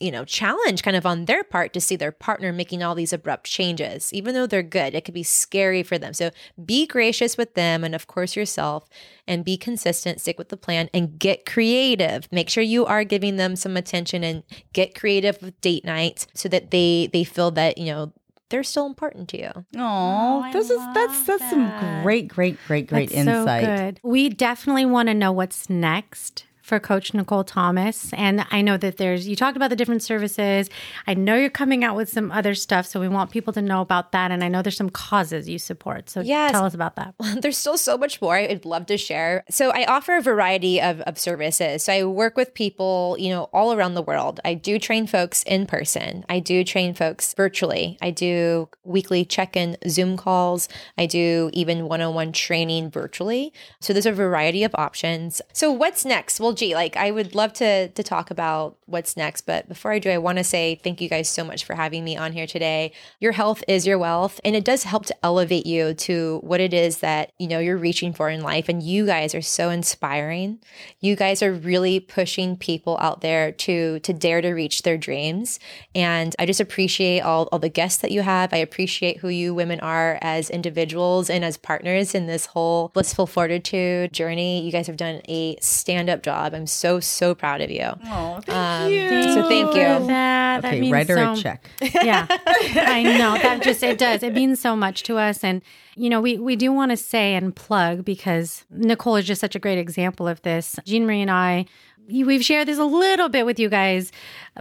you 0.04 0.12
know, 0.12 0.26
challenge 0.26 0.84
kind 0.84 0.98
of 0.98 1.06
on 1.06 1.26
their 1.26 1.46
part 1.46 1.72
to 1.72 1.80
see 1.80 1.96
their 1.96 2.12
partner 2.12 2.52
making 2.52 2.84
all 2.84 2.94
these 2.94 3.14
abrupt 3.14 3.46
changes. 3.46 4.12
Even 4.12 4.34
though 4.34 4.46
they're 4.46 4.62
good, 4.62 4.94
it 4.94 5.06
could 5.06 5.14
be 5.14 5.24
scary 5.24 5.82
for 5.82 5.98
them. 5.98 6.14
So 6.14 6.30
be 6.64 6.86
gracious 6.86 7.38
with 7.38 7.54
them 7.54 7.86
and, 7.86 7.96
of 7.96 8.06
course, 8.06 8.36
yourself 8.36 8.90
and 9.26 9.46
be 9.46 9.56
consistent, 9.56 10.20
stick 10.20 10.38
with 10.38 10.50
the 10.50 10.58
plan 10.58 10.90
and 10.94 11.18
get 11.18 11.46
creative. 11.46 12.28
Make 12.34 12.50
sure 12.50 12.62
you 12.62 12.86
are 12.86 13.06
giving 13.06 13.38
them 13.38 13.56
some 13.56 13.78
attention 13.78 14.26
and 14.26 14.44
get 14.74 14.94
creative 14.94 15.42
with 15.42 15.60
date 15.62 15.86
night 15.86 16.28
so 16.34 16.50
that 16.50 16.72
they 16.72 17.10
they 17.14 17.24
feel 17.24 17.52
that, 17.52 17.78
you 17.78 17.86
know, 17.86 18.12
they're 18.50 18.64
still 18.64 18.86
important 18.86 19.30
to 19.30 19.40
you. 19.40 19.52
Oh, 19.78 20.50
this 20.52 20.70
is 20.70 20.80
that's 20.94 21.24
that's 21.24 21.42
that. 21.42 21.50
some 21.50 22.04
great, 22.04 22.28
great, 22.28 22.58
great, 22.68 22.88
great 22.88 23.10
that's 23.10 23.26
insight. 23.26 23.64
So 23.64 23.78
good. 23.78 24.00
We 24.04 24.28
definitely 24.28 24.86
want 24.86 25.08
to 25.08 25.14
know 25.14 25.32
what's 25.32 25.70
next 25.70 26.44
for 26.64 26.80
Coach 26.80 27.12
Nichole 27.12 27.46
Thomas. 27.46 28.12
And 28.14 28.46
I 28.50 28.62
know 28.62 28.78
that 28.78 28.96
there's, 28.96 29.28
you 29.28 29.36
talked 29.36 29.58
about 29.58 29.70
the 29.70 29.76
different 29.76 30.02
services. 30.02 30.70
I 31.06 31.14
know 31.14 31.36
you're 31.36 31.50
coming 31.50 31.84
out 31.84 31.98
with 31.98 32.10
some 32.10 32.32
other 32.32 32.56
stuff. 32.56 32.86
So 32.86 33.02
we 33.02 33.10
want 33.10 33.32
people 33.32 33.52
to 33.54 33.62
know 33.62 33.82
about 33.82 34.14
that. 34.14 34.32
And 34.32 34.44
I 34.44 34.48
know 34.48 34.62
there's 34.62 34.78
some 34.78 34.90
causes 34.90 35.50
you 35.50 35.60
support. 35.60 36.10
So 36.10 36.22
yes. 36.22 36.52
tell 36.52 36.64
us 36.64 36.74
about 36.74 36.96
that. 36.96 37.16
There's 37.42 37.58
still 37.58 37.78
so 37.78 37.98
much 37.98 38.22
more 38.22 38.36
I'd 38.38 38.64
love 38.64 38.86
to 38.86 38.98
share. 38.98 39.44
So 39.50 39.72
I 39.72 39.86
offer 39.86 40.16
a 40.16 40.22
variety 40.22 40.80
of, 40.80 41.02
of 41.02 41.20
services. 41.20 41.84
So 41.84 41.94
I 41.94 42.06
work 42.06 42.38
with 42.38 42.54
people, 42.54 43.18
you 43.20 43.30
know, 43.30 43.50
all 43.52 43.74
around 43.74 43.96
the 43.96 44.02
world. 44.02 44.40
I 44.46 44.54
do 44.54 44.80
train 44.80 45.06
folks 45.06 45.44
in 45.44 45.66
person, 45.66 46.24
I 46.30 46.40
do 46.40 46.64
train 46.64 46.94
folks 46.94 47.34
virtually. 47.34 47.98
I 48.02 48.12
do 48.12 48.70
weekly 48.86 49.26
check 49.26 49.58
in 49.58 49.78
Zoom 49.90 50.16
calls. 50.16 50.70
I 50.98 51.06
do 51.06 51.50
even 51.54 51.90
one 51.90 52.02
on 52.02 52.14
one 52.14 52.32
training 52.32 52.90
virtually. 52.90 53.52
So 53.82 53.92
there's 53.92 54.06
a 54.06 54.14
variety 54.14 54.64
of 54.64 54.74
options. 54.76 55.42
So 55.52 55.72
what's 55.72 56.06
next? 56.06 56.40
Well, 56.40 56.53
like 56.62 56.96
I 56.98 57.12
would 57.12 57.36
love 57.36 57.54
to 57.54 57.90
to 57.90 58.04
talk 58.04 58.32
about 58.32 58.78
what's 58.86 59.18
next, 59.18 59.42
but 59.42 59.68
before 59.68 59.92
I 59.92 60.00
do, 60.00 60.10
I 60.10 60.18
want 60.18 60.38
to 60.38 60.44
say 60.44 60.80
thank 60.84 61.02
you 61.02 61.10
guys 61.10 61.30
so 61.30 61.44
much 61.44 61.64
for 61.64 61.76
having 61.76 62.04
me 62.04 62.16
on 62.16 62.32
here 62.34 62.46
today. 62.46 62.92
Your 63.20 63.32
health 63.32 63.64
is 63.68 63.88
your 63.88 63.98
wealth, 63.98 64.40
and 64.44 64.56
it 64.56 64.64
does 64.64 64.84
help 64.84 65.06
to 65.08 65.16
elevate 65.24 65.66
you 65.66 65.94
to 65.94 66.40
what 66.44 66.62
it 66.62 66.74
is 66.74 67.00
that 67.00 67.32
you 67.40 67.48
know 67.48 67.60
you're 67.60 67.78
reaching 67.78 68.14
for 68.14 68.30
in 68.30 68.42
life. 68.42 68.70
And 68.70 68.84
you 68.84 69.06
guys 69.06 69.34
are 69.34 69.42
so 69.42 69.70
inspiring. 69.70 70.60
You 71.00 71.16
guys 71.16 71.42
are 71.42 71.54
really 71.54 72.00
pushing 72.00 72.58
people 72.58 72.98
out 73.00 73.22
there 73.22 73.52
to 73.52 74.00
to 74.00 74.14
dare 74.14 74.42
to 74.42 74.52
reach 74.52 74.84
their 74.84 74.98
dreams. 74.98 75.60
And 75.96 76.36
I 76.38 76.46
just 76.46 76.60
appreciate 76.60 77.22
all 77.22 77.50
all 77.52 77.60
the 77.60 77.70
guests 77.70 78.02
that 78.02 78.12
you 78.12 78.22
have. 78.22 78.54
I 78.54 78.58
appreciate 78.58 79.18
who 79.18 79.30
you 79.30 79.54
women 79.54 79.80
are 79.80 80.20
as 80.22 80.50
individuals 80.50 81.30
and 81.30 81.44
as 81.44 81.58
partners 81.58 82.14
in 82.14 82.28
this 82.28 82.48
whole 82.48 82.90
blissful 82.90 83.28
fortitude 83.28 84.14
journey. 84.14 84.62
You 84.62 84.72
guys 84.72 84.88
have 84.88 84.98
done 84.98 85.22
a 85.28 85.58
stand 85.62 86.10
up 86.10 86.22
job 86.22 86.43
job. 86.44 86.54
I'm 86.54 86.68
so 86.68 87.00
so 87.00 87.36
proud 87.36 87.62
of 87.62 87.70
you. 87.70 87.90
Oh, 88.06 88.40
thank 88.46 88.50
um, 88.50 88.92
you. 88.92 89.34
So 89.34 89.48
thank 89.48 89.76
you. 89.76 90.08
That. 90.08 90.66
Okay, 90.66 90.82
that 90.82 90.92
write 90.92 91.10
her 91.10 91.16
so, 91.16 91.34
a 91.34 91.36
check. 91.36 91.70
Yeah, 91.82 92.28
I 92.30 93.04
know 93.04 93.36
that 93.36 93.62
just 93.62 93.84
it 93.84 93.98
does. 93.98 94.24
It 94.24 94.34
means 94.34 94.60
so 94.60 94.76
much 94.76 95.04
to 95.04 95.18
us, 95.18 95.44
and 95.44 95.62
you 95.96 96.10
know 96.10 96.22
we 96.22 96.38
we 96.38 96.56
do 96.56 96.72
want 96.72 96.92
to 96.92 96.98
say 96.98 97.36
and 97.36 97.56
plug 97.56 98.04
because 98.06 98.66
Nichole 98.74 99.20
is 99.20 99.26
just 99.26 99.42
such 99.42 99.56
a 99.56 99.60
great 99.60 99.78
example 99.78 100.28
of 100.28 100.42
this. 100.42 100.80
Jean 100.86 101.06
Marie 101.06 101.22
and 101.22 101.32
I 101.32 101.66
we've 102.10 102.44
shared 102.44 102.68
this 102.68 102.78
a 102.78 102.84
little 102.84 103.30
bit 103.30 103.46
with 103.46 103.60
you 103.60 103.70
guys 103.70 104.12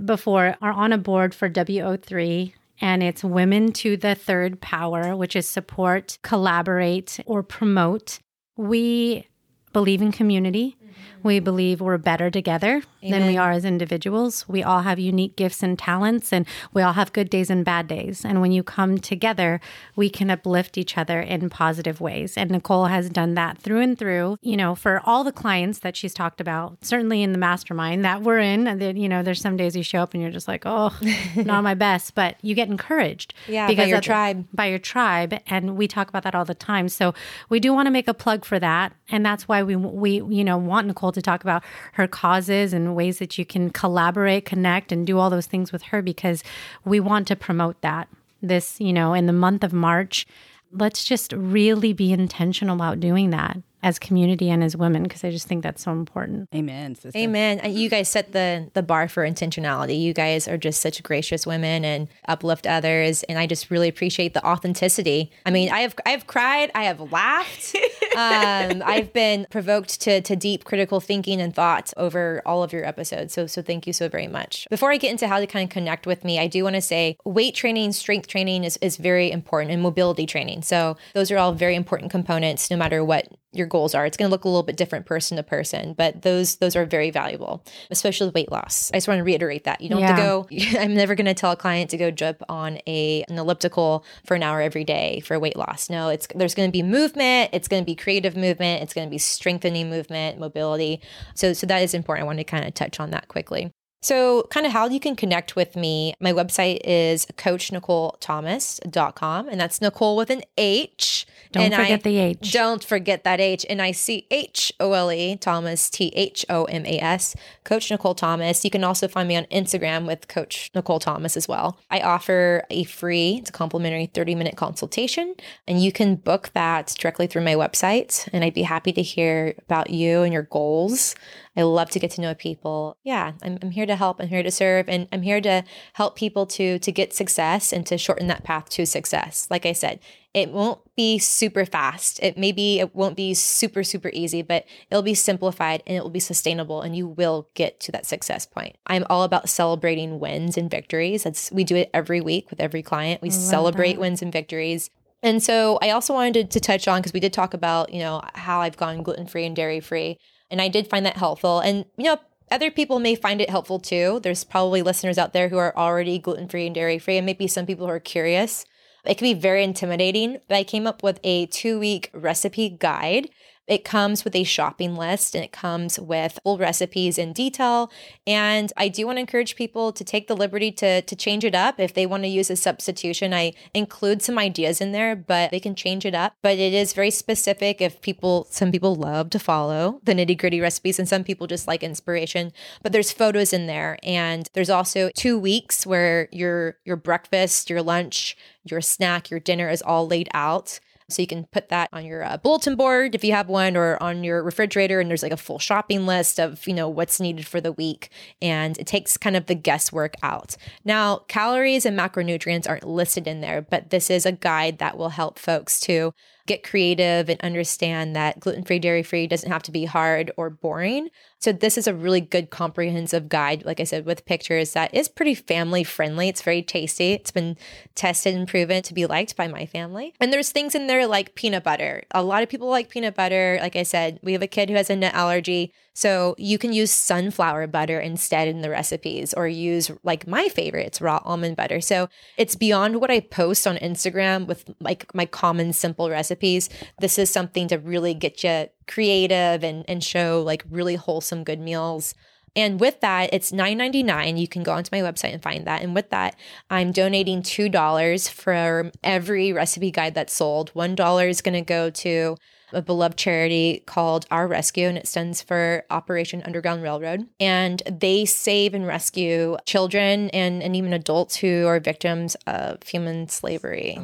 before 0.05 0.57
are 0.63 0.73
on 0.73 0.93
a 0.93 0.99
board 0.99 1.35
for 1.35 1.51
WO3 1.51 2.53
and 2.81 3.03
it's 3.03 3.25
Women 3.25 3.73
to 3.73 3.97
the 3.97 4.15
Third 4.15 4.61
Power, 4.61 5.17
which 5.17 5.37
is 5.37 5.49
support, 5.49 6.19
collaborate, 6.23 7.21
or 7.27 7.43
promote. 7.43 8.21
We 8.57 9.29
believe 9.73 10.03
in 10.03 10.13
community. 10.13 10.77
We 11.23 11.41
believe 11.41 11.81
we're 11.81 11.99
better 11.99 12.31
together 12.31 12.83
Amen. 13.03 13.21
than 13.21 13.27
we 13.27 13.37
are 13.37 13.53
as 13.53 13.65
individuals. 13.65 14.49
We 14.49 14.63
all 14.63 14.81
have 14.81 14.99
unique 14.99 15.37
gifts 15.37 15.63
and 15.63 15.79
talents, 15.79 16.33
and 16.33 16.47
we 16.73 16.83
all 16.83 16.93
have 16.95 17.13
good 17.13 17.31
days 17.31 17.51
and 17.51 17.65
bad 17.65 17.89
days. 17.89 18.25
And 18.25 18.41
when 18.41 18.53
you 18.53 18.63
come 18.63 18.99
together, 18.99 19.61
we 19.97 20.11
can 20.11 20.31
uplift 20.31 20.79
each 20.79 20.97
other 20.99 21.21
in 21.21 21.51
positive 21.51 22.01
ways. 22.01 22.37
And 22.37 22.51
Nichole 22.51 22.89
has 22.89 23.09
done 23.11 23.35
that 23.35 23.59
through 23.59 23.81
and 23.81 23.99
through, 23.99 24.37
you 24.43 24.57
know, 24.57 24.75
for 24.75 25.01
all 25.05 25.25
the 25.25 25.33
clients 25.33 25.81
that 25.81 25.97
she's 25.97 26.15
talked 26.15 26.41
about, 26.41 26.85
certainly 26.85 27.23
in 27.23 27.33
the 27.33 27.39
mastermind 27.39 28.05
that 28.05 28.23
we're 28.23 28.39
in. 28.39 28.65
That, 28.65 28.97
you 28.97 29.09
know, 29.09 29.23
there's 29.23 29.41
some 29.41 29.57
days 29.57 29.77
you 29.77 29.83
show 29.83 30.01
up 30.01 30.15
and 30.15 30.23
you're 30.23 30.33
just 30.33 30.49
like, 30.49 30.65
oh, 30.67 30.97
not 31.37 31.63
my 31.65 31.75
best, 31.75 32.15
but 32.15 32.37
you 32.43 32.55
get 32.55 32.69
encouraged. 32.69 33.35
Yeah, 33.49 33.67
because 33.67 33.85
by 33.85 33.89
your 33.89 34.01
tribe. 34.01 34.47
By 34.53 34.67
your 34.67 34.79
tribe. 34.79 35.41
And 35.47 35.77
we 35.77 35.89
talk 35.89 36.09
about 36.09 36.23
that 36.25 36.35
all 36.35 36.45
the 36.45 36.55
time. 36.55 36.89
So 36.89 37.15
we 37.49 37.61
do 37.61 37.73
want 37.73 37.87
to 37.87 37.91
make 37.91 38.09
a 38.09 38.15
plug 38.15 38.45
for 38.45 38.59
that. 38.59 38.93
And 39.09 39.25
that's 39.25 39.49
why 39.49 39.63
we, 39.63 39.77
we 39.77 40.23
you 40.23 40.45
know, 40.45 40.59
want 40.59 40.82
Nichole 40.85 41.13
to 41.13 41.23
talk 41.23 41.43
about 41.43 41.63
her 41.95 42.07
causes 42.07 42.73
and 42.73 42.95
ways 42.95 43.19
that 43.19 43.39
you 43.39 43.45
can 43.45 43.71
collaborate, 43.71 44.45
connect, 44.45 44.93
and 44.93 45.07
do 45.07 45.19
all 45.19 45.31
those 45.31 45.47
things 45.47 45.73
with 45.73 45.83
her 45.85 46.03
because 46.03 46.43
we 46.85 47.01
want 47.01 47.29
to 47.29 47.37
promote 47.37 47.81
that. 47.81 48.09
This, 48.41 48.81
you 48.81 48.93
know, 48.93 49.15
in 49.15 49.27
the 49.27 49.33
month 49.33 49.63
of 49.63 49.73
March, 49.73 50.27
let's 50.73 51.05
just 51.05 51.33
really 51.33 51.93
be 51.93 52.13
intentional 52.13 52.75
about 52.75 52.99
doing 52.99 53.31
that 53.31 53.59
as 53.83 53.99
community 53.99 54.49
and 54.51 54.63
as 54.63 54.77
women 54.77 55.03
because 55.03 55.25
I 55.25 55.31
just 55.31 55.47
think 55.47 55.63
that's 55.63 55.83
so 55.83 55.93
important. 55.93 56.49
Amen. 56.55 56.95
Sister. 56.95 57.19
Amen. 57.19 57.61
You 57.65 57.89
guys 57.89 58.09
set 58.09 58.33
the 58.33 58.71
the 58.75 58.83
bar 58.83 59.09
for 59.09 59.27
intentionality. 59.27 60.01
You 60.01 60.13
guys 60.15 60.47
are 60.47 60.57
just 60.57 60.81
such 60.81 61.03
gracious 61.03 61.47
women 61.47 61.85
and 61.85 62.09
uplift 62.29 62.67
others, 62.67 63.23
and 63.25 63.39
I 63.39 63.47
just 63.47 63.71
really 63.71 63.89
appreciate 63.89 64.35
the 64.35 64.47
authenticity. 64.47 65.33
I 65.45 65.51
mean, 65.51 65.71
I 65.71 65.81
have 65.81 65.95
I 66.07 66.11
have 66.11 66.27
cried, 66.27 66.71
I 66.75 66.85
have 66.85 67.13
laughed, 67.13 67.75
um, 68.17 68.83
I've 68.85 69.13
been 69.13 69.47
provoked 69.51 70.01
to 70.03 70.21
to 70.21 70.37
deep 70.37 70.65
critical 70.65 71.01
thinking 71.01 71.41
and 71.41 71.55
thought 71.55 71.93
over 71.97 72.43
all 72.47 72.63
of 72.63 72.73
your 72.73 72.85
episodes. 72.85 73.35
So 73.35 73.47
so 73.47 73.63
thank 73.63 73.87
you 73.87 73.93
so 73.93 74.09
very 74.09 74.29
much. 74.29 74.67
Before 74.71 74.93
I 74.93 74.97
get 74.97 75.11
into 75.11 75.27
how 75.27 75.41
to 75.41 75.47
kind 75.47 75.65
of 75.65 75.71
connect 75.71 76.07
with 76.07 76.25
me, 76.25 76.39
I 76.39 76.47
do 76.47 76.63
want 76.65 76.77
to 76.77 76.83
say 76.83 77.17
weight 77.25 77.55
training, 77.55 77.93
strength 77.93 78.29
training 78.29 78.65
is 78.65 78.77
is 78.77 78.97
very 78.97 79.31
important, 79.31 79.73
and 79.73 79.83
mobility 79.83 80.27
training. 80.27 80.63
So 80.63 80.97
those 81.15 81.31
are 81.31 81.39
all 81.39 81.53
very 81.53 81.75
important 81.75 82.11
components, 82.11 82.71
no 82.71 82.77
matter 82.77 83.05
what 83.05 83.27
your 83.53 83.67
goals 83.67 83.95
are. 83.95 84.07
It's 84.07 84.17
going 84.17 84.29
to 84.29 84.31
look 84.31 84.45
a 84.45 84.49
little 84.49 84.63
bit 84.63 84.77
different 84.77 85.07
person 85.07 85.37
to 85.37 85.43
person, 85.43 85.93
but 85.93 86.23
those 86.23 86.57
those 86.57 86.75
are 86.75 86.87
very 86.87 87.11
valuable, 87.11 87.65
especially 87.91 88.31
weight 88.31 88.51
loss. 88.51 88.91
I 88.93 88.97
just 88.97 89.09
want 89.09 89.19
to 89.19 89.25
reiterate 89.25 89.65
that 89.65 89.81
you 89.81 89.89
don't 89.89 90.01
yeah. 90.01 90.17
have 90.17 90.17
to 90.49 90.57
go. 90.57 90.79
I'm 90.81 90.95
never 90.95 91.15
going 91.15 91.27
to 91.27 91.35
tell 91.35 91.53
a 91.53 91.57
client 91.57 91.91
to 91.91 91.97
go 91.97 92.11
jump 92.11 92.43
on 92.49 92.79
a 92.87 93.25
an 93.29 93.39
elliptical 93.39 94.05
for 94.27 94.35
an 94.35 94.43
hour 94.43 94.61
every 94.61 94.85
day 94.85 95.21
for 95.21 95.39
weight 95.39 95.57
loss. 95.57 95.91
No, 95.91 96.09
it's 96.09 96.27
there's 96.35 96.55
going 96.55 96.69
to 96.69 96.73
be 96.73 96.83
movement. 96.83 97.51
It's 97.53 97.69
going 97.69 97.83
to 97.83 97.87
be 97.87 97.95
creative 97.95 98.37
movement. 98.37 98.83
It's 98.83 98.95
going 98.95 99.07
to 99.07 99.11
be 99.11 99.19
strengthening 99.19 99.91
movement, 99.91 100.39
mobility. 100.39 101.01
So 101.35 101.53
so 101.53 101.67
that 101.67 101.83
is 101.83 101.95
important. 101.95 102.25
I 102.25 102.27
want 102.27 102.39
to 102.39 102.45
kind 102.45 102.65
of 102.65 102.75
touch 102.75 103.01
on 103.01 103.11
that 103.11 103.29
quickly. 103.29 103.73
So, 104.03 104.43
kind 104.51 104.67
of 104.67 104.73
how 104.73 104.89
you 104.89 105.01
can 105.01 105.17
connect 105.17 105.57
with 105.57 105.77
me. 105.77 106.15
My 106.21 106.33
website 106.33 106.81
is 106.85 107.27
coachnicholethomas.com, 107.27 109.49
and 109.49 109.61
that's 109.61 109.81
Nicole 109.81 110.17
with 110.17 110.31
an 110.31 110.43
H. 110.59 111.27
Don't 111.53 111.65
and 111.65 111.75
forget 111.75 112.01
I, 112.01 112.03
the 112.03 112.19
H. 112.19 112.53
Don't 112.53 112.83
forget 112.83 113.25
that 113.25 113.39
H. 113.39 113.65
And 113.69 113.81
I 113.81 113.93
C 113.93 114.27
H 114.31 114.73
O 114.81 114.93
L 114.93 115.13
E, 115.13 115.37
Thomas, 115.37 115.91
T 115.91 116.13
H 116.17 116.45
O 116.49 116.65
M 116.65 116.85
A 116.87 116.99
S, 116.99 117.37
Coach 117.65 117.91
Nichole 117.91 118.17
Thomas. 118.17 118.65
You 118.65 118.71
can 118.71 118.83
also 118.83 119.07
find 119.07 119.29
me 119.29 119.37
on 119.37 119.45
Instagram 119.45 120.07
with 120.07 120.29
Coach 120.29 120.71
Nichole 120.75 121.01
Thomas 121.01 121.37
as 121.37 121.47
well. 121.47 121.79
I 121.91 122.01
offer 122.01 122.65
a 122.71 122.85
free, 122.85 123.39
it's 123.41 123.51
a 123.51 123.53
complimentary 123.53 124.07
30 124.07 124.35
minute 124.35 124.57
consultation, 124.57 125.35
and 125.69 125.83
you 125.83 125.93
can 125.93 126.17
book 126.17 126.51
that 126.55 126.95
directly 126.99 127.27
through 127.27 127.45
my 127.45 127.55
website. 127.55 128.29
And 128.33 128.43
I'd 128.43 128.55
be 128.55 128.63
happy 128.63 128.93
to 128.93 129.03
hear 129.03 129.55
about 129.69 129.91
you 129.91 130.23
and 130.23 130.33
your 130.33 130.45
goals. 130.45 131.15
I 131.55 131.63
love 131.63 131.91
to 131.91 131.99
get 131.99 132.13
to 132.13 132.23
know 132.23 132.35
people. 132.35 132.97
Yeah, 133.05 133.33
I'm, 133.43 133.59
I'm 133.61 133.71
here 133.71 133.85
to 133.85 133.92
help. 133.97 134.21
I'm 134.21 134.29
here 134.29 134.43
to 134.43 134.51
serve, 134.51 134.89
and 134.89 135.09
I'm 135.13 135.23
here 135.23 135.41
to 135.41 135.65
help 135.95 136.17
people 136.17 136.47
to 136.47 136.79
to 136.79 136.93
get 136.93 137.15
success 137.15 137.73
and 137.73 137.87
to 137.87 137.99
shorten 137.99 138.27
that 138.29 138.45
path 138.45 138.69
to 138.71 138.87
success. 138.87 139.47
Like 139.51 139.67
I 139.67 139.73
said, 139.73 140.01
It 140.35 140.51
won't 140.51 140.81
be 140.97 141.19
super 141.19 141.67
fast. 141.67 142.19
It 142.23 142.39
maybe 142.39 142.81
it 142.81 142.95
won't 142.95 143.17
be 143.17 143.35
super 143.35 143.85
super 143.85 144.11
easy, 144.15 144.41
but 144.41 144.65
it'll 144.91 145.03
be 145.03 145.15
simplified 145.15 145.83
and 145.87 145.97
it 145.97 146.03
will 146.03 146.11
be 146.11 146.21
sustainable 146.21 146.81
and 146.81 146.97
you 146.97 147.07
will 147.07 147.49
get 147.55 147.81
to 147.81 147.93
that 147.93 148.07
success 148.07 148.47
point. 148.47 148.77
I'm 148.87 149.05
all 149.11 149.25
about 149.25 149.51
celebrating 149.51 150.19
wins 150.21 150.57
and 150.57 150.71
victories. 150.71 151.25
That's 151.25 151.53
we 151.53 151.65
do 151.65 151.77
it 151.77 151.91
every 151.93 152.21
week 152.23 152.49
with 152.51 152.61
every 152.61 152.83
client. 152.83 153.21
We 153.21 153.29
celebrate 153.31 153.99
wins 153.99 154.23
and 154.23 154.33
victories. 154.33 154.89
And 155.23 155.43
so 155.43 155.79
I 155.83 155.91
also 155.91 156.15
wanted 156.15 156.35
to, 156.35 156.45
to 156.45 156.61
touch 156.61 156.89
on 156.89 157.01
because 157.01 157.13
we 157.13 157.21
did 157.21 157.33
talk 157.33 157.55
about, 157.55 157.93
you 157.93 158.01
know, 158.01 158.23
how 158.35 158.61
I've 158.61 158.77
gone 158.77 159.03
gluten-free 159.03 159.45
and 159.47 159.55
dairy-free 159.55 160.19
and 160.51 160.61
I 160.61 160.69
did 160.69 160.89
find 160.89 161.07
that 161.07 161.17
helpful. 161.17 161.61
And 161.61 161.85
you 161.97 162.05
know, 162.05 162.19
other 162.53 162.71
people 162.71 163.01
may 163.01 163.15
find 163.15 163.41
it 163.41 163.51
helpful 163.51 163.79
too. 163.79 164.21
There's 164.23 164.45
probably 164.45 164.83
listeners 164.83 165.19
out 165.19 165.33
there 165.33 165.49
who 165.49 165.59
are 165.59 165.77
already 165.77 166.19
gluten 166.19 166.49
free 166.49 166.67
and 166.67 166.75
dairy 166.75 166.99
free, 166.99 167.17
and 167.17 167.27
maybe 167.27 167.49
some 167.49 167.67
people 167.67 167.87
who 167.87 167.93
are 167.93 168.01
curious. 168.01 168.65
It 169.05 169.19
can 169.19 169.25
be 169.25 169.35
very 169.35 169.65
intimidating, 169.65 170.39
but 170.49 170.57
I 170.57 170.63
came 170.63 170.87
up 170.87 171.03
with 171.03 171.19
a 171.25 171.47
two 171.47 171.79
week 171.81 172.11
recipe 172.15 172.69
guide. 172.71 173.31
It 173.67 173.85
comes 173.85 174.25
with 174.25 174.35
a 174.35 174.45
shopping 174.45 174.97
list 174.97 175.35
and 175.35 175.45
it 175.45 175.53
comes 175.53 175.99
with 175.99 176.39
full 176.43 176.59
recipes 176.59 177.17
in 177.17 177.33
detail. 177.33 177.93
And 178.27 178.73
I 178.77 178.89
do 178.89 179.07
want 179.07 179.17
to 179.17 179.21
encourage 179.21 179.57
people 179.57 179.93
to 179.93 180.05
take 180.05 180.27
the 180.27 180.37
liberty 180.37 180.73
to, 180.73 181.03
to 181.03 181.17
change 181.17 181.45
it 181.45 181.55
up. 181.55 181.79
If 181.79 181.95
they 181.95 182.07
want 182.07 182.25
to 182.25 182.29
use 182.29 182.51
a 182.51 182.57
substitution, 182.57 183.33
I 183.33 183.53
include 183.73 184.23
some 184.23 184.39
ideas 184.39 184.81
in 184.81 184.93
there, 184.93 185.15
but 185.15 185.51
they 185.51 185.61
can 185.61 185.75
change 185.75 186.05
it 186.05 186.15
up. 186.15 186.35
But 186.43 186.59
it 186.59 186.75
is 186.75 186.93
very 186.93 187.11
specific 187.11 187.81
if 187.81 188.01
people, 188.03 188.47
some 188.51 188.73
people 188.73 188.97
love 188.97 189.31
to 189.31 189.39
follow 189.39 190.01
the 190.03 190.13
nitty 190.13 190.39
gritty 190.39 190.61
recipes 190.61 190.99
and 190.99 191.09
some 191.09 191.23
people 191.23 191.47
just 191.47 191.69
like 191.69 191.83
inspiration. 191.83 192.53
But 192.83 192.93
there's 192.93 193.13
photos 193.13 193.53
in 193.53 193.67
there. 193.67 193.99
And 194.03 194.49
there's 194.55 194.71
also 194.71 195.11
two 195.15 195.39
weeks 195.39 195.87
where 195.87 196.29
your, 196.33 196.79
your 196.85 196.97
breakfast, 196.97 197.71
your 197.71 197.83
lunch, 197.83 198.37
your 198.65 198.81
snack, 198.81 199.31
your 199.31 199.41
dinner 199.41 199.69
is 199.69 199.83
all 199.83 200.07
laid 200.07 200.29
out. 200.35 200.81
So 201.09 201.23
you 201.23 201.29
can 201.29 201.45
put 201.47 201.69
that 201.69 201.89
on 201.93 202.05
your 202.05 202.25
uh, 202.25 202.37
bulletin 202.39 202.77
board 202.77 203.15
if 203.15 203.25
you 203.25 203.33
have 203.33 203.49
one 203.49 203.77
or 203.77 204.03
on 204.03 204.25
your 204.25 204.43
refrigerator 204.43 205.01
and 205.01 205.11
there's 205.11 205.23
like 205.23 205.33
a 205.33 205.37
full 205.37 205.59
shopping 205.59 206.07
list 206.07 206.39
of, 206.39 206.67
you 206.67 206.75
know, 206.75 206.89
what's 206.89 207.21
needed 207.21 207.47
for 207.47 207.61
the 207.61 207.73
week 207.73 208.11
and 208.41 208.79
it 208.79 208.87
takes 208.87 209.17
kind 209.17 209.37
of 209.37 209.47
the 209.47 209.55
guesswork 209.55 210.15
out. 210.23 210.57
Now, 210.85 211.19
calories 211.29 211.85
and 211.87 211.99
macronutrients 211.99 212.69
aren't 212.69 212.87
listed 212.87 213.27
in 213.27 213.41
there, 213.41 213.63
but 213.63 213.91
this 213.91 214.11
is 214.11 214.27
a 214.27 214.33
guide 214.33 214.79
that 214.79 214.97
will 214.97 215.11
help 215.11 215.39
folks 215.39 215.81
to 215.81 216.15
get 216.47 216.63
creative 216.63 217.29
and 217.29 217.41
understand 217.41 218.17
that 218.17 218.41
gluten 218.41 218.65
free, 218.65 218.79
dairy 218.79 219.03
free 219.03 219.27
doesn't 219.27 219.51
have 219.51 219.63
to 219.65 219.71
be 219.71 219.85
hard 219.85 220.31
or 220.37 220.51
boring. 220.51 221.09
So, 221.39 221.53
this 221.53 221.77
is 221.77 221.87
a 221.87 221.95
really 221.95 222.21
good 222.21 222.51
comprehensive 222.51 223.29
guide, 223.29 223.65
like 223.65 223.81
I 223.81 223.85
said, 223.85 224.05
with 224.05 224.25
pictures 224.25 224.73
that 224.73 224.95
is 224.95 225.09
pretty 225.09 225.35
family 225.35 225.85
friendly. 225.85 226.29
It's 226.29 226.43
very 226.43 226.63
tasty. 226.63 227.13
It's 227.13 227.31
been 227.31 227.57
tested 227.95 228.35
and 228.35 228.47
proven 228.49 228.83
to 228.83 228.95
be 228.95 229.07
liked 229.07 229.37
by 229.37 229.49
my 229.49 229.67
family. 229.67 230.15
And 230.21 230.33
there's 230.33 230.51
things 230.51 230.75
in 230.75 230.87
there 230.87 231.07
like 231.07 231.35
peanut 231.35 231.65
butter. 231.65 232.05
A 232.13 232.23
lot 232.23 232.43
of 232.43 232.49
people 232.49 232.69
like 232.69 232.89
peanut 232.89 233.15
butter. 233.15 233.59
Like 233.61 233.77
I 233.77 233.83
said, 233.83 234.21
we 234.23 234.33
have 234.33 234.43
a 234.43 234.47
kid 234.47 234.71
who 234.71 234.77
has 234.77 234.91
a 234.91 234.97
nut 234.97 235.15
allergy. 235.15 235.73
So 235.95 236.35
you 236.39 236.59
can 236.59 236.73
use 236.73 236.91
sunflower 236.91 237.67
butter 237.67 238.01
instead 238.01 238.49
in 238.49 238.63
the 238.63 238.71
recipes 238.71 239.35
or 239.35 239.47
use 239.47 239.91
like 240.03 240.27
my 240.27 240.49
favorite, 240.49 240.87
it's 240.87 241.01
raw 241.01 241.21
almond 241.25 241.57
butter. 241.57 241.81
So 241.81 242.09
it's 242.37 242.55
beyond 242.55 243.01
what 243.01 243.11
I 243.11 243.21
post 243.21 243.67
on 243.67 243.77
Instagram 243.77 244.47
with 244.47 244.65
like 244.81 245.15
my 245.15 245.27
common 245.27 245.73
simple 245.73 246.09
recipes. 246.09 246.71
This 246.99 247.19
is 247.19 247.31
something 247.31 247.69
to 247.69 247.77
really 247.77 248.15
get 248.15 248.43
you 248.43 248.69
creative 248.89 249.63
and, 249.63 249.85
and 249.87 250.03
show 250.03 250.43
like 250.45 250.65
really 250.71 250.97
wholesome 250.97 251.45
good 251.45 251.61
meals. 251.61 252.15
And 252.55 252.81
with 252.81 253.01
that, 253.01 253.31
it's 253.33 253.51
$9.99. 253.51 254.39
You 254.39 254.49
can 254.49 254.63
go 254.63 254.73
onto 254.73 254.95
my 254.95 255.01
website 255.01 255.33
and 255.33 255.43
find 255.43 255.67
that. 255.67 255.83
And 255.83 255.95
with 255.95 256.11
that, 256.11 256.37
I'm 256.69 256.93
donating 256.93 257.43
$2 257.43 258.29
for 258.29 258.91
every 259.03 259.53
recipe 259.53 259.91
guide 259.91 260.15
that's 260.15 260.35
sold. 260.35 260.73
$1 260.75 261.29
is 261.29 261.41
going 261.41 261.55
to 261.55 261.63
go 261.63 261.89
to 261.89 262.37
a 262.73 262.83
beloved 262.83 263.17
charity 263.17 263.83
called 263.87 264.27
Our 264.31 264.47
Rescue, 264.47 264.89
and 264.89 264.99
it 264.99 265.07
stands 265.07 265.43
for 265.43 265.85
Operation 265.91 266.43
Underground 266.45 266.83
Railroad. 266.83 267.27
And 267.41 267.83
they 267.87 268.25
save 268.25 268.75
and 268.75 268.87
rescue 268.87 269.57
children 269.67 270.31
and, 270.31 270.63
and 270.63 270.75
even 270.77 270.93
adults 270.93 271.37
who 271.37 271.67
are 271.67 271.81
victims 271.81 272.37
of 272.47 272.83
human 272.83 273.29
slavery. 273.29 273.99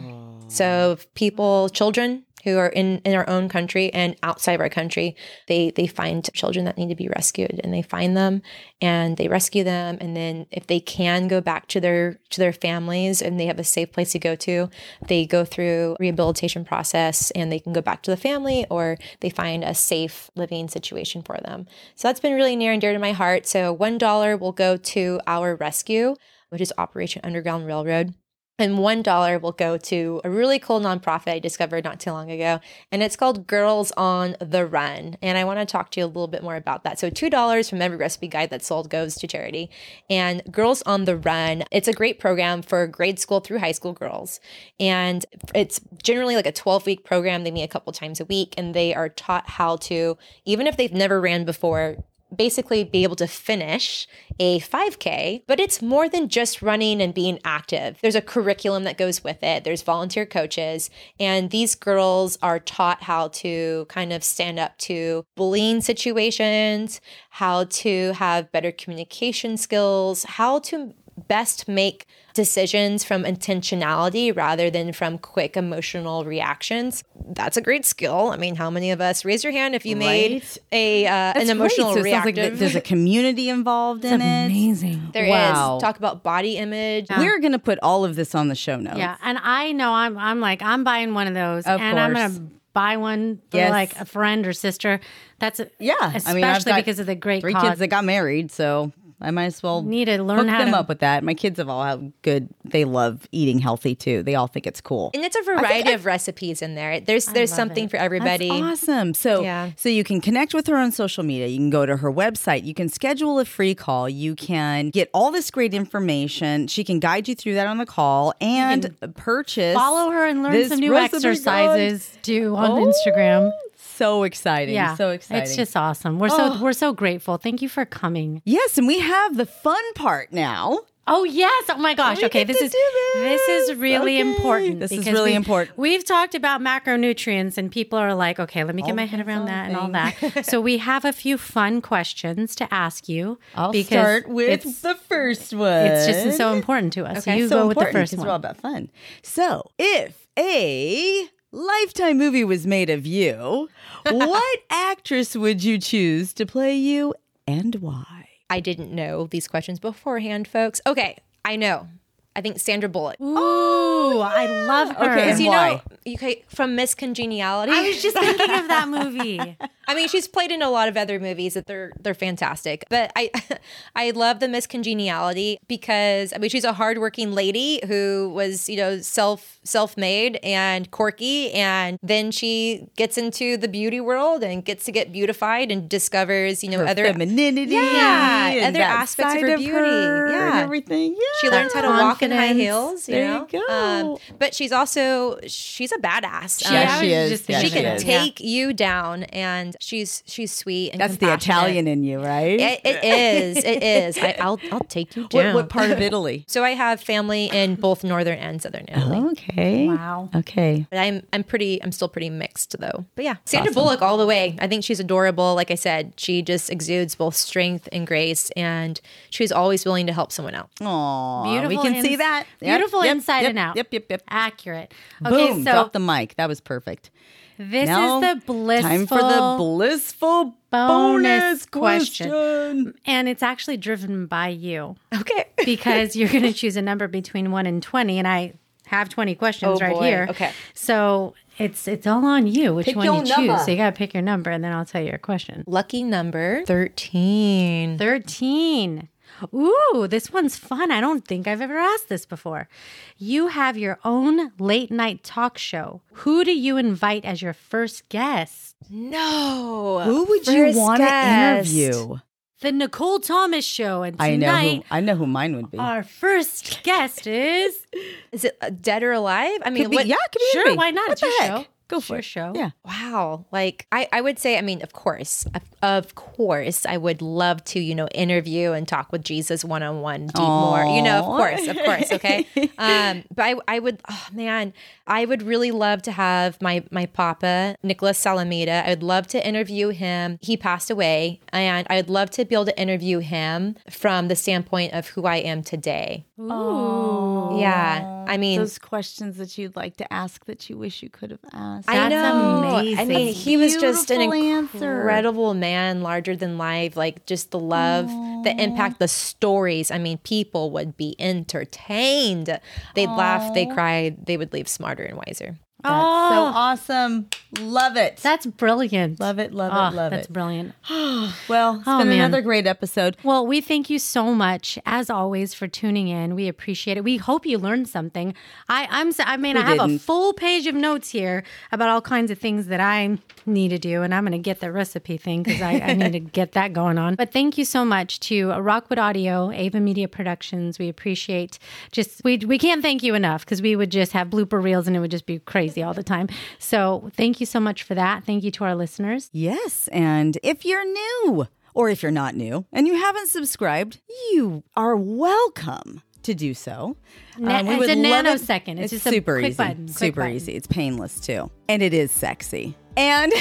So, 0.49 0.99
people, 1.15 1.69
children 1.69 2.25
who 2.45 2.59
are 2.59 2.69
in, 2.69 2.99
in 2.99 3.15
our 3.15 3.29
own 3.29 3.49
country 3.49 3.93
and 3.93 4.17
outside 4.23 4.53
of 4.53 4.61
our 4.61 4.69
country, 4.69 5.17
they 5.47 5.71
they 5.71 5.87
find 5.87 6.29
children 6.33 6.65
that 6.65 6.77
need 6.77 6.89
to 6.89 6.95
be 6.95 7.09
rescued 7.09 7.61
and 7.63 7.73
they 7.73 7.83
find 7.83 8.17
them 8.17 8.43
and 8.81 9.17
they 9.17 9.29
rescue 9.29 9.65
them 9.65 9.99
and 10.01 10.17
then 10.17 10.47
if 10.51 10.67
they 10.67 10.81
can 10.81 11.29
go 11.29 11.41
back 11.41 11.67
to 11.69 11.81
their 11.81 12.19
to 12.31 12.41
their 12.41 12.53
families 12.53 13.21
and 13.21 13.39
they 13.39 13.47
have 13.47 13.59
a 13.59 13.65
safe 13.65 13.93
place 13.93 14.13
to 14.13 14.19
go 14.19 14.35
to, 14.37 14.69
they 15.07 15.27
go 15.27 15.45
through 15.45 15.97
rehabilitation 15.99 16.65
process 16.65 17.31
and 17.33 17.51
they 17.51 17.59
can 17.59 17.73
go 17.73 17.81
back 17.81 18.03
to 18.03 18.11
the 18.11 18.17
family 18.17 18.67
or 18.71 18.97
they 19.21 19.31
find 19.31 19.65
a 19.65 19.75
safe 19.75 20.31
living 20.35 20.69
situation 20.69 21.23
for 21.23 21.39
them. 21.45 21.67
So 21.95 22.09
that's 22.09 22.21
been 22.21 22.35
really 22.35 22.57
near 22.57 22.73
and 22.73 22.81
dear 22.81 22.93
to 22.93 22.99
my 22.99 23.13
heart. 23.13 23.47
So 23.47 23.77
$1 23.77 24.41
will 24.41 24.53
go 24.53 24.77
to 24.77 25.21
our 25.27 25.57
rescue, 25.57 26.15
which 26.51 26.61
is 26.61 26.73
Operation 26.79 27.23
Underground 27.25 27.67
Railroad 27.67 28.15
and 28.59 28.79
one 28.79 29.03
dollar 29.03 29.39
will 29.39 29.53
go 29.53 29.77
to 29.77 30.21
a 30.25 30.31
really 30.31 30.59
cool 30.59 30.81
nonprofit 30.81 31.33
I 31.33 31.39
discovered 31.39 31.85
not 31.85 32.01
too 32.01 32.11
long 32.11 32.31
ago, 32.31 32.61
and 32.91 33.03
it's 33.03 33.17
called 33.17 33.47
Girls 33.47 33.93
on 33.97 34.37
the 34.41 34.67
Run. 34.67 35.17
And 35.23 35.39
I 35.39 35.45
want 35.45 35.61
to 35.61 35.67
talk 35.67 35.91
to 35.93 36.01
you 36.01 36.07
a 36.07 36.09
little 36.09 36.27
bit 36.27 36.43
more 36.43 36.57
about 36.57 36.83
that. 36.85 36.99
So 36.99 37.09
two 37.09 37.31
dollars 37.31 37.71
from 37.71 37.81
every 37.81 37.97
recipe 37.97 38.27
guide 38.27 38.51
that's 38.51 38.67
sold 38.67 38.91
goes 38.91 39.15
to 39.17 39.27
charity. 39.29 39.71
And 40.11 40.43
Girls 40.51 40.83
on 40.83 41.05
the 41.05 41.17
Run, 41.17 41.63
it's 41.71 41.89
a 41.89 41.93
great 41.93 42.19
program 42.19 42.63
for 42.63 42.87
grade 42.87 43.19
school 43.19 43.41
through 43.41 43.59
high 43.59 43.73
school 43.73 43.93
girls, 43.93 44.41
and 44.81 45.25
it's 45.55 45.81
generally 46.03 46.35
like 46.35 46.47
a 46.47 46.53
twelve 46.53 46.85
week 46.85 47.05
program. 47.05 47.45
They 47.45 47.51
meet 47.53 47.63
a 47.63 47.69
couple 47.69 47.93
times 47.93 48.21
a 48.21 48.25
week, 48.25 48.55
and 48.59 48.75
they 48.75 48.93
are 48.95 49.09
taught 49.09 49.49
how 49.51 49.77
to, 49.77 50.19
even 50.45 50.67
if 50.67 50.77
they've 50.77 50.93
never 50.93 51.21
ran 51.21 51.45
before, 51.45 51.97
basically 52.35 52.85
be 52.85 53.03
able 53.03 53.17
to 53.17 53.27
finish 53.27 54.07
a 54.39 54.61
5K, 54.61 55.43
but 55.47 55.59
it's 55.59 55.83
more 55.83 56.09
than 56.09 56.29
just 56.29 56.63
running 56.63 57.01
and 57.01 57.15
being 57.15 57.39
active. 57.45 57.99
There's 58.03 58.15
a 58.15 58.21
curriculum 58.23 58.85
that 58.85 58.99
goes 58.99 59.25
with 59.25 59.43
it, 59.43 59.65
there's 59.65 59.83
volunteer 59.83 60.27
coaches, 60.27 60.91
and 61.19 61.51
these 61.51 61.75
girls 61.75 62.39
are 62.43 62.61
taught 62.61 63.03
how 63.03 63.29
to 63.29 63.87
kind 63.89 64.13
of 64.13 64.23
stand 64.23 64.59
up 64.59 64.77
to 64.79 65.25
bullying 65.37 65.81
situations, 65.81 67.01
how 67.31 67.65
to 67.65 68.13
have 68.13 68.53
better 68.53 68.73
communication 68.73 69.57
skills, 69.57 70.25
how 70.25 70.59
to 70.61 70.95
best 71.27 71.67
make 71.69 72.07
decisions 72.35 73.03
from 73.03 73.25
intentionality 73.25 74.35
rather 74.35 74.71
than 74.71 74.93
from 74.93 75.19
quick 75.19 75.57
emotional 75.57 76.25
reactions. 76.25 77.03
That's 77.31 77.57
a 77.57 77.61
great 77.61 77.85
skill. 77.85 78.29
I 78.29 78.37
mean, 78.37 78.55
how 78.55 78.71
many 78.71 78.91
of 78.91 79.01
us 79.01 79.25
raise 79.25 79.43
your 79.43 79.53
hand 79.53 79.75
if 79.75 79.85
you 79.85 79.97
made 79.97 80.43
a 80.71 81.07
uh, 81.07 81.11
an 81.11 81.51
emotional 81.51 81.93
great. 81.95 82.03
So 82.05 82.09
it 82.09 82.13
like 82.25 82.37
reactive? 82.37 82.59
there's 82.59 82.77
a 82.77 82.81
community 82.81 83.49
involved 83.49 84.05
in 84.05 84.21
it. 84.21 84.47
Amazing. 84.47 85.11
There 85.13 85.25
is 85.25 85.31
Wow. 85.31 85.79
talk 85.81 85.99
about 85.99 86.23
body 86.23 86.57
image. 86.57 87.09
We're 87.11 87.41
gonna 87.41 87.59
put 87.59 87.79
all 87.83 88.05
of 88.05 88.15
this 88.17 88.35
on 88.35 88.49
the 88.49 88.55
show 88.55 88.77
notes. 88.77 88.99
Yeah, 88.99 89.17
and 89.23 89.39
I 89.43 89.73
know 89.73 89.93
I'm 89.93 90.17
I'm 90.17 90.41
like 90.41 90.63
I'm 90.63 90.85
buying 90.85 91.15
one 91.15 91.27
of 91.27 91.35
those, 91.35 91.65
Of 91.67 91.81
and 91.81 91.99
I'm 91.99 92.13
gonna 92.13 92.49
buy 92.73 92.97
one 92.97 93.41
for 93.51 93.57
Yes. 93.57 93.71
like 93.71 93.99
a 94.01 94.05
friend 94.05 94.47
or 94.47 94.53
sister. 94.53 95.01
That's 95.41 95.59
a, 95.59 95.69
Yeah, 95.81 95.95
especially 96.15 96.31
I 96.31 96.35
mean, 96.35 96.45
I've 96.45 96.85
because 96.85 96.99
of 97.01 97.07
the 97.07 97.15
great 97.17 97.41
three 97.41 97.53
cause. 97.53 97.63
kids 97.71 97.79
that 97.81 97.89
got 97.89 98.05
married, 98.05 98.53
so 98.53 98.93
I 99.21 99.31
might 99.33 99.47
as 99.47 99.63
well 99.63 99.83
Need 99.83 100.05
to 100.05 100.23
learn 100.23 100.39
hook 100.41 100.49
how 100.49 100.59
them 100.61 100.71
to- 100.73 100.79
up 100.79 100.89
with 100.89 101.01
that. 101.01 101.25
My 101.25 101.35
kids 101.35 101.59
have 101.59 101.69
all 101.69 101.83
had 101.83 102.13
good. 102.23 102.49
They 102.65 102.85
love 102.85 103.27
eating 103.33 103.59
healthy 103.59 103.95
too. 103.97 104.23
They 104.23 104.35
all 104.37 104.47
think 104.47 104.67
it's 104.67 104.81
cool. 104.81 105.11
and 105.15 105.25
it's 105.25 105.35
a 105.37 105.43
variety 105.43 105.93
of 105.93 106.05
recipes 106.07 106.63
in 106.63 106.75
there. 106.77 107.01
There's 107.01 107.27
there's 107.27 107.53
something 107.53 107.85
it. 107.87 107.91
for 107.91 107.97
everybody. 107.97 108.49
That's 108.49 108.83
awesome. 108.85 109.15
So, 109.15 109.43
Yeah. 109.43 109.71
so 109.77 109.89
you 109.89 110.05
can 110.05 110.21
connect 110.21 110.55
with 110.55 110.67
her 110.69 110.77
on 110.77 110.93
social 110.93 111.25
media. 111.25 111.47
You 111.49 111.57
can 111.59 111.71
go 111.71 111.85
to 111.85 111.97
her 111.97 112.13
website. 112.13 112.65
You 112.65 112.75
can 112.75 112.89
schedule 112.89 113.39
a 113.41 113.45
free 113.45 113.75
call. 113.75 114.09
You 114.09 114.35
can 114.37 114.91
get 114.91 115.11
all 115.13 115.31
this 115.33 115.51
great 115.51 115.75
information. 115.75 116.67
She 116.69 116.85
can 116.85 117.01
guide 117.01 117.27
you 117.29 117.35
through 117.35 117.55
that 117.55 117.67
on 117.67 117.79
the 117.79 117.87
call 117.87 118.35
and 118.41 118.95
purchase. 119.17 119.75
Follow 119.75 120.11
her 120.13 120.25
and 120.27 120.43
learn 120.43 120.69
some 120.69 120.79
new 120.79 120.95
exercises 120.97 122.17
too 122.23 122.55
on 122.57 122.71
Oh, 122.71 122.87
Instagram. 122.93 123.51
So 123.99 124.23
exciting! 124.23 124.77
Yeah, 124.77 124.95
so 124.95 125.11
exciting. 125.11 125.43
It's 125.43 125.57
just 125.57 125.77
awesome. 125.77 126.21
We're 126.21 126.29
so 126.29 126.53
oh. 126.55 126.63
we're 126.63 126.73
so 126.73 126.93
grateful. 126.93 127.37
Thank 127.37 127.61
you 127.61 127.69
for 127.69 127.85
coming. 127.85 128.43
yes, 128.45 128.79
and 128.79 128.87
we 128.87 129.01
have 129.01 129.37
the 129.37 129.45
fun 129.45 129.83
part 129.95 130.33
now. 130.33 130.83
Oh 131.09 131.25
yes! 131.25 131.65
Oh 131.69 131.79
my 131.79 131.95
gosh! 131.95 132.19
Oh, 132.19 132.21
we 132.21 132.27
Okay, 132.27 132.45
this 132.45 132.61
is 132.61 132.71
this 132.71 133.47
this. 133.47 133.71
is 133.71 133.77
really 133.77 134.21
Okay. 134.21 134.31
important. 134.31 134.79
This 134.79 134.93
is 134.93 135.07
really 135.07 135.31
we- 135.31 135.37
important. 135.37 135.77
We've 135.77 136.05
talked 136.05 136.37
about 136.37 136.61
macronutrients, 136.61 137.59
and 137.59 137.73
people 137.73 137.99
are 137.99 138.15
like, 138.15 138.39
"Okay, 138.39 138.63
let 138.63 138.77
me 138.77 138.83
get 138.83 138.91
All 138.91 138.97
my 138.97 139.07
head 139.07 139.27
around 139.27 139.47
that 139.47 139.69
and 139.69 139.77
all 139.77 139.89
that." 139.89 140.47
so 140.47 140.61
we 140.61 140.79
have 140.79 141.05
a 141.05 141.13
few 141.13 141.37
fun 141.37 141.81
questions 141.81 142.55
to 142.57 142.73
ask 142.73 143.09
you. 143.09 143.41
I'll 143.57 143.73
start 143.73 144.29
with 144.29 144.65
it's, 144.67 144.83
the 144.83 144.95
first 144.95 145.55
one. 145.55 145.87
it's 145.87 146.07
just 146.07 146.37
so 146.37 146.53
important 146.53 146.93
to 146.93 147.05
us. 147.05 147.25
So 147.25 147.33
you 147.33 147.49
so 147.49 147.63
go 147.63 147.67
with 147.69 147.79
the 147.79 147.87
first 147.87 148.17
one. 148.17 148.27
we're 148.27 148.31
all 148.31 148.37
about 148.37 148.59
fun. 148.59 148.91
So, 149.23 149.71
if 149.77 150.29
a 150.39 151.29
lifetime 151.53 152.19
movie 152.19 152.45
was 152.45 152.67
made 152.67 152.91
of 152.91 153.07
you, 153.07 153.69
what 154.11 154.59
actress 154.71 155.35
would 155.37 155.63
you 155.65 155.79
choose 155.79 156.33
to 156.35 156.47
play 156.47 156.75
you 156.75 157.15
and 157.47 157.77
why? 157.77 158.29
I 158.51 158.61
didn't 158.61 158.93
know 158.93 159.27
these 159.27 159.49
questions 159.49 159.79
beforehand, 159.79 160.49
folks. 160.49 160.81
Okay, 160.87 161.19
I 161.45 161.57
know. 161.57 161.89
I 162.37 162.41
think 162.41 162.61
Sandra 162.61 162.89
Bullock. 162.89 163.21
Ooh, 163.21 163.35
oh, 163.37 164.21
I 164.21 164.47
love 164.67 164.95
her. 164.97 165.11
Okay, 165.11 165.31
and 165.33 165.41
you 165.41 165.49
why? 165.49 165.83
know, 166.07 166.15
okay, 166.15 166.45
from 166.49 166.77
Miss 166.77 166.95
Congeniality. 166.95 167.73
I 167.73 167.83
was 167.89 168.01
just 168.01 168.17
thinking 168.17 168.51
of 168.51 168.69
that 168.69 168.89
movie. 168.89 169.57
I 169.89 169.95
mean, 169.95 170.07
she's 170.09 170.29
played 170.29 170.51
in 170.53 170.63
a 170.63 170.71
lot 170.71 170.87
of 170.89 170.97
other 170.97 171.19
movies 171.19 171.55
that 171.55 171.67
they're 171.67 171.93
they're 172.01 172.15
fantastic. 172.15 172.85
But 172.91 173.11
I 173.17 173.31
I 173.97 174.11
love 174.11 174.39
the 174.41 174.49
Miss 174.49 174.67
Congeniality 174.67 175.59
because 175.67 176.33
I 176.33 176.39
mean 176.39 176.51
she's 176.51 176.65
a 176.65 176.75
hardworking 176.75 177.33
lady 177.33 177.81
who 177.87 178.31
was, 178.35 178.69
you 178.69 178.77
know, 178.77 179.01
self 179.01 179.59
self 179.65 179.97
made 179.97 180.39
and 180.43 180.91
quirky 180.91 181.51
and 181.53 181.99
then 182.03 182.31
she 182.31 182.87
gets 182.97 183.17
into 183.19 183.57
the 183.57 183.69
beauty 183.69 184.01
world 184.01 184.43
and 184.43 184.65
gets 184.65 184.85
to 184.85 184.93
get 184.93 185.13
beautified 185.13 185.71
and 185.71 185.89
discovers, 185.89 186.63
you 186.63 186.71
know, 186.71 186.79
Her 186.79 186.87
other 186.89 187.05
femininity, 187.07 187.73
Yeah, 187.73 188.49
and 188.49 188.77
other 188.77 188.85
aspects 188.85 189.35
of 189.35 189.41
side 189.41 189.49
her 189.51 189.57
beauty. 189.57 189.73
her 189.73 190.27
and 190.27 190.33
Yeah. 190.35 190.61
everything. 190.63 191.13
Yeah, 191.13 191.41
She 191.41 191.49
learns 191.51 191.73
how 191.73 191.81
to 191.83 191.89
walk 191.89 192.23
in 192.23 192.31
high 192.31 192.53
heels. 192.53 193.09
You 193.09 193.15
There 193.15 193.29
know? 193.29 193.47
you 193.51 193.65
go. 193.67 193.75
Um, 193.75 194.17
but 194.39 194.55
she's 194.55 194.73
also 194.73 195.39
she's 195.47 195.93
a 195.93 195.99
badass. 195.99 196.67
Um, 196.67 196.75
Yeah, 196.75 196.97
I 196.97 197.01
she 197.01 197.07
was 197.09 197.15
is. 197.15 197.31
just 197.31 197.49
Yeah, 197.49 197.59
she 197.61 197.69
thinking 197.71 197.83
can 197.85 197.97
is. 197.97 198.03
it. 198.03 198.07
Yeah. 198.09 198.19
take 198.21 198.41
you 198.41 198.73
down, 198.73 199.23
and 199.25 199.77
she's 199.79 200.23
she's 200.27 200.53
sweet 200.53 200.91
and 200.93 201.01
That's 201.01 201.17
the. 201.17 201.33
Italian 201.33 201.87
in 201.87 202.03
you, 202.03 202.21
right? 202.21 202.59
It, 202.59 202.81
it 202.85 203.05
is. 203.05 203.65
It 203.65 203.83
is. 203.83 204.19
I, 204.19 204.37
I'll 204.41 204.59
I'll 204.73 204.81
take 204.81 205.15
you 205.17 205.29
down. 205.29 205.47
what, 205.47 205.55
what 205.55 205.69
part 205.69 205.91
of 205.91 206.01
Italy? 206.09 206.45
So 206.49 206.65
I 206.65 206.71
have 206.71 207.01
family 207.01 207.47
in 207.53 207.77
both 207.77 208.03
northern 208.03 208.39
and 208.39 208.61
southern 208.61 208.87
Italy. 208.89 209.19
Okay. 209.33 209.87
Wow. 209.89 210.31
Okay. 210.35 210.87
But 210.91 210.99
I'm 210.99 211.23
I'm 211.33 211.45
pretty 211.45 211.83
I'm 211.83 211.93
still 211.93 212.09
pretty 212.09 212.31
mixed 212.31 212.77
though. 212.79 213.05
But 213.15 213.25
yeah, 213.25 213.37
Sandra 213.45 213.73
Bullock 213.73 214.03
all 214.03 214.17
the 214.19 214.27
way. 214.27 214.57
I 214.61 214.67
think 214.67 214.85
she's 214.85 215.01
adorable. 215.01 215.55
Like 215.55 215.71
I 215.71 215.77
said, 215.77 216.15
she 216.17 216.43
just 216.43 216.71
exudes 216.71 217.15
both 217.15 217.37
strength 217.37 217.89
and 217.93 218.07
grace, 218.07 218.51
and 218.57 219.01
she's 219.31 219.53
always 219.53 219.85
willing 219.85 220.07
to 220.07 220.13
help 220.13 220.33
someone 220.33 220.55
out. 220.55 220.71
Aw, 220.81 221.43
Beautiful. 221.45 221.69
we 221.69 221.75
Beautiful 221.77 221.93
can 221.93 222.03
see 222.03 222.17
that. 222.17 222.47
Yep, 222.61 222.79
beautiful 222.79 223.05
yep, 223.05 223.17
inside 223.17 223.41
yep, 223.41 223.51
and 223.51 223.59
out. 223.59 223.77
Yep, 223.77 223.93
yep, 223.93 224.05
yep. 224.11 224.23
Accurate. 224.29 224.93
Okay, 225.25 225.53
Boom! 225.53 225.65
so 225.65 225.71
Drop 225.73 225.93
the 225.93 225.99
mic. 226.01 226.35
That 226.37 226.49
was 226.49 226.61
perfect. 226.61 227.11
This 227.59 227.89
Now, 227.89 228.21
is 228.23 228.35
the 228.41 228.47
blissful 228.47 228.89
Time 228.89 229.07
for 229.07 229.19
the 229.19 229.55
blissful 229.59 230.55
bonus 230.71 231.67
bonus, 231.67 231.67
question. 231.67 232.29
question. 232.31 232.95
and 233.07 233.29
it's 233.29 233.43
actually 233.43 233.77
driven 233.77 234.27
by 234.27 234.49
you 234.49 234.97
Okay. 235.15 235.47
because 235.65 236.15
you're 236.17 236.29
going 236.29 236.43
to 236.45 236.53
choose 236.53 236.77
a 236.77 236.83
number 236.83 237.09
between 237.09 237.51
1 237.51 237.67
and 237.67 237.83
20 237.83 238.19
and 238.19 238.29
I 238.29 238.55
have 238.87 239.09
20 239.09 239.35
questions 239.35 239.79
Oh, 239.81 239.85
right 239.85 239.95
boy. 239.95 240.03
here. 240.03 240.27
Okay. 240.31 240.53
So 240.75 241.35
it's 241.59 241.89
it's 241.89 242.07
all 242.07 242.25
on 242.25 242.47
you 242.47 242.75
which 242.75 242.87
Pick 242.87 242.97
one 242.97 243.05
you 243.07 243.21
choose. 243.21 243.31
number. 243.37 243.59
So 243.65 243.71
you 243.73 243.77
got 243.77 243.91
to 243.91 243.97
pick 243.97 244.15
your 244.15 244.23
number 244.23 244.51
and 244.51 244.63
then 244.63 244.73
I'll 244.73 244.85
tell 244.87 245.03
you 245.03 245.09
your 245.09 245.19
question. 245.19 245.65
Lucky 245.67 246.03
number 246.05 246.65
thirteen. 246.65 247.99
13. 247.99 249.09
Ooh, 249.55 250.07
this 250.09 250.31
one's 250.33 250.57
fun. 250.57 250.91
I 250.91 251.01
don't 251.01 251.27
think 251.27 251.47
I've 251.47 251.61
ever 251.61 251.79
asked 251.79 252.09
this 252.09 252.27
before. 252.27 252.69
You 253.17 253.49
have 253.49 253.77
your 253.79 253.99
own 254.05 254.53
late 254.59 254.91
night 254.91 255.23
talk 255.25 255.59
show. 255.59 256.03
Who 256.13 256.45
do 256.45 256.53
you 256.53 256.77
invite 256.77 257.25
as 257.25 257.41
your 257.43 257.53
first 257.53 258.09
guest? 258.09 258.77
No. 258.91 260.01
Who 260.05 260.25
would 260.25 260.47
you 260.47 260.73
want 260.79 261.01
to 261.01 261.07
guest. 261.07 261.71
interview? 261.75 262.19
The 262.61 262.73
Nichole 262.73 263.21
Thomas 263.25 263.65
Show. 263.65 264.03
And 264.03 264.17
I 264.19 264.35
know. 264.35 264.47
Who, 264.49 264.53
tonight, 264.69 264.85
I 264.91 265.01
know 265.01 265.15
who 265.15 265.27
mine 265.27 265.55
would 265.55 265.71
be. 265.71 265.79
our 265.79 266.03
first 266.03 266.83
guest 266.83 267.27
is. 267.29 267.87
Is 268.33 268.45
it 268.45 268.59
uh, 268.61 268.71
dead 268.71 269.03
or 269.05 269.13
alive? 269.13 269.61
I 269.65 269.71
mean, 269.71 269.85
Could 269.85 269.91
be- 269.91 269.97
what? 269.99 270.07
yeah, 270.07 270.17
could 270.33 270.39
be 270.41 270.47
Sure, 270.53 270.75
why 270.75 270.91
not? 270.91 271.09
What 271.09 271.13
It's 271.13 271.21
the 271.21 271.27
your 271.29 271.41
heck? 271.41 271.51
show. 271.63 271.67
Go 271.89 272.01
for 272.01 272.15
your 272.15 272.19
it. 272.21 272.25
show. 272.25 272.53
Yeah. 272.55 272.71
Wow. 272.85 273.47
Like 273.51 273.87
I, 273.91 274.09
I 274.13 274.21
would 274.21 274.39
say, 274.39 274.59
I 274.59 274.63
mean, 274.63 274.83
of 274.83 274.93
course, 274.93 275.47
of, 275.55 275.63
of 275.83 276.15
course, 276.15 276.85
I 276.87 276.97
would 276.97 277.23
love 277.23 277.65
to, 277.65 277.81
you 277.81 277.95
know, 277.95 278.09
interview 278.09 278.73
and 278.73 278.87
talk 278.87 279.11
with 279.11 279.25
Jesus 279.25 279.65
one 279.65 279.83
on 279.83 280.01
one 280.01 280.27
deep 280.27 280.39
more. 280.39 280.85
You 280.85 281.03
know, 281.03 281.19
of 281.21 281.25
course, 281.25 281.67
of 281.67 281.77
course, 281.77 282.13
okay. 282.13 282.47
Um, 282.79 283.25
but 283.35 283.43
I, 283.43 283.55
I 283.67 283.79
would, 283.81 284.01
oh 284.09 284.27
man, 284.33 284.73
I 285.07 285.25
would 285.25 285.43
really 285.43 285.71
love 285.73 286.03
to 286.03 286.13
have 286.13 286.61
my 286.63 286.85
my 286.91 287.07
papa 287.07 287.77
Nicholas 287.83 288.23
Salamita. 288.23 288.85
I 288.85 288.91
would 288.91 289.03
love 289.03 289.27
to 289.29 289.47
interview 289.47 289.89
him. 289.89 290.39
He 290.41 290.57
passed 290.57 290.91
away, 290.91 291.41
and 291.49 291.87
I 291.91 291.97
would 291.97 292.11
love 292.11 292.31
to 292.31 292.45
be 292.45 292.55
able 292.55 292.67
to 292.67 292.81
interview 292.81 293.19
him 293.19 293.77
from 293.91 294.29
the 294.29 294.37
standpoint 294.37 294.93
of 294.93 295.09
who 295.09 295.25
I 295.25 295.37
am 295.37 295.63
today. 295.63 296.27
Ooh. 296.39 297.59
Yeah, 297.59 298.25
I 298.29 298.37
mean, 298.37 298.59
Those 298.59 298.79
questions 298.79 299.37
that 299.39 299.57
you'd 299.59 299.77
like 299.77 299.97
to 299.97 300.13
ask 300.13 300.45
that 300.45 300.69
you 300.69 300.77
wish 300.77 301.03
you 301.03 301.11
could 301.11 301.31
have 301.31 301.41
asked. 301.53 301.78
I 301.87 301.95
That's 302.09 302.11
know. 302.11 302.75
I 302.75 302.81
amazing. 302.81 303.09
mean, 303.09 303.35
he 303.35 303.57
was 303.57 303.77
just 303.77 304.11
an 304.11 304.19
Beautiful 304.19 304.43
answer. 304.57 304.97
incredible 304.99 305.55
man, 305.55 306.03
larger 306.03 306.35
than 306.35 306.59
life. 306.59 306.97
Like 306.97 307.27
just 307.27 307.51
the 307.51 307.59
love, 307.61 308.07
the 308.45 308.55
impact, 308.59 308.99
the 308.99 309.09
stories. 309.09 309.91
I 309.91 309.99
mean, 309.99 310.19
people 310.19 310.71
would 310.73 310.97
be 310.97 311.15
entertained. 311.19 312.59
They'd 312.95 313.07
laugh, 313.07 313.55
they 313.55 313.67
cried, 313.67 314.27
they 314.27 314.37
would 314.37 314.53
leave 314.53 314.69
smarter 314.69 315.05
and 315.05 315.17
wiser. 315.27 315.57
That's 315.83 315.95
so 315.95 316.41
Oh. 316.45 316.53
awesome. 316.55 317.29
Love 317.61 317.97
it. 317.97 318.17
That's 318.19 318.45
brilliant. 318.45 319.21
Love 319.21 319.39
it, 319.39 319.55
love 319.55 319.73
Oh, 319.73 319.77
it, 319.77 319.79
ah, 319.79 319.89
love 319.89 319.95
that's 320.11 320.13
it. 320.13 320.17
That's 320.17 320.27
brilliant. 320.27 320.75
Well, 321.49 321.77
it's 321.77 321.85
Oh, 321.89 321.99
been 321.99 322.09
man. 322.09 322.19
another 322.19 322.43
great 322.43 322.67
episode. 322.67 323.17
Well, 323.23 323.47
we 323.47 323.61
thank 323.61 323.89
you 323.89 323.99
so 323.99 324.35
much, 324.35 324.79
as 324.85 325.09
always, 325.09 325.55
for 325.55 325.67
tuning 325.69 326.09
in. 326.09 326.35
We 326.35 326.47
appreciate 326.49 326.97
it. 326.97 327.05
We 327.05 327.17
hope 327.17 327.47
you 327.47 327.57
learned 327.59 327.89
something. 327.89 328.35
I, 328.69 328.87
I'm, 328.91 329.13
I 329.21 329.37
mean, 329.39 329.57
Who 329.57 329.63
I 329.63 329.65
have 329.67 329.79
a 329.79 329.87
didn't? 329.87 330.01
full 330.01 330.33
page 330.35 330.67
of 330.67 330.75
notes 330.75 331.11
here 331.11 331.43
about 331.73 331.89
all 331.89 332.01
kinds 332.03 332.31
of 332.31 332.39
things 332.39 332.67
that 332.67 332.81
I 332.81 333.19
need 333.47 333.69
to 333.69 333.79
do, 333.79 334.03
and 334.03 334.13
I'm 334.15 334.25
going 334.25 334.33
to 334.33 334.39
get 334.39 334.61
the 334.61 334.71
recipe 334.73 335.17
thing 335.17 335.43
because 335.43 335.63
I, 335.63 335.75
I 335.81 335.95
need 335.95 336.13
to 336.13 336.21
get 336.39 336.53
that 336.53 336.73
going 336.75 336.99
on. 336.99 337.15
But 337.15 337.33
thank 337.33 337.57
you 337.57 337.65
so 337.65 337.85
much 337.85 338.21
to 338.21 338.53
uh, 338.53 338.59
Rockwood 338.61 338.99
Audio, 338.99 339.51
Ava 339.53 339.81
Media 339.81 340.09
Productions. 340.09 340.79
We 340.79 340.89
appreciate 340.89 341.59
just 341.93 342.23
we 342.25 342.37
we 342.39 342.59
can't 342.59 342.83
thank 342.83 343.03
you 343.03 343.15
enough 343.15 343.45
because 343.45 343.63
we 343.63 343.75
would 343.77 343.91
just 343.91 344.13
have 344.13 344.29
blooper 344.29 344.63
reels 344.63 344.87
and 344.87 344.95
it 344.97 345.01
would 345.01 345.11
just 345.11 345.25
be 345.27 345.39
crazy 345.39 345.68
all 345.77 345.95
the 345.95 346.03
time. 346.03 346.29
So 346.59 347.11
thank 347.15 347.41
you 347.41 347.47
so 347.47 347.61
much 347.61 347.83
for 347.83 347.95
that. 347.95 348.25
Thank 348.25 348.45
you 348.45 348.51
to 348.53 348.65
our 348.65 348.75
listeners. 348.75 349.29
Yes, 349.33 349.89
and 349.89 350.39
if 350.43 350.65
you're 350.65 350.85
new, 350.85 351.47
or 351.75 351.89
if 351.91 352.03
you're 352.03 352.11
not 352.13 352.35
new 352.35 352.65
and 352.73 352.87
you 352.87 352.95
haven't 352.97 353.29
subscribed, 353.29 354.01
you 354.33 354.65
are 354.77 354.97
welcome 354.97 356.03
to 356.25 356.35
do 356.35 356.53
so. 356.55 356.97
Na- 357.39 357.59
Um, 357.61 357.67
we 357.69 357.75
it's 357.77 357.89
a 357.89 357.93
it- 357.93 357.99
nanosecond. 357.99 358.79
It's 358.81 358.93
just 358.93 359.07
a 359.07 359.11
super 359.11 359.39
quick 359.39 359.51
easy, 359.51 359.57
button, 359.57 359.89
super 359.89 360.23
button. 360.23 360.37
easy. 360.37 360.53
It's 360.55 360.67
painless 360.67 361.21
too, 361.21 361.51
and 361.69 361.83
it 361.83 361.95
is 361.95 362.11
sexy. 362.11 362.75
And 362.97 363.33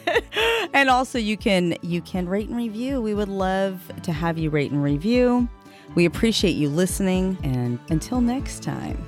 and 0.72 0.88
also 0.88 1.18
you 1.18 1.36
can 1.36 1.76
you 1.82 2.00
can 2.00 2.28
rate 2.28 2.48
and 2.48 2.56
review. 2.56 3.00
We 3.02 3.14
would 3.14 3.28
love 3.28 3.90
to 4.02 4.12
have 4.12 4.38
you 4.38 4.48
rate 4.50 4.70
and 4.70 4.82
review. 4.82 5.48
We 5.94 6.04
appreciate 6.04 6.56
you 6.56 6.68
listening, 6.68 7.38
and 7.42 7.78
until 7.90 8.20
next 8.20 8.62
time, 8.62 8.98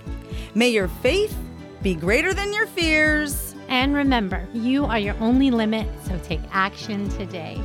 may 0.55 0.69
your 0.69 0.89
faith 0.89 1.37
be 1.83 1.95
greater 1.95 2.35
than 2.35 2.53
your 2.53 2.67
fears. 2.67 3.55
And 3.69 3.95
remember, 3.95 4.47
you 4.55 4.87
are 4.87 4.99
your 4.99 5.17
only 5.21 5.51
limit, 5.51 5.87
so 6.05 6.19
take 6.25 6.41
action 6.53 7.09
today. 7.11 7.61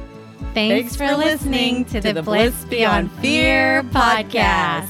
Thanks, 0.54 0.96
Thanks 0.96 0.96
for 0.96 1.16
listening 1.16 1.86
to 1.86 2.02
the 2.02 2.22
Bliss 2.22 2.66
Beyond 2.66 3.12
Fear 3.14 3.84
podcast. 3.84 4.90